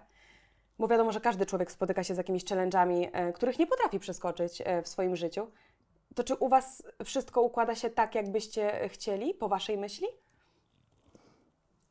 bo 0.79 0.87
wiadomo, 0.87 1.11
że 1.11 1.21
każdy 1.21 1.45
człowiek 1.45 1.71
spotyka 1.71 2.03
się 2.03 2.13
z 2.13 2.17
jakimiś 2.17 2.43
challenge'ami, 2.45 3.09
e, 3.13 3.33
których 3.33 3.59
nie 3.59 3.67
potrafi 3.67 3.99
przeskoczyć 3.99 4.61
e, 4.65 4.81
w 4.81 4.87
swoim 4.87 5.15
życiu, 5.15 5.51
to 6.15 6.23
czy 6.23 6.35
u 6.35 6.49
Was 6.49 6.83
wszystko 7.05 7.41
układa 7.41 7.75
się 7.75 7.89
tak, 7.89 8.15
jakbyście 8.15 8.89
chcieli, 8.89 9.33
po 9.33 9.49
Waszej 9.49 9.77
myśli? 9.77 10.07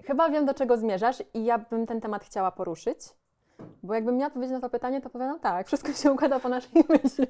Chyba 0.04 0.28
wiem, 0.28 0.46
do 0.46 0.54
czego 0.54 0.76
zmierzasz 0.76 1.22
i 1.34 1.44
ja 1.44 1.58
bym 1.58 1.86
ten 1.86 2.00
temat 2.00 2.24
chciała 2.24 2.50
poruszyć. 2.50 2.98
Bo 3.82 3.94
jakbym 3.94 4.16
miała 4.16 4.26
odpowiedzieć 4.26 4.52
na 4.52 4.60
to 4.60 4.70
pytanie, 4.70 5.00
to 5.00 5.10
powiadam 5.10 5.40
tak, 5.40 5.66
wszystko 5.66 5.92
się 5.92 6.12
układa 6.12 6.40
po 6.40 6.48
naszej 6.48 6.84
myśli. 7.02 7.26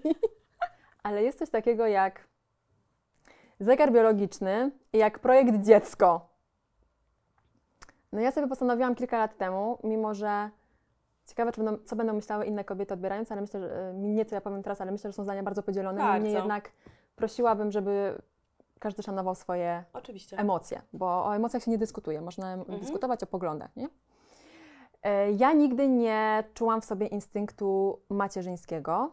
Ale 1.02 1.22
jest 1.22 1.38
coś 1.38 1.50
takiego 1.50 1.86
jak 1.86 2.28
zegar 3.60 3.92
biologiczny 3.92 4.70
i 4.92 4.98
jak 4.98 5.18
projekt 5.18 5.64
dziecko. 5.64 6.28
No 8.12 8.20
ja 8.20 8.32
sobie 8.32 8.48
postanowiłam 8.48 8.94
kilka 8.94 9.18
lat 9.18 9.36
temu, 9.36 9.78
mimo 9.84 10.14
że 10.14 10.50
ciekawe, 11.26 11.52
będą, 11.56 11.84
co 11.84 11.96
będą 11.96 12.12
myślały 12.12 12.46
inne 12.46 12.64
kobiety 12.64 12.94
odbierając, 12.94 13.32
ale 13.32 13.40
myślę, 13.40 13.60
że 13.60 13.88
e, 13.90 13.94
nie 13.94 14.24
co 14.24 14.34
ja 14.34 14.40
powiem 14.40 14.62
teraz, 14.62 14.80
ale 14.80 14.92
myślę, 14.92 15.10
że 15.10 15.16
są 15.16 15.24
zdania 15.24 15.42
bardzo 15.42 15.62
podzielone. 15.62 15.98
Bardzo. 15.98 16.14
Niemniej 16.14 16.34
jednak 16.34 16.72
prosiłabym, 17.16 17.72
żeby 17.72 18.22
każdy 18.78 19.02
szanował 19.02 19.34
swoje 19.34 19.84
Oczywiście. 19.92 20.38
emocje, 20.38 20.82
bo 20.92 21.06
o 21.06 21.36
emocjach 21.36 21.62
się 21.62 21.70
nie 21.70 21.78
dyskutuje, 21.78 22.20
można 22.20 22.56
dyskutować 22.80 23.22
o 23.22 23.26
poglądach, 23.26 23.76
nie? 23.76 23.88
E, 25.02 25.32
Ja 25.32 25.52
nigdy 25.52 25.88
nie 25.88 26.44
czułam 26.54 26.80
w 26.80 26.84
sobie 26.84 27.06
instynktu 27.06 28.00
macierzyńskiego, 28.08 29.10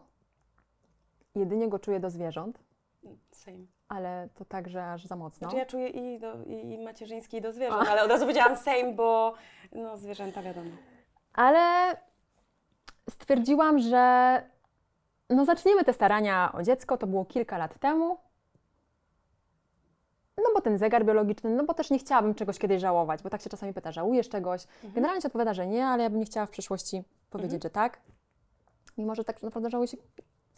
jedynie 1.34 1.68
go 1.68 1.78
czuję 1.78 2.00
do 2.00 2.10
zwierząt, 2.10 2.58
Same. 3.30 3.58
ale 3.88 4.28
to 4.34 4.44
także 4.44 4.86
aż 4.92 5.06
za 5.06 5.16
mocno. 5.16 5.38
Znaczy 5.38 5.56
ja 5.56 5.66
czuję 5.66 5.88
i, 5.88 6.18
do, 6.18 6.42
i 6.44 6.78
macierzyński, 6.78 7.36
i 7.36 7.40
do 7.40 7.52
zwierząt, 7.52 7.88
ale 7.88 8.02
od 8.04 8.10
razu 8.10 8.24
powiedziałam 8.24 8.56
same, 8.56 8.92
bo 8.92 9.34
no, 9.72 9.96
zwierzęta 9.96 10.42
wiadomo. 10.42 10.70
Ale 11.32 11.96
stwierdziłam, 13.10 13.78
że 13.78 14.42
no 15.30 15.44
zaczniemy 15.44 15.84
te 15.84 15.92
starania 15.92 16.52
o 16.52 16.62
dziecko, 16.62 16.96
to 16.96 17.06
było 17.06 17.24
kilka 17.24 17.58
lat 17.58 17.78
temu. 17.78 18.18
No 20.38 20.44
bo 20.54 20.60
ten 20.60 20.78
zegar 20.78 21.04
biologiczny, 21.04 21.50
no 21.50 21.64
bo 21.64 21.74
też 21.74 21.90
nie 21.90 21.98
chciałabym 21.98 22.34
czegoś 22.34 22.58
kiedyś 22.58 22.80
żałować, 22.80 23.22
bo 23.22 23.30
tak 23.30 23.42
się 23.42 23.50
czasami 23.50 23.72
pyta, 23.74 23.92
żałujesz 23.92 24.28
czegoś? 24.28 24.66
Generalnie 24.84 25.22
się 25.22 25.26
odpowiada, 25.26 25.54
że 25.54 25.66
nie, 25.66 25.86
ale 25.86 26.02
ja 26.02 26.10
bym 26.10 26.18
nie 26.18 26.26
chciała 26.26 26.46
w 26.46 26.50
przyszłości 26.50 27.04
powiedzieć, 27.30 27.62
że 27.62 27.70
tak. 27.70 28.00
Mimo, 28.98 29.14
że 29.14 29.24
tak 29.24 29.42
naprawdę 29.42 29.70
żałuję 29.70 29.88
się 29.88 29.96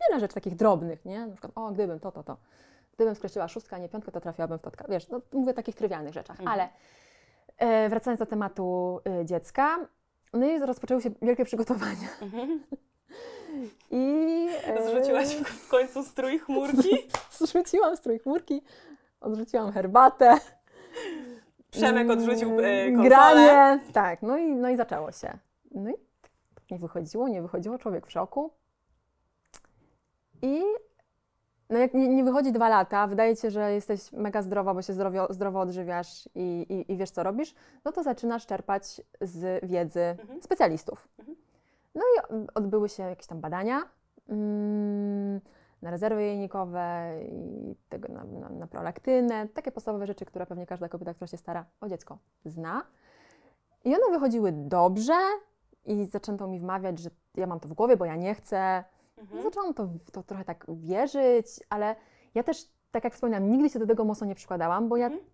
wiele 0.09 0.21
rzeczy 0.21 0.35
takich 0.35 0.57
drobnych, 0.57 1.05
nie? 1.05 1.27
Na 1.27 1.33
przykład, 1.33 1.53
o, 1.55 1.71
gdybym 1.71 2.01
to, 2.01 2.13
to, 2.13 2.23
to. 2.23 2.37
Gdybym 2.95 3.15
skreśliła 3.15 3.49
szóstkę, 3.49 3.77
a 3.77 3.79
nie 3.79 3.89
piątkę, 3.89 4.13
to 4.13 4.21
trafiłabym 4.21 4.59
w 4.59 4.63
totka. 4.63 4.85
Wiesz, 4.89 5.09
no 5.09 5.21
mówię 5.33 5.51
o 5.51 5.55
takich 5.55 5.75
trywialnych 5.75 6.15
rzeczach. 6.15 6.37
Ale 6.47 6.69
e, 7.57 7.89
wracając 7.89 8.19
do 8.19 8.27
tematu 8.27 9.01
e, 9.21 9.25
dziecka, 9.25 9.79
no 10.33 10.47
i 10.47 10.59
rozpoczęły 10.59 11.03
się 11.03 11.11
wielkie 11.23 11.45
przygotowania. 11.45 12.09
I 13.91 14.49
e, 14.65 14.91
Zrzuciłaś 14.91 15.29
w, 15.29 15.45
w 15.45 15.69
końcu 15.69 16.03
strój 16.03 16.39
chmurki? 16.39 17.09
Zrzuciłam 17.39 17.97
strój 17.97 18.19
chmurki, 18.19 18.63
odrzuciłam 19.21 19.73
herbatę. 19.73 20.37
Przemek 21.71 22.11
odrzucił 22.11 22.61
e, 22.61 22.65
Mm, 22.83 22.97
konsolę. 22.97 23.09
Granie. 23.09 23.81
Tak, 23.93 24.23
no 24.23 24.39
i, 24.39 24.57
no 24.57 24.69
i 24.69 24.77
zaczęło 24.77 25.13
się. 25.13 25.39
No 25.71 25.91
i 25.91 25.95
nie 26.71 26.79
wychodziło, 26.79 27.29
nie 27.29 27.43
wychodziło, 27.43 27.79
człowiek 27.79 28.07
w 28.07 28.13
szoku. 28.13 28.51
I 30.43 30.63
no 31.71 31.79
jak 31.79 31.95
nie, 31.95 32.09
nie 32.09 32.25
wychodzi 32.25 32.53
dwa 32.53 32.69
lata, 32.69 33.07
wydaje 33.07 33.37
ci 33.37 33.43
się, 33.43 33.51
że 33.51 33.73
jesteś 33.73 34.13
mega 34.13 34.43
zdrowa, 34.43 34.75
bo 34.75 34.83
się 34.83 34.93
zdrowo, 34.93 35.27
zdrowo 35.33 35.61
odżywiasz 35.61 36.29
i, 36.35 36.67
i, 36.69 36.93
i 36.93 36.97
wiesz, 36.97 37.11
co 37.11 37.23
robisz, 37.23 37.55
no 37.85 37.93
to 37.93 38.03
zaczynasz 38.03 38.47
czerpać 38.47 39.01
z 39.21 39.65
wiedzy 39.67 40.01
Mhm. 40.01 40.43
specjalistów. 40.43 41.09
No 41.95 42.03
i 42.03 42.35
odbyły 42.55 42.89
się 42.89 43.03
jakieś 43.03 43.27
tam 43.27 43.41
badania 43.41 43.83
mm, 44.29 45.41
na 45.83 45.91
rezerwy 45.91 46.25
jajnikowe 46.27 47.15
i 47.29 47.75
tego 47.89 48.09
na, 48.09 48.25
na, 48.25 48.49
na 48.49 48.67
prolaktynę, 48.67 49.49
takie 49.49 49.73
podstawowe 49.73 50.07
rzeczy, 50.07 50.25
które 50.25 50.47
pewnie 50.47 50.67
każda 50.67 50.89
kobieta, 50.89 51.15
która 51.15 51.27
się 51.27 51.37
stara 51.37 51.65
o 51.81 51.89
dziecko, 51.89 52.19
zna. 52.45 52.83
I 53.85 53.95
one 53.95 54.11
wychodziły 54.11 54.53
dobrze 54.53 55.15
i 55.85 56.05
zaczęto 56.05 56.47
mi 56.47 56.59
wmawiać, 56.59 56.99
że 56.99 57.11
ja 57.35 57.47
mam 57.47 57.61
to 57.61 57.69
w 57.69 57.73
głowie, 57.73 57.97
bo 57.97 58.05
ja 58.05 58.17
nie 58.17 58.35
chcę. 58.35 58.85
Mhm. 59.19 59.43
Zaczęłam 59.43 59.75
to, 59.75 59.87
w 59.87 60.11
to 60.11 60.23
trochę 60.23 60.45
tak 60.45 60.67
wierzyć, 60.69 61.47
ale 61.71 61.97
ja 62.35 62.43
też, 62.43 62.69
tak 62.91 63.05
jak 63.05 63.15
wspominałam, 63.15 63.51
nigdy 63.51 63.71
się 63.71 63.79
do 63.79 63.87
tego 63.87 64.05
mocno 64.05 64.27
nie 64.27 64.35
przykładałam, 64.35 64.89
bo 64.89 64.97
ja 64.97 65.07
Mhm. 65.07 65.25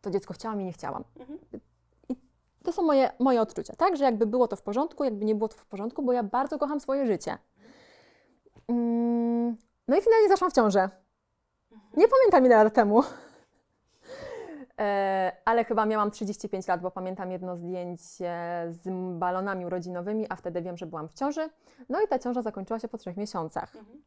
to 0.00 0.10
dziecko 0.10 0.34
chciałam 0.34 0.60
i 0.60 0.64
nie 0.64 0.72
chciałam. 0.72 1.04
Mhm. 1.20 1.38
I 2.08 2.16
to 2.64 2.72
są 2.72 2.82
moje, 2.82 3.10
moje 3.18 3.40
odczucia, 3.40 3.76
tak? 3.76 3.96
Że 3.96 4.04
jakby 4.04 4.26
było 4.26 4.48
to 4.48 4.56
w 4.56 4.62
porządku, 4.62 5.04
jakby 5.04 5.24
nie 5.24 5.34
było 5.34 5.48
to 5.48 5.56
w 5.56 5.66
porządku, 5.66 6.02
bo 6.02 6.12
ja 6.12 6.22
bardzo 6.22 6.58
kocham 6.58 6.80
swoje 6.80 7.06
życie. 7.06 7.38
Mm, 8.68 9.56
no 9.88 9.96
i 9.96 10.02
finalnie 10.02 10.28
zaszłam 10.28 10.50
w 10.50 10.54
ciążę. 10.54 10.90
Nie 11.96 12.08
pamiętam 12.08 12.46
ile 12.46 12.64
lat 12.64 12.74
temu. 12.74 13.02
E, 14.80 15.32
ale 15.44 15.64
chyba 15.64 15.86
miałam 15.86 16.10
35 16.10 16.66
lat, 16.66 16.80
bo 16.80 16.90
pamiętam 16.90 17.30
jedno 17.30 17.56
zdjęcie 17.56 18.34
z 18.68 18.88
balonami 19.18 19.66
urodzinowymi, 19.66 20.26
a 20.28 20.36
wtedy 20.36 20.62
wiem, 20.62 20.76
że 20.76 20.86
byłam 20.86 21.08
w 21.08 21.12
ciąży. 21.12 21.50
No 21.88 22.00
i 22.02 22.08
ta 22.08 22.18
ciąża 22.18 22.42
zakończyła 22.42 22.78
się 22.78 22.88
po 22.88 22.98
trzech 22.98 23.16
miesiącach. 23.16 23.76
Mhm. 23.76 24.02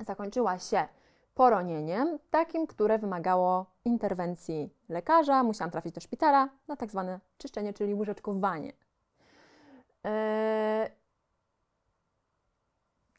Zakończyła 0.00 0.58
się 0.58 0.88
poronieniem, 1.34 2.18
takim, 2.30 2.66
które 2.66 2.98
wymagało 2.98 3.66
interwencji 3.84 4.74
lekarza. 4.88 5.42
Musiałam 5.42 5.70
trafić 5.70 5.94
do 5.94 6.00
szpitala 6.00 6.48
na 6.68 6.76
tak 6.76 6.90
zwane 6.90 7.20
czyszczenie, 7.38 7.72
czyli 7.72 7.94
łyżeczkowanie. 7.94 8.72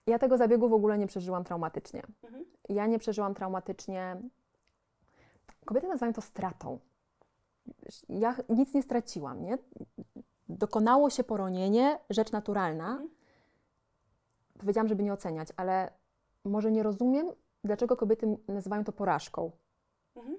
Ja 0.08 0.20
tego 0.20 0.38
zabiegu 0.38 0.70
w 0.70 0.74
ogóle 0.74 0.98
nie 0.98 1.08
przeżyłam 1.08 1.44
traumatycznie. 1.44 2.02
Mhm. 2.24 2.46
Ja 2.70 2.88
nie 2.88 3.00
przeżyłam 3.00 3.34
traumatycznie. 3.34 4.22
Kobiety 5.66 5.88
nazywają 5.88 6.14
to 6.14 6.22
stratą. 6.22 6.80
Ja 8.10 8.36
nic 8.50 8.74
nie 8.74 8.84
straciłam, 8.84 9.44
nie? 9.44 9.58
Dokonało 10.50 11.10
się 11.10 11.24
poronienie, 11.24 12.00
rzecz 12.10 12.32
naturalna. 12.32 12.92
Mhm. 12.92 13.10
Powiedziałam, 14.60 14.88
żeby 14.88 15.04
nie 15.04 15.14
oceniać, 15.14 15.48
ale 15.58 15.92
może 16.46 16.72
nie 16.72 16.84
rozumiem, 16.84 17.28
dlaczego 17.64 17.98
kobiety 17.98 18.38
nazywają 18.48 18.84
to 18.84 18.92
porażką. 18.92 19.52
Mhm. 20.16 20.38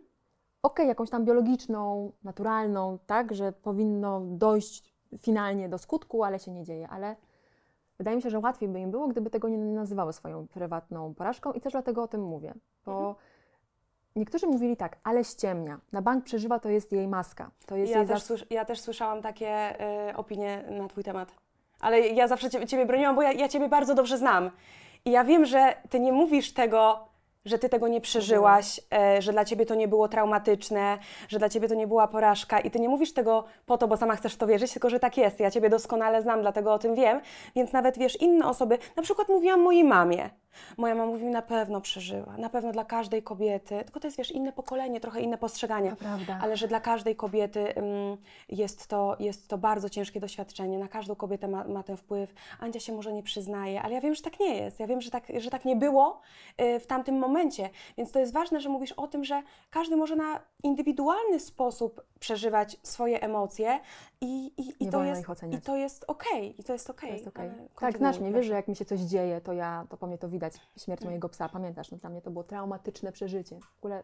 Okej, 0.62 0.88
jakąś 0.88 1.10
tam 1.10 1.24
biologiczną, 1.24 2.12
naturalną, 2.22 2.98
tak, 3.06 3.34
że 3.34 3.52
powinno 3.52 4.20
dojść 4.20 4.94
finalnie 5.18 5.68
do 5.68 5.78
skutku, 5.78 6.24
ale 6.24 6.38
się 6.38 6.50
nie 6.50 6.64
dzieje. 6.64 6.88
Ale 6.88 7.16
wydaje 7.99 8.16
mi 8.16 8.22
się, 8.22 8.30
że 8.30 8.38
łatwiej 8.38 8.68
by 8.68 8.80
im 8.80 8.90
było, 8.90 9.09
gdyby 9.09 9.30
tego 9.30 9.49
nie 9.49 9.59
nazywały 9.59 10.12
swoją 10.12 10.49
prywatną 10.49 11.14
porażką 11.14 11.53
i 11.53 11.61
też 11.61 11.72
dlatego 11.72 12.03
o 12.03 12.09
tym 12.09 12.22
mówię. 12.22 12.55
Bo 12.86 12.92
Mhm. 12.99 13.14
niektórzy 14.16 14.47
mówili 14.47 14.76
tak, 14.76 14.97
ale 15.05 15.24
ściemnia. 15.24 15.80
Na 15.92 16.03
bank 16.03 16.24
przeżywa, 16.24 16.59
to 16.59 16.68
jest 16.68 16.92
jej 16.92 17.09
maska. 17.09 17.51
To 17.66 17.76
jest 17.76 17.92
Ja 17.92 17.99
jej 17.99 18.09
też, 18.09 18.18
zas- 18.20 18.26
słysz, 18.26 18.47
ja 18.51 18.64
też 18.64 18.80
słyszałam 18.80 19.22
takie 19.22 19.49
e, 20.09 20.16
opinie 20.16 20.64
na 20.70 20.88
Twój 20.88 21.05
temat. 21.05 21.34
Ale 21.80 22.01
ja 22.01 22.28
zawsze 22.28 22.51
ciebie, 22.51 22.66
ciebie 22.66 22.86
broniłam, 22.86 23.16
bo 23.16 23.22
ja, 23.22 23.32
ja 23.32 23.49
Ciebie 23.49 23.68
bardzo 23.68 23.95
dobrze 23.95 24.18
znam. 24.18 24.51
I 25.05 25.11
ja 25.11 25.24
wiem, 25.24 25.45
że 25.47 25.74
Ty 25.90 26.01
nie 26.01 26.12
mówisz 26.12 26.53
tego 26.55 27.09
że 27.45 27.59
ty 27.59 27.68
tego 27.68 27.88
nie 27.88 28.01
przeżyłaś, 28.01 28.80
e, 28.95 29.22
że 29.22 29.32
dla 29.32 29.45
ciebie 29.45 29.66
to 29.66 29.74
nie 29.74 29.88
było 29.88 30.09
traumatyczne, 30.09 30.99
że 31.28 31.38
dla 31.38 31.49
ciebie 31.49 31.68
to 31.68 31.74
nie 31.74 31.86
była 31.86 32.09
porażka 32.09 32.61
i 32.61 32.70
ty 32.70 32.80
nie 32.80 32.88
mówisz 32.88 33.12
tego 33.12 33.45
po 33.66 33.78
to, 33.78 33.88
bo 33.88 33.97
sama 33.97 34.16
chcesz 34.16 34.36
to 34.36 34.47
wierzyć, 34.47 34.72
tylko 34.72 34.90
że 34.90 35.01
tak 35.01 35.16
jest. 35.16 35.40
Ja 35.40 35.51
ciebie 35.51 35.70
doskonale 35.70 36.22
znam, 36.22 36.40
dlatego 36.40 36.72
o 36.72 36.78
tym 36.78 36.95
wiem, 36.95 37.20
więc 37.57 37.72
nawet 37.72 37.99
wiesz, 37.99 38.20
inne 38.20 38.49
osoby, 38.49 38.78
na 38.97 39.03
przykład 39.03 39.28
mówiłam 39.28 39.61
mojej 39.61 39.84
mamie. 39.84 40.30
Moja 40.76 40.95
mama 40.95 41.12
mówi, 41.12 41.24
na 41.24 41.42
pewno 41.42 41.80
przeżyła, 41.80 42.36
na 42.38 42.49
pewno 42.51 42.72
dla 42.72 42.84
każdej 42.84 43.22
kobiety, 43.22 43.84
tylko 43.84 44.01
to 44.01 44.07
jest, 44.07 44.18
wiesz, 44.18 44.30
inne 44.30 44.53
pokolenie, 44.53 45.01
trochę 45.01 45.20
inne 45.20 45.38
postrzeganie, 45.38 45.97
ale 46.42 46.57
że 46.57 46.68
dla 46.68 46.80
każdej 46.80 47.16
kobiety 47.16 47.76
ym, 47.76 48.16
jest, 48.49 48.86
to, 48.86 49.16
jest 49.20 49.49
to 49.49 49.59
bardzo 49.59 49.90
ciężkie 49.90 50.20
doświadczenie, 50.20 50.78
na 50.78 50.88
każdą 50.88 51.14
kobietę 51.14 51.49
ma, 51.49 51.64
ma 51.64 51.82
ten 51.82 51.97
wpływ. 51.97 52.34
Andzia 52.61 52.80
się 52.80 52.92
może 52.92 53.12
nie 53.12 53.22
przyznaje, 53.22 53.82
ale 53.82 53.95
ja 53.95 54.01
wiem, 54.01 54.14
że 54.14 54.22
tak 54.22 54.40
nie 54.40 54.55
jest, 54.57 54.80
ja 54.80 54.86
wiem, 54.86 55.01
że 55.01 55.11
tak, 55.11 55.24
że 55.38 55.51
tak 55.51 55.64
nie 55.64 55.76
było 55.76 56.20
y, 56.61 56.80
w 56.80 56.86
tamtym 56.86 57.18
momencie, 57.18 57.34
więc 57.97 58.12
to 58.12 58.18
jest 58.18 58.32
ważne, 58.32 58.61
że 58.61 58.68
mówisz 58.68 58.93
o 58.93 59.07
tym, 59.07 59.24
że 59.24 59.43
każdy 59.70 59.97
może 59.97 60.16
na 60.16 60.41
indywidualny 60.62 61.41
sposób 61.41 62.05
przeżywać 62.20 62.76
swoje 62.82 63.22
emocje 63.22 63.80
i, 64.20 64.47
i, 64.47 64.85
i, 64.85 64.89
to, 64.89 65.05
jest, 65.05 65.26
i 65.51 65.61
to 65.61 65.76
jest 65.76 66.05
okej, 66.09 66.61
i 66.61 66.64
to 66.64 66.72
jest 66.72 66.91
okej. 66.91 67.28
Okej. 67.28 67.51
ale 67.76 67.93
Tak, 67.93 68.20
mnie, 68.20 68.32
wiesz, 68.32 68.47
że 68.47 68.55
jak 68.55 68.68
mi 68.68 68.76
się 68.76 68.85
coś 68.85 69.01
dzieje, 69.01 69.41
to 69.41 69.53
ja, 69.53 69.87
to 69.89 69.97
po 69.97 70.07
mnie 70.07 70.18
to 70.18 70.28
widać. 70.28 70.55
Śmierć 70.78 71.05
mojego 71.05 71.28
psa, 71.28 71.49
pamiętasz? 71.49 71.91
No, 71.91 71.99
dla 71.99 72.11
mnie 72.11 72.22
to 72.22 72.30
było 72.30 72.45
traumatyczne 72.45 73.12
przeżycie. 73.12 73.59
W 73.61 73.78
ogóle 73.78 74.03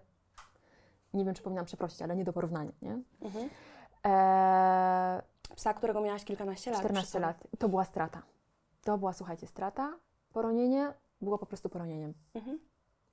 nie 1.15 1.25
wiem, 1.25 1.35
czy 1.35 1.43
powinnam 1.43 1.65
przeprosić, 1.65 2.03
ale 2.03 2.17
nie 2.17 2.25
do 2.25 2.33
porównania, 2.33 2.73
nie? 2.83 2.99
Mhm. 3.23 3.51
Eee, 4.05 5.23
Psa, 5.57 5.75
którego 5.75 6.01
miałaś 6.01 6.25
kilkanaście 6.25 6.71
lat. 6.71 6.81
14 6.81 7.03
przy 7.03 7.13
sobie. 7.13 7.27
lat. 7.27 7.47
To 7.59 7.69
była 7.69 7.85
strata. 7.85 8.23
To 8.83 8.99
była, 8.99 9.13
słuchajcie, 9.13 9.47
strata. 9.47 9.99
Poronienie 10.33 10.93
było 11.21 11.39
po 11.39 11.47
prostu 11.47 11.69
poronieniem. 11.69 12.15
Mhm. 12.35 12.59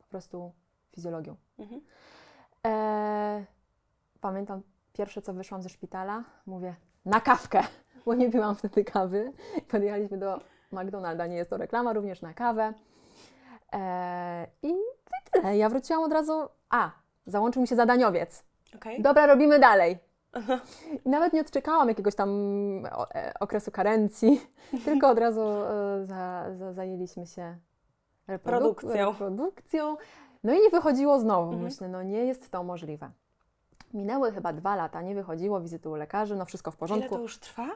Po 0.07 0.11
prostu 0.11 0.51
fizjologią. 0.95 1.35
Mhm. 1.59 1.81
Eee, 2.63 3.45
pamiętam 4.21 4.61
pierwsze, 4.93 5.21
co 5.21 5.33
wyszłam 5.33 5.61
ze 5.61 5.69
szpitala, 5.69 6.23
mówię 6.45 6.75
na 7.05 7.21
kawkę, 7.21 7.63
bo 8.05 8.13
nie 8.13 8.31
piłam 8.31 8.55
wtedy 8.55 8.83
kawy. 8.83 9.33
Podjechaliśmy 9.67 10.17
do 10.17 10.39
McDonalda, 10.71 11.27
nie 11.27 11.35
jest 11.35 11.49
to 11.49 11.57
reklama, 11.57 11.93
również 11.93 12.21
na 12.21 12.33
kawę. 12.33 12.73
Eee, 13.71 14.47
I 14.63 14.73
tyle. 15.31 15.57
Ja 15.57 15.69
wróciłam 15.69 16.03
od 16.03 16.13
razu. 16.13 16.47
A, 16.69 16.91
załączył 17.25 17.61
mi 17.61 17.67
się 17.67 17.75
zadaniowiec. 17.75 18.43
Okej. 18.75 19.01
Dobra, 19.01 19.25
robimy 19.25 19.59
dalej. 19.59 19.97
I 21.05 21.09
nawet 21.09 21.33
nie 21.33 21.41
odczekałam 21.41 21.89
jakiegoś 21.89 22.15
tam 22.15 22.29
e, 23.15 23.33
okresu 23.39 23.71
karencji, 23.71 24.41
tylko 24.85 25.09
od 25.09 25.19
razu 25.19 25.41
e, 25.41 26.05
za, 26.05 26.45
za, 26.55 26.73
zajęliśmy 26.73 27.27
się 27.27 27.57
reproduk- 28.27 28.39
Produkcją. 28.41 29.11
reprodukcją. 29.11 29.97
No 30.43 30.53
i 30.53 30.61
nie 30.61 30.69
wychodziło 30.69 31.19
znowu. 31.19 31.43
Mhm. 31.43 31.63
Myślę, 31.63 31.87
no 31.89 32.03
nie 32.03 32.17
jest 32.25 32.49
to 32.51 32.63
możliwe. 32.63 33.11
Minęły 33.93 34.31
chyba 34.31 34.53
dwa 34.53 34.75
lata, 34.75 35.01
nie 35.01 35.15
wychodziło, 35.15 35.61
wizyty 35.61 35.89
u 35.89 35.95
lekarzy, 35.95 36.35
no 36.35 36.45
wszystko 36.45 36.71
w 36.71 36.73
Ile 36.73 36.79
porządku. 36.79 37.15
to 37.15 37.21
już 37.21 37.39
trwa? 37.39 37.67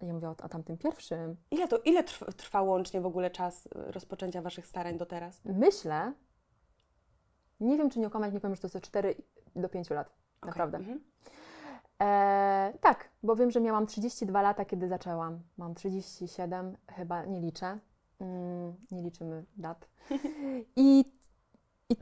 Ja 0.00 0.12
mówię 0.14 0.28
o, 0.28 0.30
o 0.42 0.48
tamtym 0.48 0.78
pierwszym. 0.78 1.36
Ile, 1.50 1.68
to, 1.68 1.78
ile 1.78 2.04
trw, 2.04 2.34
trwa 2.36 2.62
łącznie 2.62 3.00
w 3.00 3.06
ogóle 3.06 3.30
czas 3.30 3.66
y, 3.66 3.70
rozpoczęcia 3.92 4.42
Waszych 4.42 4.66
starań 4.66 4.98
do 4.98 5.06
teraz? 5.06 5.40
Myślę, 5.44 6.12
nie 7.60 7.76
wiem 7.78 7.90
czy 7.90 7.98
nie 8.00 8.06
okłamać, 8.06 8.32
nie 8.32 8.40
powiem, 8.40 8.54
że 8.56 8.60
to 8.62 8.66
jest 8.78 8.86
4 8.86 9.14
do 9.56 9.68
5 9.68 9.90
lat. 9.90 10.06
Okej. 10.06 10.48
Naprawdę. 10.48 10.78
Mhm. 10.78 11.00
E, 12.02 12.72
tak, 12.80 13.08
bo 13.22 13.36
wiem, 13.36 13.50
że 13.50 13.60
miałam 13.60 13.86
32 13.86 14.42
lata, 14.42 14.64
kiedy 14.64 14.88
zaczęłam. 14.88 15.40
Mam 15.56 15.74
37, 15.74 16.76
chyba 16.92 17.24
nie 17.24 17.40
liczę. 17.40 17.78
Mm, 18.20 18.74
nie 18.90 19.02
liczymy 19.02 19.44
dat. 19.56 19.88
I, 20.76 21.04
I 21.90 21.96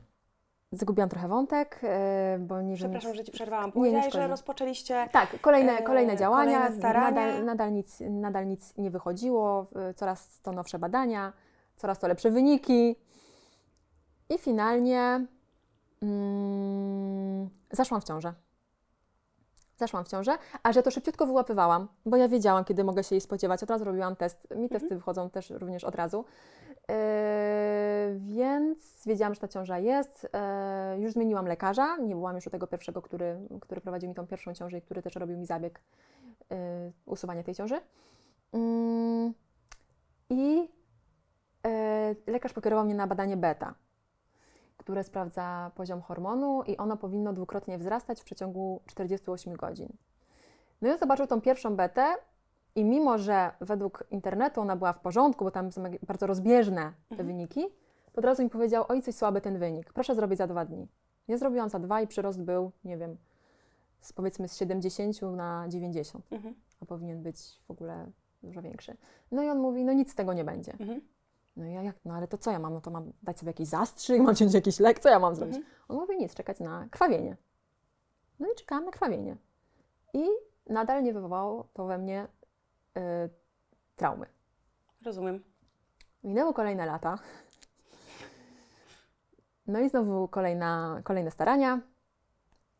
zgubiłam 0.73 1.09
trochę 1.09 1.29
wątek, 1.29 1.81
e, 1.83 2.39
bo 2.41 2.63
nie 2.63 2.77
Przepraszam, 2.77 3.11
wiem. 3.11 3.17
że 3.17 3.25
Ci 3.25 3.33
przerwałam. 3.33 3.67
nie 3.67 3.73
Powiedziałaś, 3.73 4.13
że 4.13 4.27
rozpoczęliście... 4.29 5.09
Tak, 5.13 5.41
kolejne, 5.41 5.73
e, 5.79 5.83
kolejne 5.83 6.17
działania. 6.17 6.59
kolejne 6.59 6.79
starania. 6.79 7.11
Nadal, 7.27 7.45
nadal, 7.45 7.73
nic, 7.73 8.01
nadal 8.01 8.47
nic 8.47 8.77
nie 8.77 8.91
wychodziło. 8.91 9.67
Coraz 9.97 10.41
to 10.41 10.53
nowsze 10.53 10.79
badania, 10.79 11.33
coraz 11.77 11.99
to 11.99 12.09
lepsze 12.09 12.31
wyniki. 12.31 12.97
I 14.29 14.39
finalnie 14.39 15.27
mm, 16.03 17.51
zaszłam 17.71 18.01
w 18.01 18.05
ciążę. 18.05 18.46
Zaszłam 19.77 20.05
w 20.05 20.09
ciążę, 20.09 20.39
a 20.63 20.73
że 20.73 20.83
to 20.83 20.91
szybciutko 20.91 21.27
wyłapywałam, 21.27 21.89
bo 22.07 22.17
ja 22.17 22.29
wiedziałam, 22.29 22.65
kiedy 22.65 22.85
mogę 22.85 23.05
się 23.05 23.15
jej 23.15 23.21
spodziewać. 23.21 23.63
Od 23.63 23.71
razu 23.71 23.85
robiłam 23.85 24.17
test. 24.17 24.49
Mi 24.57 24.69
testy 24.69 24.95
wychodzą 24.95 25.31
też 25.31 25.51
również 25.51 25.85
od 25.85 25.95
razu. 25.95 26.25
Yy, 26.89 26.95
więc 28.21 28.79
wiedziałam, 29.07 29.35
że 29.35 29.41
ta 29.41 29.49
ciąża 29.49 29.79
jest. 29.79 30.29
Yy, 30.95 31.03
już 31.03 31.13
zmieniłam 31.13 31.47
lekarza. 31.47 31.97
Nie 31.97 32.15
byłam 32.15 32.37
już 32.37 32.47
u 32.47 32.51
tego 32.51 32.67
pierwszego, 32.67 33.03
który, 33.03 33.39
który 33.61 33.81
prowadził 33.81 34.09
mi 34.09 34.15
tą 34.15 34.27
pierwszą 34.27 34.55
ciążę 34.55 34.79
i 34.79 34.83
który 34.83 35.03
też 35.03 35.17
robił 35.17 35.39
mi 35.39 35.47
zabieg 35.47 35.81
yy, 36.51 36.57
usuwania 37.07 37.43
tej 37.43 37.55
ciąży. 37.55 37.81
Yy, 38.53 38.61
I 40.31 40.69
yy, 41.65 42.17
lekarz 42.27 42.53
pokierował 42.53 42.85
mnie 42.85 42.95
na 42.95 43.07
badanie 43.07 43.37
beta, 43.37 43.75
które 44.87 45.05
sprawdza 45.05 45.71
poziom 45.75 46.01
hormonu 46.03 46.63
i 46.67 46.77
ono 46.77 46.97
powinno 46.97 47.33
dwukrotnie 47.33 47.79
wzrastać 47.79 48.21
w 48.21 48.25
przeciągu 48.25 48.81
48 48.87 49.55
godzin. 49.57 49.89
No 50.83 50.89
i 50.89 50.93
on 50.93 50.99
zobaczył 50.99 51.27
tą 51.27 51.41
pierwszą 51.41 51.77
betę 51.77 52.05
i 52.75 52.85
mimo, 52.85 53.19
że 53.19 53.51
według 53.61 54.05
internetu 54.11 54.61
ona 54.61 54.77
była 54.77 54.93
w 54.93 55.01
porządku, 55.01 55.45
bo 55.45 55.51
tam 55.51 55.73
są 55.73 55.83
bardzo 56.07 56.27
rozbieżne 56.27 56.93
te 57.17 57.25
wyniki, 57.25 57.65
to 58.13 58.19
od 58.19 58.25
razu 58.25 58.43
mi 58.43 58.51
powiedział, 58.51 58.85
oj, 58.89 59.03
coś 59.03 59.15
słaby 59.15 59.41
ten 59.41 59.59
wynik, 59.59 59.93
proszę 59.93 60.15
zrobić 60.15 60.39
za 60.39 60.47
dwa 60.47 60.65
dni. 60.65 60.89
Ja 61.29 61.37
zrobiłam 61.37 61.69
za 61.69 61.79
dwa 61.79 62.01
i 62.01 62.07
przyrost 62.07 62.43
był, 62.43 62.71
nie 62.85 62.97
wiem, 62.97 63.17
z 64.01 64.13
powiedzmy 64.13 64.49
z 64.49 64.57
70 64.57 65.23
na 65.23 65.65
90, 65.69 66.25
Mhm. 66.33 66.55
a 66.83 66.85
powinien 66.87 67.23
być 67.23 67.61
w 67.67 67.71
ogóle 67.71 68.07
dużo 68.43 68.63
większy. 68.63 68.97
No 69.33 69.43
i 69.43 69.49
on 69.49 69.59
mówi, 69.59 69.85
no 69.85 69.93
nic 69.93 70.13
z 70.13 70.15
tego 70.15 70.33
nie 70.33 70.45
będzie. 70.45 70.73
Mhm. 70.73 71.01
No 71.57 71.65
ja 71.65 71.83
jak, 71.83 71.97
no 72.05 72.15
ale 72.15 72.29
to 72.29 72.39
co 72.39 72.51
ja 72.51 72.59
mam? 72.59 72.75
No 72.75 72.81
to 72.81 72.91
mam 72.91 73.13
dać 73.23 73.39
sobie 73.39 73.51
jakiś 73.51 73.69
zastrzyk, 73.69 74.23
mam 74.23 74.35
wziąć 74.35 74.55
jakiś 74.55 74.81
lek, 74.81 74.99
co 74.99 75.09
ja 75.09 75.19
mam 75.19 75.35
zrobić? 75.35 75.57
Mhm. 75.57 75.75
On 75.89 75.97
mówi 75.97 76.17
nic, 76.17 76.35
czekać 76.35 76.61
na 76.61 76.89
krwawienie. 76.91 77.37
No 78.39 78.53
i 78.53 78.55
czekałam 78.55 78.85
na 78.85 78.91
krwawienie. 78.91 79.37
I 80.15 80.25
nadal 80.67 81.03
nie 81.03 81.13
wywołało 81.13 81.69
to 81.73 81.87
we 81.87 81.99
mnie 81.99 82.27
y, 82.97 83.01
traumy. 83.97 84.27
Rozumiem. 85.05 85.45
Minęły 86.25 86.55
kolejne 86.55 86.87
lata. 86.87 87.19
No 89.67 89.81
i 89.81 89.89
znowu 89.89 90.29
kolejna, 90.29 91.01
kolejne 91.05 91.31
starania. 91.31 91.81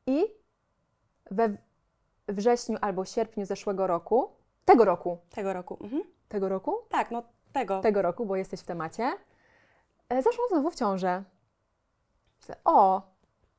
I 0.07 0.25
we 1.31 1.49
wrześniu 2.29 2.79
albo 2.81 3.05
sierpniu 3.05 3.47
zeszłego 3.47 3.87
roku, 3.87 4.31
tego 4.65 4.85
roku, 4.85 5.19
Tego 5.31 5.53
roku. 5.53 5.79
Mhm. 5.81 6.03
tego 6.29 6.49
roku, 6.49 6.77
Tak, 6.89 7.11
no 7.11 7.23
tego. 7.61 7.81
tego 7.81 8.03
roku, 8.03 8.27
bo 8.27 8.37
jesteś 8.37 8.61
w 8.61 8.65
temacie, 8.65 9.13
e, 10.09 10.23
zaszłam 10.23 10.49
znowu 10.49 10.71
w 10.71 10.75
ciążę. 10.75 11.25
O, 12.65 13.03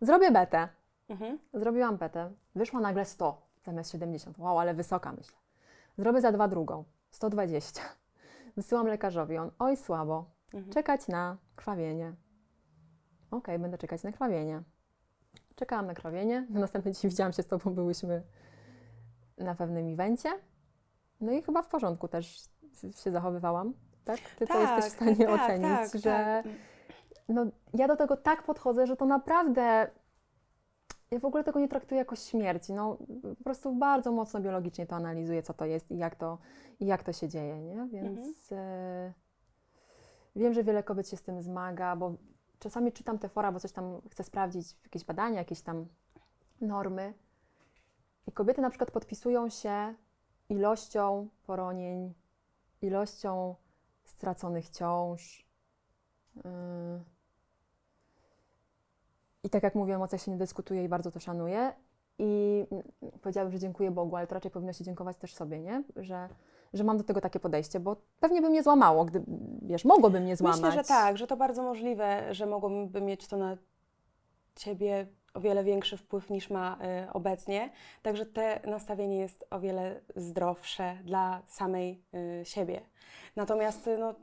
zrobię 0.02 0.32
betę. 0.32 0.68
Mhm. 1.10 1.39
Zrobiłam 1.54 1.98
betę. 1.98 2.32
Wyszło 2.56 2.80
nagle 2.80 3.06
100 3.06 3.41
zamiast 3.64 3.91
70. 3.91 4.39
Wow, 4.39 4.60
ale 4.60 4.74
wysoka 4.74 5.12
myślę. 5.12 5.38
Zrobię 5.98 6.22
za 6.22 6.32
dwa 6.32 6.48
drugą. 6.48 6.84
120. 7.12 7.82
Wysyłam 8.56 8.88
lekarzowi. 8.88 9.38
On, 9.38 9.52
oj, 9.60 9.78
słabo. 9.78 10.26
Mhm. 10.54 10.74
Czekać 10.74 11.08
na 11.08 11.38
krwawienie. 11.56 12.14
Okej, 13.32 13.60
będę 13.60 13.78
czekać 13.78 14.04
na 14.04 14.12
krwawienie. 14.12 14.64
Czekałam 15.56 15.88
na 15.88 15.93
krwawienie. 15.93 16.48
Na 16.50 16.60
następny 16.60 16.91
dzień 16.91 17.12
widziałam 17.12 17.34
się 17.34 17.43
z 17.43 17.48
Tobą, 17.48 17.74
byłyśmy 17.74 18.24
na 19.38 19.56
pewnym 19.56 19.93
evencie. 19.93 20.30
No 21.22 21.32
i 21.32 21.41
chyba 21.41 21.62
w 21.62 21.68
porządku 21.68 22.08
też 22.08 22.50
się 23.04 23.12
zachowywałam. 23.12 23.74
Tak? 24.08 24.20
Ty 24.20 24.47
to 24.47 24.60
jesteś 24.60 24.86
w 24.86 24.95
stanie 24.95 25.26
tak, 25.26 25.41
ocenić, 25.41 25.91
tak, 25.91 26.01
że 26.01 26.41
tak. 26.43 26.45
no, 27.30 27.45
ja 27.74 27.88
do 27.88 27.95
tego 27.95 28.18
tak 28.18 28.43
podchodzę, 28.43 28.88
że 28.88 28.97
to 28.97 29.05
naprawdę. 29.05 29.91
Ja 31.12 31.20
w 31.20 31.26
ogóle 31.26 31.43
tego 31.43 31.60
nie 31.60 31.68
traktuję 31.68 31.99
jako 31.99 32.16
śmierci. 32.16 32.74
No, 32.74 32.97
po 33.38 33.43
prostu 33.43 33.76
bardzo 33.76 34.12
mocno 34.12 34.39
biologicznie 34.39 34.86
to 34.88 34.95
analizuję, 34.95 35.43
co 35.43 35.53
to 35.53 35.66
jest 35.66 35.91
i 35.91 35.97
jak 35.97 36.16
to, 36.16 36.38
i 36.80 36.86
jak 36.86 37.03
to 37.03 37.14
się 37.14 37.28
dzieje, 37.28 37.62
nie? 37.62 37.88
Więc 37.91 38.51
e, 38.51 39.14
wiem, 40.36 40.53
że 40.53 40.64
wiele 40.64 40.84
kobiet 40.84 41.10
się 41.10 41.18
z 41.18 41.22
tym 41.22 41.41
zmaga, 41.41 41.95
bo 41.95 42.14
czasami 42.60 42.91
czytam 42.91 43.20
te 43.20 43.30
fora, 43.30 43.51
bo 43.51 43.60
coś 43.60 43.72
tam 43.72 44.01
chcę 44.12 44.24
sprawdzić, 44.24 44.68
jakieś 44.84 45.03
badania, 45.03 45.38
jakieś 45.38 45.62
tam 45.62 45.86
normy. 46.62 47.14
I 48.28 48.32
kobiety 48.32 48.62
na 48.62 48.70
przykład 48.70 48.91
podpisują 48.91 49.49
się 49.49 49.95
ilością 50.49 51.28
poronień, 51.45 52.14
ilością 52.82 53.55
straconych 54.10 54.70
ciąż. 54.70 55.47
Yy. 56.36 56.41
I 59.43 59.49
tak 59.49 59.64
jak 59.64 59.76
mówię, 59.76 59.99
o 59.99 60.18
się 60.18 60.32
nie 60.32 60.38
dyskutuje 60.38 60.84
i 60.84 60.89
bardzo 60.89 61.12
to 61.12 61.20
szanuję. 61.20 61.74
I 62.20 62.66
powiedziałabym, 63.22 63.51
że 63.51 63.60
dziękuję 63.60 63.91
Bogu, 63.91 64.16
ale 64.16 64.28
to 64.28 64.36
raczej 64.36 64.51
powinno 64.51 64.74
się 64.74 64.84
dziękować 64.84 65.18
też 65.18 65.34
sobie, 65.34 65.60
nie? 65.60 65.84
Że, 65.95 66.30
że 66.74 66.84
mam 66.84 66.97
do 66.97 67.03
tego 67.03 67.22
takie 67.22 67.39
podejście, 67.39 67.80
bo 67.80 67.95
pewnie 68.20 68.41
by 68.41 68.49
mnie 68.49 68.64
złamało, 68.64 69.05
gdy, 69.05 69.24
wiesz, 69.62 69.86
mogłoby 69.86 70.20
mnie 70.20 70.36
złamać. 70.36 70.62
Myślę, 70.62 70.84
że 70.84 70.88
tak, 70.88 71.18
że 71.18 71.28
to 71.28 71.38
bardzo 71.38 71.64
możliwe, 71.64 72.34
że 72.34 72.45
mogłoby 72.45 73.01
mieć 73.01 73.28
to 73.28 73.38
na 73.38 73.58
ciebie 74.55 75.08
o 75.38 75.39
wiele 75.39 75.63
większy 75.63 75.97
wpływ 75.97 76.29
niż 76.29 76.49
ma 76.49 76.77
y, 77.07 77.13
obecnie. 77.13 77.69
Także 78.01 78.25
te 78.25 78.59
nastawienie 78.65 79.17
jest 79.17 79.45
o 79.49 79.59
wiele 79.59 80.01
zdrowsze 80.15 80.97
dla 81.03 81.41
samej 81.47 82.03
y, 82.41 82.45
siebie. 82.45 82.81
Natomiast 83.35 83.88
y, 83.88 83.97
no, 83.97 84.15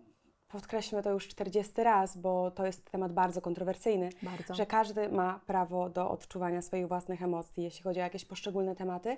podkreślmy 0.48 1.02
to 1.02 1.10
już 1.10 1.28
40 1.28 1.82
raz, 1.82 2.16
bo 2.16 2.50
to 2.50 2.66
jest 2.66 2.90
temat 2.90 3.12
bardzo 3.12 3.40
kontrowersyjny, 3.40 4.10
Bardzo. 4.22 4.54
że 4.54 4.66
każdy 4.66 5.08
ma 5.08 5.40
prawo 5.46 5.90
do 5.90 6.10
odczuwania 6.10 6.62
swoich 6.62 6.88
własnych 6.88 7.22
emocji, 7.22 7.62
jeśli 7.62 7.82
chodzi 7.82 8.00
o 8.00 8.02
jakieś 8.02 8.24
poszczególne 8.24 8.76
tematy. 8.76 9.16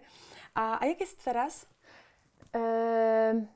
A, 0.55 0.80
a 0.80 0.86
jak 0.86 1.01
jest 1.01 1.24
teraz? 1.24 1.66
Em, 2.53 3.47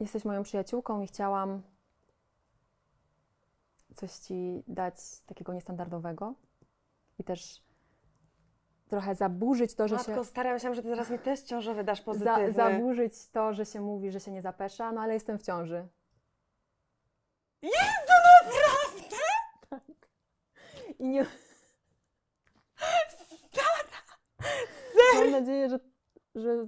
jesteś 0.00 0.24
moją 0.24 0.42
przyjaciółką 0.42 1.02
i 1.02 1.06
chciałam 1.06 1.62
coś 3.96 4.12
Ci 4.12 4.62
dać 4.68 5.20
takiego 5.26 5.52
niestandardowego 5.52 6.34
i 7.18 7.24
też 7.24 7.62
trochę 8.88 9.14
zaburzyć 9.14 9.74
to, 9.74 9.88
że 9.88 9.96
Matko, 9.96 10.14
się... 10.14 10.24
staram 10.24 10.58
się, 10.58 10.74
że 10.74 10.82
ty 10.82 10.88
zaraz 10.88 11.10
mi 11.10 11.18
test 11.18 11.46
ciążowy 11.46 11.84
dasz 11.84 11.98
Za, 11.98 12.04
pozytywny. 12.04 12.52
zaburzyć 12.52 13.28
to, 13.28 13.52
że 13.52 13.66
się 13.66 13.80
mówi, 13.80 14.10
że 14.10 14.20
się 14.20 14.30
nie 14.30 14.42
zapesza, 14.42 14.92
no 14.92 15.00
ale 15.00 15.14
jestem 15.14 15.38
w 15.38 15.42
ciąży. 15.42 15.88
Jest 17.62 18.06
to 18.06 18.12
naprawdę? 18.44 19.16
Tak. 19.70 20.08
I 20.98 21.08
nie... 21.08 21.26
Mam 25.14 25.30
nadzieję, 25.30 25.68
że, 25.68 25.78
że 26.34 26.66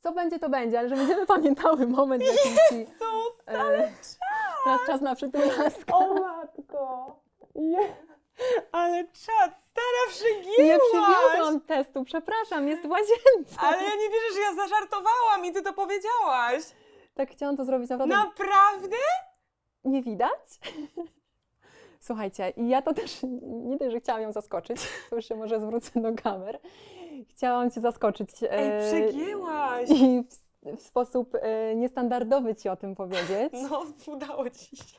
co 0.00 0.12
będzie, 0.12 0.38
to 0.38 0.48
będzie, 0.48 0.78
ale 0.78 0.88
że 0.88 0.96
będziemy 0.96 1.26
pamiętały 1.26 1.86
moment, 1.86 2.22
w 2.22 2.26
jakim 2.26 2.56
Ci... 2.68 2.92
E, 3.46 3.92
teraz 4.64 4.80
czas 4.86 5.00
na 5.00 5.14
przytulaskę. 5.14 5.94
O 5.94 6.37
matko! 6.68 7.20
Je... 7.54 7.96
Ale 8.72 9.04
czad, 9.04 9.62
stara 9.62 10.04
Nie 10.08 10.12
przygięłaś! 10.12 10.80
przywiozłam 10.92 11.60
testu, 11.60 12.04
przepraszam, 12.04 12.68
jest 12.68 12.82
w 12.82 12.90
łazience. 12.90 13.56
Ale 13.60 13.82
ja 13.82 13.90
nie 13.90 14.08
wierzę, 14.08 14.34
że 14.34 14.40
ja 14.40 14.54
zażartowałam 14.54 15.44
i 15.44 15.52
ty 15.52 15.62
to 15.62 15.72
powiedziałaś. 15.72 16.62
Tak 17.14 17.30
chciałam 17.30 17.56
to 17.56 17.64
zrobić 17.64 17.90
naprawdę. 17.90 18.16
Naprawdę? 18.16 18.96
Nie 19.84 20.02
widać? 20.02 20.60
Słuchajcie, 22.00 22.52
i 22.56 22.68
ja 22.68 22.82
to 22.82 22.94
też, 22.94 23.20
nie 23.42 23.76
dość, 23.76 23.92
że 23.92 24.00
chciałam 24.00 24.22
ją 24.22 24.32
zaskoczyć, 24.32 24.80
to 25.10 25.16
już 25.16 25.28
się 25.28 25.34
może 25.36 25.60
zwrócę 25.60 26.00
do 26.00 26.22
kamer. 26.22 26.60
Chciałam 27.28 27.70
Cię 27.70 27.80
zaskoczyć. 27.80 28.30
Ej, 28.50 28.68
e, 28.68 28.88
przegięłaś! 28.88 29.88
I 29.90 30.24
w, 30.76 30.80
sposób 30.80 31.34
e, 31.34 31.76
niestandardowy 31.76 32.54
Ci 32.54 32.68
o 32.68 32.76
tym 32.76 32.94
powiedzieć. 32.94 33.52
No, 33.70 33.82
udało 34.14 34.50
ci 34.50 34.76
się. 34.76 34.98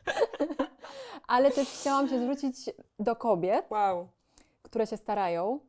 Ale 1.28 1.52
też 1.52 1.70
chciałam 1.70 2.08
się 2.08 2.20
zwrócić 2.20 2.70
do 3.00 3.16
kobiet, 3.16 3.66
Wow. 3.72 4.08
które 4.64 4.88
się 4.88 4.98
starają. 4.98 5.60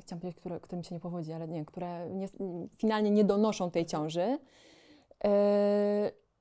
Chciałam 0.00 0.20
powiedzieć, 0.20 0.40
które, 0.40 0.60
którym 0.60 0.84
się 0.84 0.94
nie 0.94 1.00
powodzi, 1.00 1.32
ale 1.32 1.48
nie, 1.48 1.64
które 1.64 2.10
nie, 2.10 2.28
finalnie 2.76 3.10
nie 3.10 3.24
donoszą 3.24 3.70
tej 3.70 3.86
ciąży, 3.86 4.38
yy, 5.24 5.30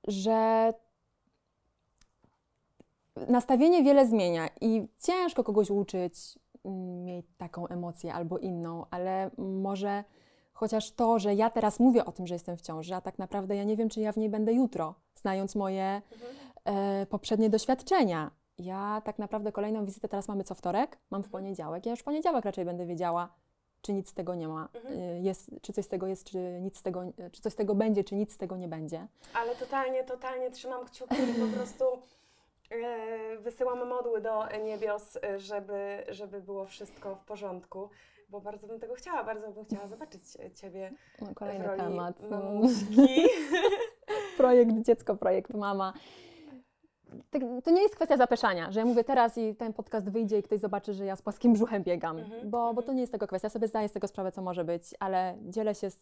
że 0.08 0.74
nastawienie 3.28 3.84
wiele 3.84 4.08
zmienia 4.08 4.50
i 4.62 4.88
ciężko 5.00 5.44
kogoś 5.44 5.70
uczyć 5.70 6.40
mm, 6.66 7.06
mieć 7.06 7.26
taką 7.38 7.68
emocję 7.68 8.14
albo 8.14 8.38
inną, 8.38 8.86
ale 8.92 9.32
może 9.38 10.04
chociaż 10.58 10.92
to, 10.92 11.20
że 11.20 11.34
ja 11.34 11.50
teraz 11.50 11.80
mówię 11.80 12.06
o 12.06 12.12
tym, 12.12 12.28
że 12.28 12.36
jestem 12.36 12.58
w 12.58 12.62
ciąży, 12.62 12.96
a 12.96 13.02
tak 13.02 13.20
naprawdę 13.20 13.56
ja 13.56 13.64
nie 13.64 13.78
wiem, 13.78 13.90
czy 13.90 14.02
ja 14.02 14.12
w 14.12 14.18
niej 14.18 14.30
będę 14.30 14.54
jutro, 14.54 14.96
znając 15.16 15.56
moje 15.56 16.02
e, 16.66 17.06
poprzednie 17.06 17.50
doświadczenia. 17.50 18.32
Ja 18.58 19.02
tak 19.06 19.20
naprawdę 19.20 19.52
kolejną 19.52 19.86
wizytę 19.86 20.08
teraz 20.08 20.28
mamy 20.28 20.44
co 20.44 20.56
wtorek, 20.56 20.98
mam 21.10 21.24
w 21.24 21.30
poniedziałek. 21.30 21.86
Ja 21.86 21.92
już 21.92 22.00
w 22.00 22.04
poniedziałek 22.04 22.46
raczej 22.46 22.66
będę 22.66 22.86
wiedziała, 22.86 23.30
czy 23.82 23.94
nic 23.94 24.10
z 24.10 24.14
tego 24.14 24.36
nie 24.36 24.48
ma, 24.48 24.70
y, 24.76 25.20
jest, 25.20 25.50
czy 25.62 25.74
coś 25.74 25.86
z 25.86 25.88
tego 25.88 26.08
jest, 26.08 26.24
czy 26.24 26.38
nic 26.62 26.78
z 26.78 26.84
tego, 26.84 27.04
czy 27.32 27.42
coś 27.42 27.54
z 27.54 27.56
tego 27.56 27.76
będzie, 27.76 28.04
czy 28.04 28.16
nic 28.16 28.34
z 28.34 28.38
tego 28.38 28.58
nie 28.58 28.68
będzie. 28.68 29.08
Ale 29.34 29.56
totalnie, 29.56 30.04
totalnie 30.04 30.52
trzymam 30.52 30.86
kciuki 30.86 31.16
i 31.16 31.34
po 31.34 31.48
prostu 31.58 31.84
e, 32.72 33.38
wysyłam 33.38 33.88
modły 33.88 34.22
do 34.22 34.58
niebios, 34.66 35.18
e, 35.24 35.40
żeby, 35.40 36.04
żeby 36.10 36.42
było 36.42 36.66
wszystko 36.66 37.16
w 37.16 37.26
porządku. 37.26 37.90
Bo 38.30 38.42
bardzo 38.42 38.68
bym 38.68 38.80
tego 38.80 38.94
chciała, 38.94 39.24
bardzo 39.24 39.52
bym 39.52 39.66
chciała 39.66 39.88
zobaczyć 39.88 40.22
Ciebie 40.56 40.92
No, 41.22 41.28
w 41.28 41.34
kolejny 41.34 41.68
roli 41.68 41.82
temat. 41.82 42.20
No. 42.30 42.38
projekt 44.38 44.72
dziecko, 44.82 45.16
projekt 45.16 45.54
mama. 45.54 45.94
Tak, 47.32 47.42
To 47.64 47.72
nie 47.72 47.82
jest 47.82 47.96
kwestia 47.96 48.18
zapeszania, 48.18 48.72
że 48.72 48.80
ja 48.80 48.86
mówię 48.86 49.04
teraz 49.04 49.38
i 49.38 49.56
ten 49.56 49.74
podcast 49.74 50.10
wyjdzie 50.10 50.40
i 50.40 50.44
ktoś 50.44 50.60
zobaczy, 50.60 50.94
że 50.94 51.06
ja 51.06 51.16
z 51.16 51.22
płaskim 51.22 51.54
brzuchem 51.54 51.84
biegam, 51.84 52.18
Mhm, 52.18 52.50
bo, 52.50 52.74
bo 52.74 52.82
to 52.82 52.94
nie 52.94 53.02
jest 53.02 53.12
tego 53.12 53.28
kwestia. 53.28 53.46
Ja 53.46 53.50
sobie 53.50 53.68
zdaję 53.68 53.90
z 53.90 53.92
tego 53.92 54.08
sprawę, 54.08 54.32
co 54.32 54.42
może 54.42 54.64
być, 54.64 54.84
ale 55.00 55.38
dzielę 55.42 55.76
się, 55.76 55.90
z, 55.90 55.98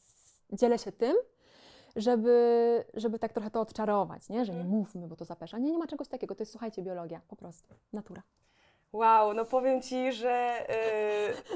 dzielę 0.53 0.79
się 0.79 0.91
tym, 0.91 1.15
żeby, 1.95 2.83
żeby 2.93 3.19
tak 3.19 3.33
trochę 3.33 3.51
to 3.51 3.61
odczarować, 3.61 4.29
nie? 4.29 4.45
że 4.45 4.53
nie 4.53 4.59
Mhm. 4.59 4.77
mówmy, 4.77 5.07
bo 5.07 5.15
to 5.15 5.25
zapesza. 5.25 5.57
Nie, 5.57 5.71
nie 5.71 5.77
ma 5.77 5.87
czegoś 5.87 6.07
takiego. 6.07 6.35
To 6.35 6.41
jest, 6.41 6.51
słuchajcie, 6.51 6.81
biologia, 6.81 7.21
po 7.27 7.35
prostu, 7.35 7.73
natura. 7.93 8.21
Wow, 8.95 9.33
no 9.33 9.45
powiem 9.45 9.81
Ci, 9.81 10.13
że 10.13 10.31
e, 10.69 10.75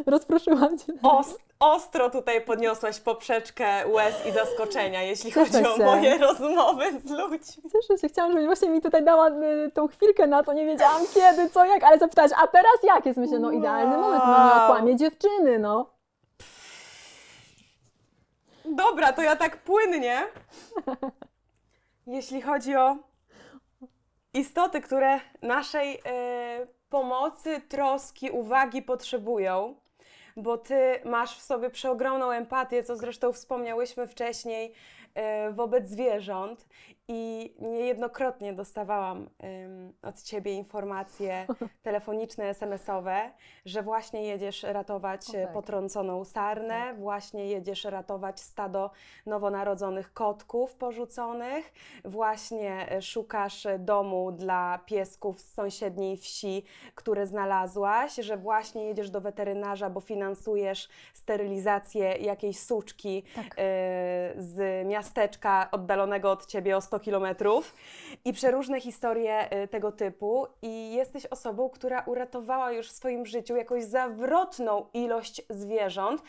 Rozproszyłam 0.06 0.78
Cię. 0.78 0.94
Os- 1.04 1.38
ostro 1.60 2.10
tutaj 2.10 2.42
podniosłaś 2.42 3.00
poprzeczkę 3.00 3.88
łez 3.88 4.26
i 4.26 4.32
zaskoczenia, 4.32 5.02
jeśli 5.04 5.32
Cieszę 5.34 5.52
chodzi 5.64 5.68
o 5.68 5.78
się. 5.78 5.86
moje 5.86 6.18
rozmowy 6.18 7.00
z 7.06 7.10
ludźmi. 7.12 7.64
Cieszę 7.72 7.98
się, 8.02 8.08
chciałam, 8.08 8.32
żebyś 8.32 8.46
właśnie 8.46 8.70
mi 8.70 8.82
tutaj 8.82 9.04
dała 9.04 9.30
y, 9.30 9.72
tą 9.74 9.88
chwilkę 9.88 10.28
na 10.28 10.44
to, 10.44 10.54
nie 10.54 10.66
wiedziałam 10.66 11.02
kiedy, 11.14 11.50
co, 11.50 11.66
jak, 11.66 11.84
ale 11.84 11.98
zapytałaś, 12.00 12.32
a 12.44 12.48
teraz 12.48 12.84
jak 12.84 13.06
jest? 13.06 13.18
Myślę, 13.20 13.40
no 13.40 13.52
idealny 13.52 13.98
moment, 13.98 14.24
no 14.26 14.32
Wow. 14.32 14.64
okłamie 14.72 14.96
dziewczyny, 14.96 15.60
no. 15.60 15.90
Dobra, 18.66 19.14
to 19.14 19.22
ja 19.22 19.36
tak 19.36 19.58
płynnie. 19.58 20.22
Jeśli 22.08 22.42
chodzi 22.42 22.76
o 22.76 22.96
istoty, 24.34 24.82
które 24.82 25.20
naszej 25.42 26.02
e, 26.06 26.68
pomocy, 26.90 27.62
troski, 27.62 28.32
uwagi 28.32 28.82
potrzebują, 28.82 29.76
bo 30.38 30.58
ty 30.58 31.00
masz 31.06 31.38
w 31.38 31.42
sobie 31.42 31.70
przeogromną 31.70 32.32
empatię, 32.32 32.84
co 32.84 32.96
zresztą 32.96 33.34
wspomniałyśmy 33.34 34.08
wcześniej 34.08 34.74
e, 35.14 35.52
wobec 35.52 35.90
zwierząt 35.90 36.66
i 37.12 37.54
niejednokrotnie 37.60 38.54
dostawałam 38.54 39.30
od 40.02 40.22
ciebie 40.22 40.54
informacje 40.54 41.48
telefoniczne, 41.84 42.46
SMS-owe, 42.46 43.32
że 43.66 43.84
właśnie 43.84 44.24
jedziesz 44.24 44.64
ratować 44.64 45.36
e, 45.36 45.44
tak. 45.44 45.54
potrąconą 45.54 46.26
sarnę, 46.26 46.68
Tak. 46.68 47.00
właśnie 47.00 47.46
jedziesz 47.48 47.84
ratować 47.84 48.40
stado 48.40 48.92
nowonarodzonych 49.26 50.14
kotków 50.14 50.76
porzuconych, 50.76 51.74
właśnie 52.06 52.92
e, 52.92 53.02
szukasz 53.02 53.66
e, 53.66 53.80
domu 53.80 54.32
dla 54.32 54.80
piesków 54.86 55.42
z 55.42 55.54
sąsiedniej 55.54 56.18
wsi, 56.18 56.64
które 56.96 57.28
znalazłaś, 57.28 58.16
że 58.16 58.38
właśnie 58.38 58.86
jedziesz 58.86 59.10
do 59.10 59.22
weterynarza, 59.22 59.90
bo 59.90 60.00
finansujesz 60.02 60.90
sterylizację 61.14 62.14
jakiejś 62.14 62.60
suczki 62.60 63.24
Tak. 63.36 63.46
e, 63.46 63.54
z 64.38 64.88
miasteczka 64.88 65.68
oddalonego 65.72 66.32
od 66.32 66.46
ciebie 66.46 66.78
o 66.78 66.82
100 66.82 66.99
kilometrów 67.00 67.76
i 68.26 68.34
przeróżne 68.34 68.82
historie 68.82 69.50
e, 69.50 69.68
tego 69.68 69.92
typu 69.92 70.48
i 70.62 70.92
jesteś 70.94 71.26
osobą, 71.26 71.70
która 71.70 72.04
uratowała 72.06 72.72
już 72.72 72.88
w 72.88 72.92
swoim 72.92 73.26
życiu 73.26 73.56
jakąś 73.56 73.84
zawrotną 73.84 74.86
ilość 74.94 75.42
zwierząt 75.50 76.22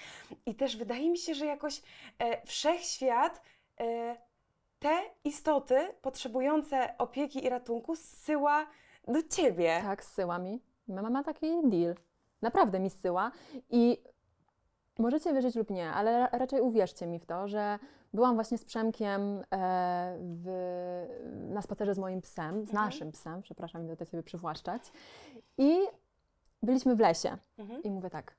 i 0.47 0.55
też 0.55 0.77
wydaje 0.77 1.11
mi 1.11 1.19
się, 1.19 1.35
że 1.35 1.47
jakoś 1.47 1.83
e, 2.19 2.47
wszechświat 2.47 3.43
e, 3.81 4.17
te 4.79 5.01
istoty 5.25 5.95
potrzebujące 6.03 6.95
opieki 6.99 7.45
i 7.45 7.49
ratunku 7.49 7.97
zsyła 7.97 8.67
do 9.09 9.23
ciebie. 9.23 9.81
Tak, 9.83 10.05
zsyła 10.05 10.39
mi. 10.39 10.63
Mama 10.89 11.11
ma 11.11 11.25
taki 11.25 11.47
deal. 11.65 11.95
Naprawdę 12.43 12.81
mi 12.81 12.91
zsyła 12.91 13.31
i 13.71 14.03
możecie 14.99 15.33
wierzyć 15.33 15.55
lub 15.55 15.71
nie, 15.71 15.91
ale 15.91 16.19
ra- 16.19 16.29
raczej 16.33 16.61
uwierzcie 16.61 17.07
mi 17.07 17.19
w 17.19 17.27
to, 17.27 17.49
że 17.49 17.79
byłam 18.13 18.35
właśnie 18.35 18.59
z 18.59 18.65
Przemkiem 18.65 19.43
e, 19.53 20.17
w, 20.21 20.49
na 21.49 21.63
spacerze 21.63 21.95
z 21.95 21.99
moim 21.99 22.23
psem, 22.23 22.67
z 22.67 22.69
Mhm. 22.71 22.85
naszym 22.85 23.13
psem, 23.13 23.43
przepraszam, 23.43 23.87
będę 23.87 24.07
sobie 24.07 24.23
przywłaszczać, 24.23 24.83
i 25.59 25.79
byliśmy 26.63 26.97
w 26.97 27.01
lesie. 27.01 27.37
Mhm. 27.59 27.83
I 27.83 27.91
mówię 27.91 28.11
tak. 28.11 28.35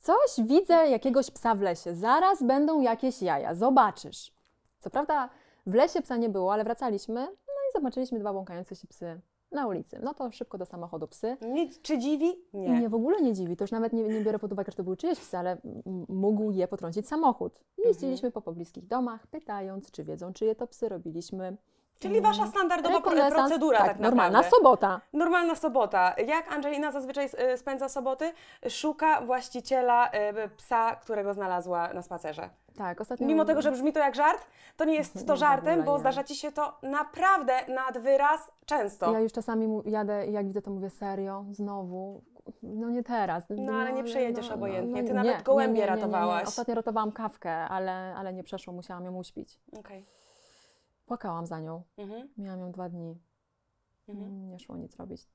Coś 0.00 0.46
widzę 0.46 0.74
jakiegoś 0.74 1.30
psa 1.30 1.54
w 1.54 1.60
lesie. 1.60 1.94
Zaraz 1.94 2.42
będą 2.42 2.80
jakieś 2.80 3.22
jaja. 3.22 3.54
Zobaczysz. 3.54 4.32
Co 4.80 4.90
prawda 4.90 5.28
w 5.66 5.74
lesie 5.74 6.02
psa 6.02 6.16
nie 6.16 6.28
było, 6.28 6.52
ale 6.52 6.64
wracaliśmy. 6.64 7.20
No 7.26 7.52
i 7.70 7.72
zobaczyliśmy 7.74 8.18
dwa 8.18 8.32
błąkające 8.32 8.76
się 8.76 8.86
psy 8.88 9.20
na 9.52 9.66
ulicy. 9.66 9.98
No 10.02 10.14
to 10.14 10.30
szybko 10.32 10.58
do 10.58 10.66
samochodu 10.66 11.08
psy. 11.08 11.36
Nie, 11.42 11.68
czy 11.82 11.98
dziwi? 11.98 12.38
Nie. 12.54 12.68
mnie 12.68 12.88
w 12.88 12.94
ogóle 12.94 13.22
nie 13.22 13.32
dziwi, 13.32 13.56
to 13.56 13.64
już 13.64 13.70
nawet 13.70 13.92
nie, 13.92 14.02
nie 14.02 14.20
biorę 14.20 14.38
pod 14.38 14.52
uwagę, 14.52 14.72
że 14.72 14.76
to 14.76 14.84
były 14.84 14.96
czyjeś 14.96 15.18
psy, 15.18 15.38
ale 15.38 15.56
mógł 16.08 16.50
je 16.50 16.68
potrącić 16.68 17.08
samochód. 17.08 17.60
Jeździliśmy 17.84 18.30
po 18.30 18.42
pobliskich 18.42 18.86
domach, 18.86 19.26
pytając, 19.26 19.90
czy 19.90 20.04
wiedzą, 20.04 20.32
czyje 20.32 20.54
to 20.54 20.66
psy. 20.66 20.88
Robiliśmy 20.88 21.56
Czyli 21.98 22.20
wasza 22.20 22.46
standardowa 22.46 23.00
procedura 23.00 23.78
tak, 23.78 23.98
normalna 23.98 24.38
naprawdę. 24.38 24.56
sobota. 24.56 25.00
Normalna 25.12 25.54
sobota. 25.54 26.14
Jak 26.26 26.52
Angelina 26.52 26.90
zazwyczaj 26.90 27.28
spędza 27.56 27.88
soboty? 27.88 28.32
Szuka 28.68 29.20
właściciela 29.20 30.08
y, 30.08 30.48
psa, 30.56 30.96
którego 30.96 31.34
znalazła 31.34 31.92
na 31.92 32.02
spacerze. 32.02 32.50
Tak, 32.76 33.00
ostatnio... 33.00 33.26
Mimo 33.26 33.44
tego, 33.44 33.62
że 33.62 33.72
brzmi 33.72 33.92
to 33.92 33.98
jak 33.98 34.14
żart, 34.14 34.46
to 34.76 34.84
nie 34.84 34.94
jest 34.94 35.26
to 35.26 35.32
Nie, 35.32 35.36
w 35.36 35.40
żartem, 35.40 35.84
bo 35.84 35.92
nie. 35.94 36.00
zdarza 36.00 36.24
ci 36.24 36.36
się 36.36 36.52
to 36.52 36.78
naprawdę 36.82 37.52
nad 37.68 37.98
wyraz 37.98 38.52
często. 38.66 39.12
Ja 39.12 39.20
już 39.20 39.32
czasami 39.32 39.82
jadę 39.84 40.26
i 40.26 40.32
jak 40.32 40.46
widzę, 40.46 40.62
to 40.62 40.70
mówię 40.70 40.90
serio, 40.90 41.44
znowu. 41.50 42.22
No 42.62 42.90
nie 42.90 43.02
teraz. 43.02 43.44
No, 43.48 43.72
ale 43.72 43.92
nie 43.92 44.04
przejedziesz 44.04 44.50
obojętnie. 44.50 45.04
Ty 45.04 45.14
nawet 45.14 45.42
gołębie 45.42 45.86
ratowałaś. 45.86 46.48
Ostatnio 46.48 46.74
ratowałam 46.74 47.12
kawkę, 47.12 47.52
ale, 47.54 48.14
ale 48.16 48.32
nie 48.32 48.44
przeszło, 48.44 48.72
musiałam 48.72 49.04
ją 49.04 49.16
uśpić. 49.16 49.60
Okej. 49.78 50.04
Płakałam 51.06 51.46
za 51.46 51.60
nią. 51.60 51.82
Mhm. 51.98 52.28
Miałam 52.38 52.60
ją 52.60 52.72
dwa 52.72 52.88
dni. 52.88 53.18
Mhm. 54.08 54.50
Nie 54.50 54.58
szło 54.58 54.76
nic 54.76 54.96
robić. 54.96 55.28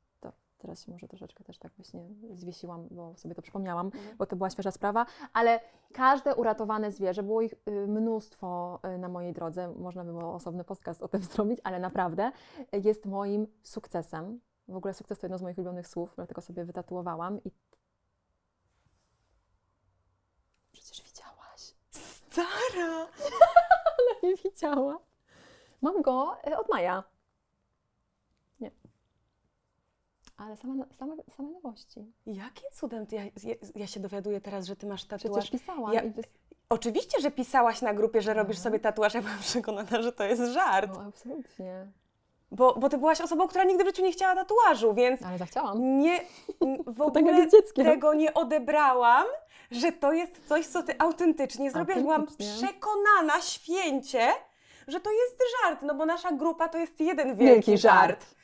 Teraz 0.57 0.83
się 0.85 0.91
może 0.91 1.07
troszeczkę 1.07 1.43
też 1.43 1.57
tak 1.57 1.71
właśnie 1.73 2.07
zwiesiłam, 2.33 2.87
bo 2.91 3.15
sobie 3.17 3.35
to 3.35 3.41
przypomniałam, 3.41 3.85
Mhm. 3.85 4.17
bo 4.17 4.25
to 4.25 4.35
była 4.35 4.49
świeża 4.49 4.71
sprawa. 4.71 5.05
Ale 5.33 5.59
każde 5.93 6.35
uratowane 6.35 6.91
zwierzę, 6.91 7.23
było 7.23 7.41
ich 7.41 7.53
y, 7.53 7.87
mnóstwo 7.87 8.79
y, 8.95 8.97
na 8.97 9.09
mojej 9.09 9.33
drodze, 9.33 9.73
można 9.77 10.03
by 10.03 10.11
było 10.11 10.33
osobny 10.33 10.63
podcast 10.63 11.03
o 11.03 11.07
tym 11.07 11.23
zrobić, 11.33 11.59
ale 11.63 11.79
naprawdę 11.79 12.31
jest 12.83 13.05
moim 13.05 13.47
sukcesem. 13.63 14.39
W 14.67 14.75
ogóle 14.75 14.93
sukces 14.93 15.19
to 15.19 15.25
jedno 15.27 15.37
z 15.37 15.41
moich 15.41 15.57
ulubionych 15.57 15.87
słów, 15.87 16.13
dlatego 16.15 16.41
sobie 16.41 16.65
wytatuowałam 16.65 17.43
i 17.43 17.51
przecież 20.71 21.01
widziałaś. 21.03 21.73
Stara! 21.91 23.07
Nie 24.23 24.35
widziała. 24.35 24.99
Mam 25.81 26.01
go 26.01 26.37
y, 26.47 26.57
od 26.57 26.69
maja. 26.69 27.03
Nie. 28.59 28.71
Ale 30.37 30.57
same, 30.57 30.85
same, 30.99 31.15
same 31.37 31.49
nowości. 31.51 32.05
Jakim 32.25 32.69
cudem 32.73 33.05
ty, 33.07 33.15
ja, 33.15 33.23
ja, 33.75 33.87
się 33.87 33.99
dowiaduję 33.99 34.41
teraz, 34.41 34.65
że 34.65 34.75
ty 34.75 34.87
masz 34.87 35.03
tatuaż? 35.05 35.43
Przecież 35.43 35.61
pisałam. 35.61 35.93
Ja- 35.93 36.01
wys... 36.01 36.25
Oczywiście, 36.69 37.21
że 37.21 37.31
pisałaś 37.31 37.81
na 37.81 37.93
grupie, 37.93 38.21
że 38.21 38.33
robisz 38.33 38.57
Mhm. 38.57 38.63
sobie 38.63 38.79
tatuaż. 38.79 39.13
Ja 39.13 39.21
byłam 39.21 39.39
przekonana, 39.51 40.01
że 40.01 40.11
to 40.11 40.23
jest 40.23 40.41
żart. 40.41 40.91
No, 40.93 41.01
absolutnie. 41.01 41.87
Bo, 42.51 42.73
bo 42.75 42.89
ty 42.89 42.97
byłaś 42.97 43.21
osobą, 43.21 43.47
która 43.47 43.63
nigdy 43.63 43.83
w 43.83 43.87
życiu 43.87 44.03
nie 44.03 44.11
chciała 44.11 44.35
tatuażu, 44.35 44.93
więc 44.93 45.21
Ale 45.23 45.37
zachciałam. 45.37 45.99
nie, 45.99 46.19
w 46.87 46.97
tak 46.97 47.17
ogóle 47.17 47.47
tego 47.75 48.13
nie 48.13 48.33
odebrałam, 48.33 49.25
że 49.71 49.91
to 49.91 50.13
jest 50.13 50.47
coś, 50.47 50.67
co 50.67 50.83
ty 50.83 50.99
autentycznie 50.99 51.71
zrobiłaś. 51.71 52.01
Byłam 52.01 52.25
przekonana 52.27 53.41
święcie, 53.41 54.27
że 54.87 54.99
to 54.99 55.09
jest 55.11 55.39
żart, 55.63 55.81
no 55.81 55.95
bo 55.95 56.05
nasza 56.05 56.31
grupa 56.31 56.67
to 56.69 56.77
jest 56.77 56.99
jeden 56.99 57.27
wielki, 57.35 57.45
Wielki 57.45 57.77
żart. 57.77 58.09
żart. 58.09 58.35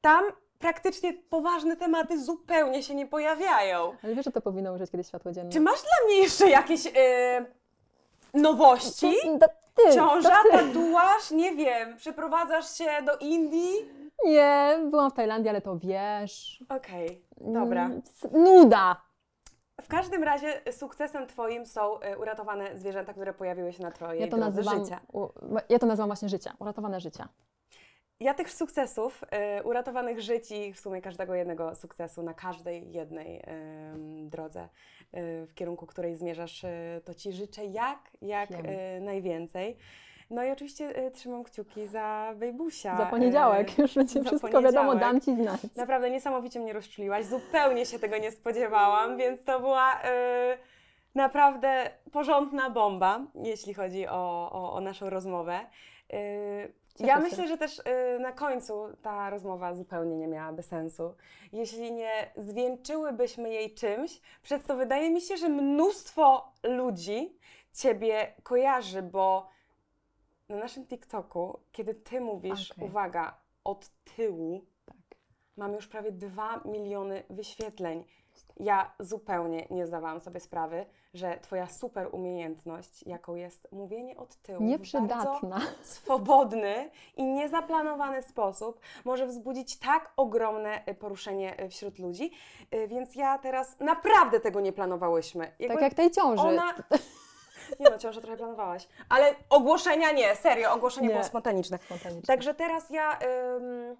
Tam 0.00 0.24
praktycznie 0.58 1.12
poważne 1.12 1.76
tematy 1.76 2.24
zupełnie 2.24 2.82
się 2.82 2.94
nie 2.94 3.06
pojawiają. 3.06 3.96
Ale 4.02 4.14
wiesz, 4.14 4.24
że 4.24 4.32
to 4.32 4.40
powinno 4.40 4.72
ujrzeć 4.72 4.90
kiedyś 4.90 5.06
światło 5.06 5.32
dzienne. 5.32 5.50
Czy 5.52 5.60
masz 5.60 5.82
dla 5.82 6.06
mnie 6.06 6.16
jeszcze 6.18 6.48
jakieś 6.50 6.86
e, 6.86 7.44
nowości? 8.34 9.12
To 9.40 9.48
ty, 9.74 9.94
Ciąża, 9.94 10.28
to 10.30 10.42
ty. 10.50 10.58
tatuaż, 10.58 11.30
nie 11.30 11.54
wiem, 11.56 11.96
przeprowadzasz 11.96 12.78
się 12.78 12.84
do 13.06 13.16
Indii? 13.16 13.72
Nie, 14.24 14.78
byłam 14.90 15.10
w 15.10 15.14
Tajlandii, 15.14 15.48
ale 15.50 15.60
to 15.60 15.76
wiesz. 15.78 16.64
Okej, 16.68 17.22
dobra. 17.36 17.84
Mm, 17.84 18.02
Nuda. 18.32 18.96
W 19.82 19.88
każdym 19.88 20.24
razie 20.24 20.60
sukcesem 20.72 21.26
Twoim 21.26 21.66
są 21.66 22.00
e, 22.00 22.18
uratowane 22.18 22.78
zwierzęta, 22.78 23.12
które 23.12 23.34
pojawiły 23.34 23.72
się 23.72 23.82
na 23.82 23.90
Twojej 23.90 24.20
Ja 24.22 24.28
to 24.28 24.36
nazywam, 24.36 24.84
życia. 24.84 25.00
u, 25.12 25.28
ja 25.68 25.78
to 25.78 25.86
nazywam 25.86 26.08
właśnie 26.08 26.28
życia, 26.28 26.52
uratowane 26.58 27.00
życia. 27.00 27.28
Ja 28.20 28.34
tych 28.34 28.52
sukcesów, 28.52 29.24
e, 29.30 29.62
uratowanych 29.62 30.20
żyć 30.20 30.50
i 30.50 30.72
w 30.72 30.80
sumie 30.80 31.02
każdego 31.02 31.34
jednego 31.34 31.74
sukcesu 31.74 32.22
na 32.22 32.34
każdej 32.34 32.92
jednej 32.92 33.42
drodze, 34.22 34.60
e, 34.60 34.68
w 35.46 35.54
kierunku 35.54 35.86
której 35.86 36.16
zmierzasz, 36.16 36.64
e, 36.64 37.00
to 37.04 37.14
Ci 37.14 37.32
życzę 37.32 37.64
jak, 37.64 37.98
jak 38.22 38.50
najwięcej. 39.00 39.76
No 40.30 40.44
i 40.44 40.50
oczywiście 40.50 41.10
trzymam 41.10 41.44
kciuki 41.44 41.86
za 41.86 42.34
Bejbusia. 42.36 42.96
Za 42.96 43.06
poniedziałek 43.06 43.78
już 43.78 43.94
będzie 43.94 44.22
za 44.22 44.28
wszystko 44.28 44.62
wiadomo, 44.62 44.94
dam 44.94 45.20
Ci 45.20 45.36
znać. 45.36 45.60
Naprawdę 45.76 46.10
niesamowicie 46.10 46.60
mnie 46.60 46.72
rozczuliłaś. 46.72 47.26
Zupełnie 47.26 47.86
się 47.86 47.98
tego 47.98 48.18
nie 48.18 48.32
spodziewałam, 48.32 49.16
więc 49.16 49.44
to 49.44 49.60
była 49.60 50.00
naprawdę 51.14 51.90
porządna 52.12 52.70
bomba, 52.70 53.20
jeśli 53.34 53.74
chodzi 53.74 54.06
o, 54.08 54.50
o, 54.52 54.72
o 54.72 54.80
naszą 54.80 55.10
rozmowę. 55.10 55.60
Cieszę 56.98 57.08
ja 57.08 57.16
się. 57.16 57.22
myślę, 57.22 57.48
że 57.48 57.58
też 57.58 57.82
e, 57.84 58.18
na 58.18 58.32
końcu 58.32 58.74
ta 59.02 59.30
rozmowa 59.30 59.74
zupełnie 59.74 60.16
nie 60.16 60.28
miałaby 60.28 60.62
sensu, 60.62 61.14
jeśli 61.52 61.92
nie 61.92 62.32
zwieńczyłybyśmy 62.36 63.50
jej 63.50 63.74
czymś, 63.74 64.20
przez 64.42 64.64
co 64.64 64.76
wydaje 64.76 65.10
mi 65.10 65.20
się, 65.20 65.36
że 65.36 65.48
mnóstwo 65.48 66.52
ludzi 66.62 67.38
Ciebie 67.72 68.34
kojarzy, 68.42 69.02
bo 69.02 69.48
na 70.48 70.56
naszym 70.56 70.86
TikToku, 70.86 71.60
kiedy 71.72 71.94
Ty 71.94 72.20
mówisz, 72.20 72.70
Okej. 72.72 72.84
uwaga, 72.84 73.38
od 73.64 73.88
tyłu, 74.16 74.64
Tak. 74.86 74.96
Mam 75.56 75.72
już 75.72 75.86
prawie 75.88 76.12
2 76.12 76.60
miliony 76.64 77.22
wyświetleń. 77.30 78.04
Ja 78.60 78.94
zupełnie 79.00 79.66
nie 79.70 79.86
zdawałam 79.86 80.20
sobie 80.20 80.40
sprawy, 80.40 80.86
że 81.14 81.38
Twoja 81.42 81.68
super 81.68 82.08
umiejętność, 82.12 83.02
jaką 83.06 83.34
jest 83.34 83.68
mówienie 83.72 84.16
od 84.16 84.36
tyłu, 84.36 84.58
w 84.58 84.60
bardzo 84.60 84.70
Nieprzydatna. 84.70 85.60
swobodny 85.82 86.90
i 87.16 87.24
niezaplanowany 87.24 88.22
sposób 88.22 88.80
może 89.04 89.26
wzbudzić 89.26 89.78
tak 89.78 90.12
ogromne 90.16 90.80
y, 90.88 90.94
poruszenie 90.94 91.60
y, 91.64 91.68
wśród 91.68 91.98
ludzi. 91.98 92.30
Y, 92.74 92.88
Więc 92.88 93.14
ja 93.14 93.38
teraz 93.38 93.80
naprawdę 93.80 94.40
tego 94.40 94.60
nie 94.60 94.72
planowałyśmy. 94.72 95.52
Jakby 95.58 95.74
Tak 95.74 95.82
jak 95.82 95.94
tej 95.94 96.10
ciąży. 96.10 96.42
ona. 96.42 96.74
Nie 97.80 97.90
no, 97.90 97.98
ciążę 97.98 98.20
trochę 98.20 98.36
planowałaś. 98.36 98.88
Ale 99.08 99.34
ogłoszenia 99.50 100.12
nie, 100.12 100.36
serio, 100.36 100.72
ogłoszenie 100.74 101.06
Nie. 101.08 101.12
było 101.14 101.24
spontaniczne. 101.24 101.78
Spontanicznie. 101.78 102.26
Także 102.26 102.54
teraz 102.54 102.90
ja 102.90 103.18
ym, 103.56 103.96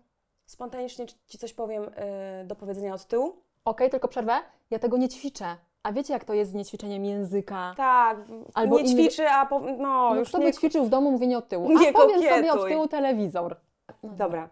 spontanicznie 0.46 1.06
Ci 1.26 1.38
coś 1.38 1.54
powiem 1.54 1.82
y, 1.84 2.44
do 2.44 2.56
powiedzenia 2.56 2.94
od 2.94 3.04
tyłu. 3.06 3.36
Okej, 3.66 3.90
tylko 3.90 4.08
przerwę. 4.08 4.38
Ja 4.70 4.78
tego 4.78 4.96
nie 4.96 5.08
ćwiczę. 5.08 5.56
A 5.82 5.92
wiecie, 5.92 6.12
jak 6.12 6.24
to 6.24 6.34
jest 6.34 6.50
z 6.50 6.54
niećwiczeniem 6.54 7.04
języka? 7.04 7.74
Tak, 7.76 8.18
Albo 8.54 8.80
nie 8.80 8.84
inny- 8.84 8.92
ćwiczy, 9.08 9.28
a 9.28 9.46
po, 9.46 9.60
no, 9.60 9.76
No, 9.76 10.14
już 10.14 10.28
kto 10.28 10.38
nie... 10.38 10.44
by 10.44 10.52
ćwiczył 10.52 10.84
w 10.84 10.88
domu 10.88 11.10
mówienie 11.10 11.38
od 11.38 11.48
tyłu? 11.48 11.68
Nie 11.80 11.88
A 11.88 11.92
powiem 11.92 12.18
sobie 12.22 12.28
kokietuj. 12.36 12.60
od 12.62 12.68
tyłu 12.68 12.88
telewizor. 12.88 13.56
No, 14.02 14.10
Dobra. 14.12 14.48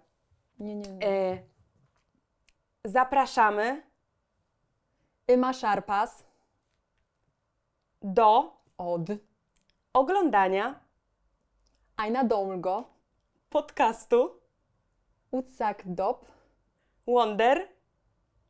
Nie, 0.59 0.75
nie, 0.75 0.89
nie. 0.91 1.09
Y, 1.09 1.39
zapraszamy 2.85 3.83
Ima 5.29 5.53
Szarpas 5.53 6.25
do 8.03 8.53
od 8.79 9.01
oglądania 9.93 10.81
Aina 11.97 12.25
Dolgo, 12.25 12.85
podcastu 13.51 14.31
Utsak 15.31 15.83
Dop, 15.87 16.27
Wonder 17.07 17.69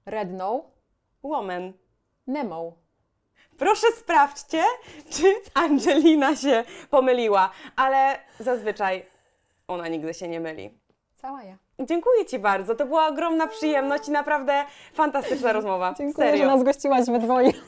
Rednow, 0.06 0.64
Woman. 1.22 1.72
Nemo. 2.26 2.72
Proszę 3.58 3.86
sprawdźcie, 3.98 4.62
czy 5.10 5.34
Angelina 5.54 6.36
się 6.36 6.64
pomyliła, 6.90 7.50
ale 7.76 8.18
zazwyczaj 8.40 9.06
ona 9.68 9.88
nigdy 9.88 10.14
się 10.14 10.28
nie 10.28 10.40
myli. 10.40 10.78
Cała 11.14 11.42
ja. 11.42 11.56
Dziękuję 11.80 12.26
Ci 12.26 12.38
bardzo, 12.38 12.74
to 12.74 12.86
była 12.86 13.06
ogromna 13.08 13.46
przyjemność 13.46 14.08
i 14.08 14.10
naprawdę 14.10 14.64
fantastyczna 14.92 15.52
rozmowa. 15.52 15.94
Dziękuję, 15.98 16.26
Serio. 16.28 16.44
że 16.44 16.50
nas 16.50 16.62
gościłaś 16.64 17.06
we 17.06 17.18
dwoje. 17.18 17.52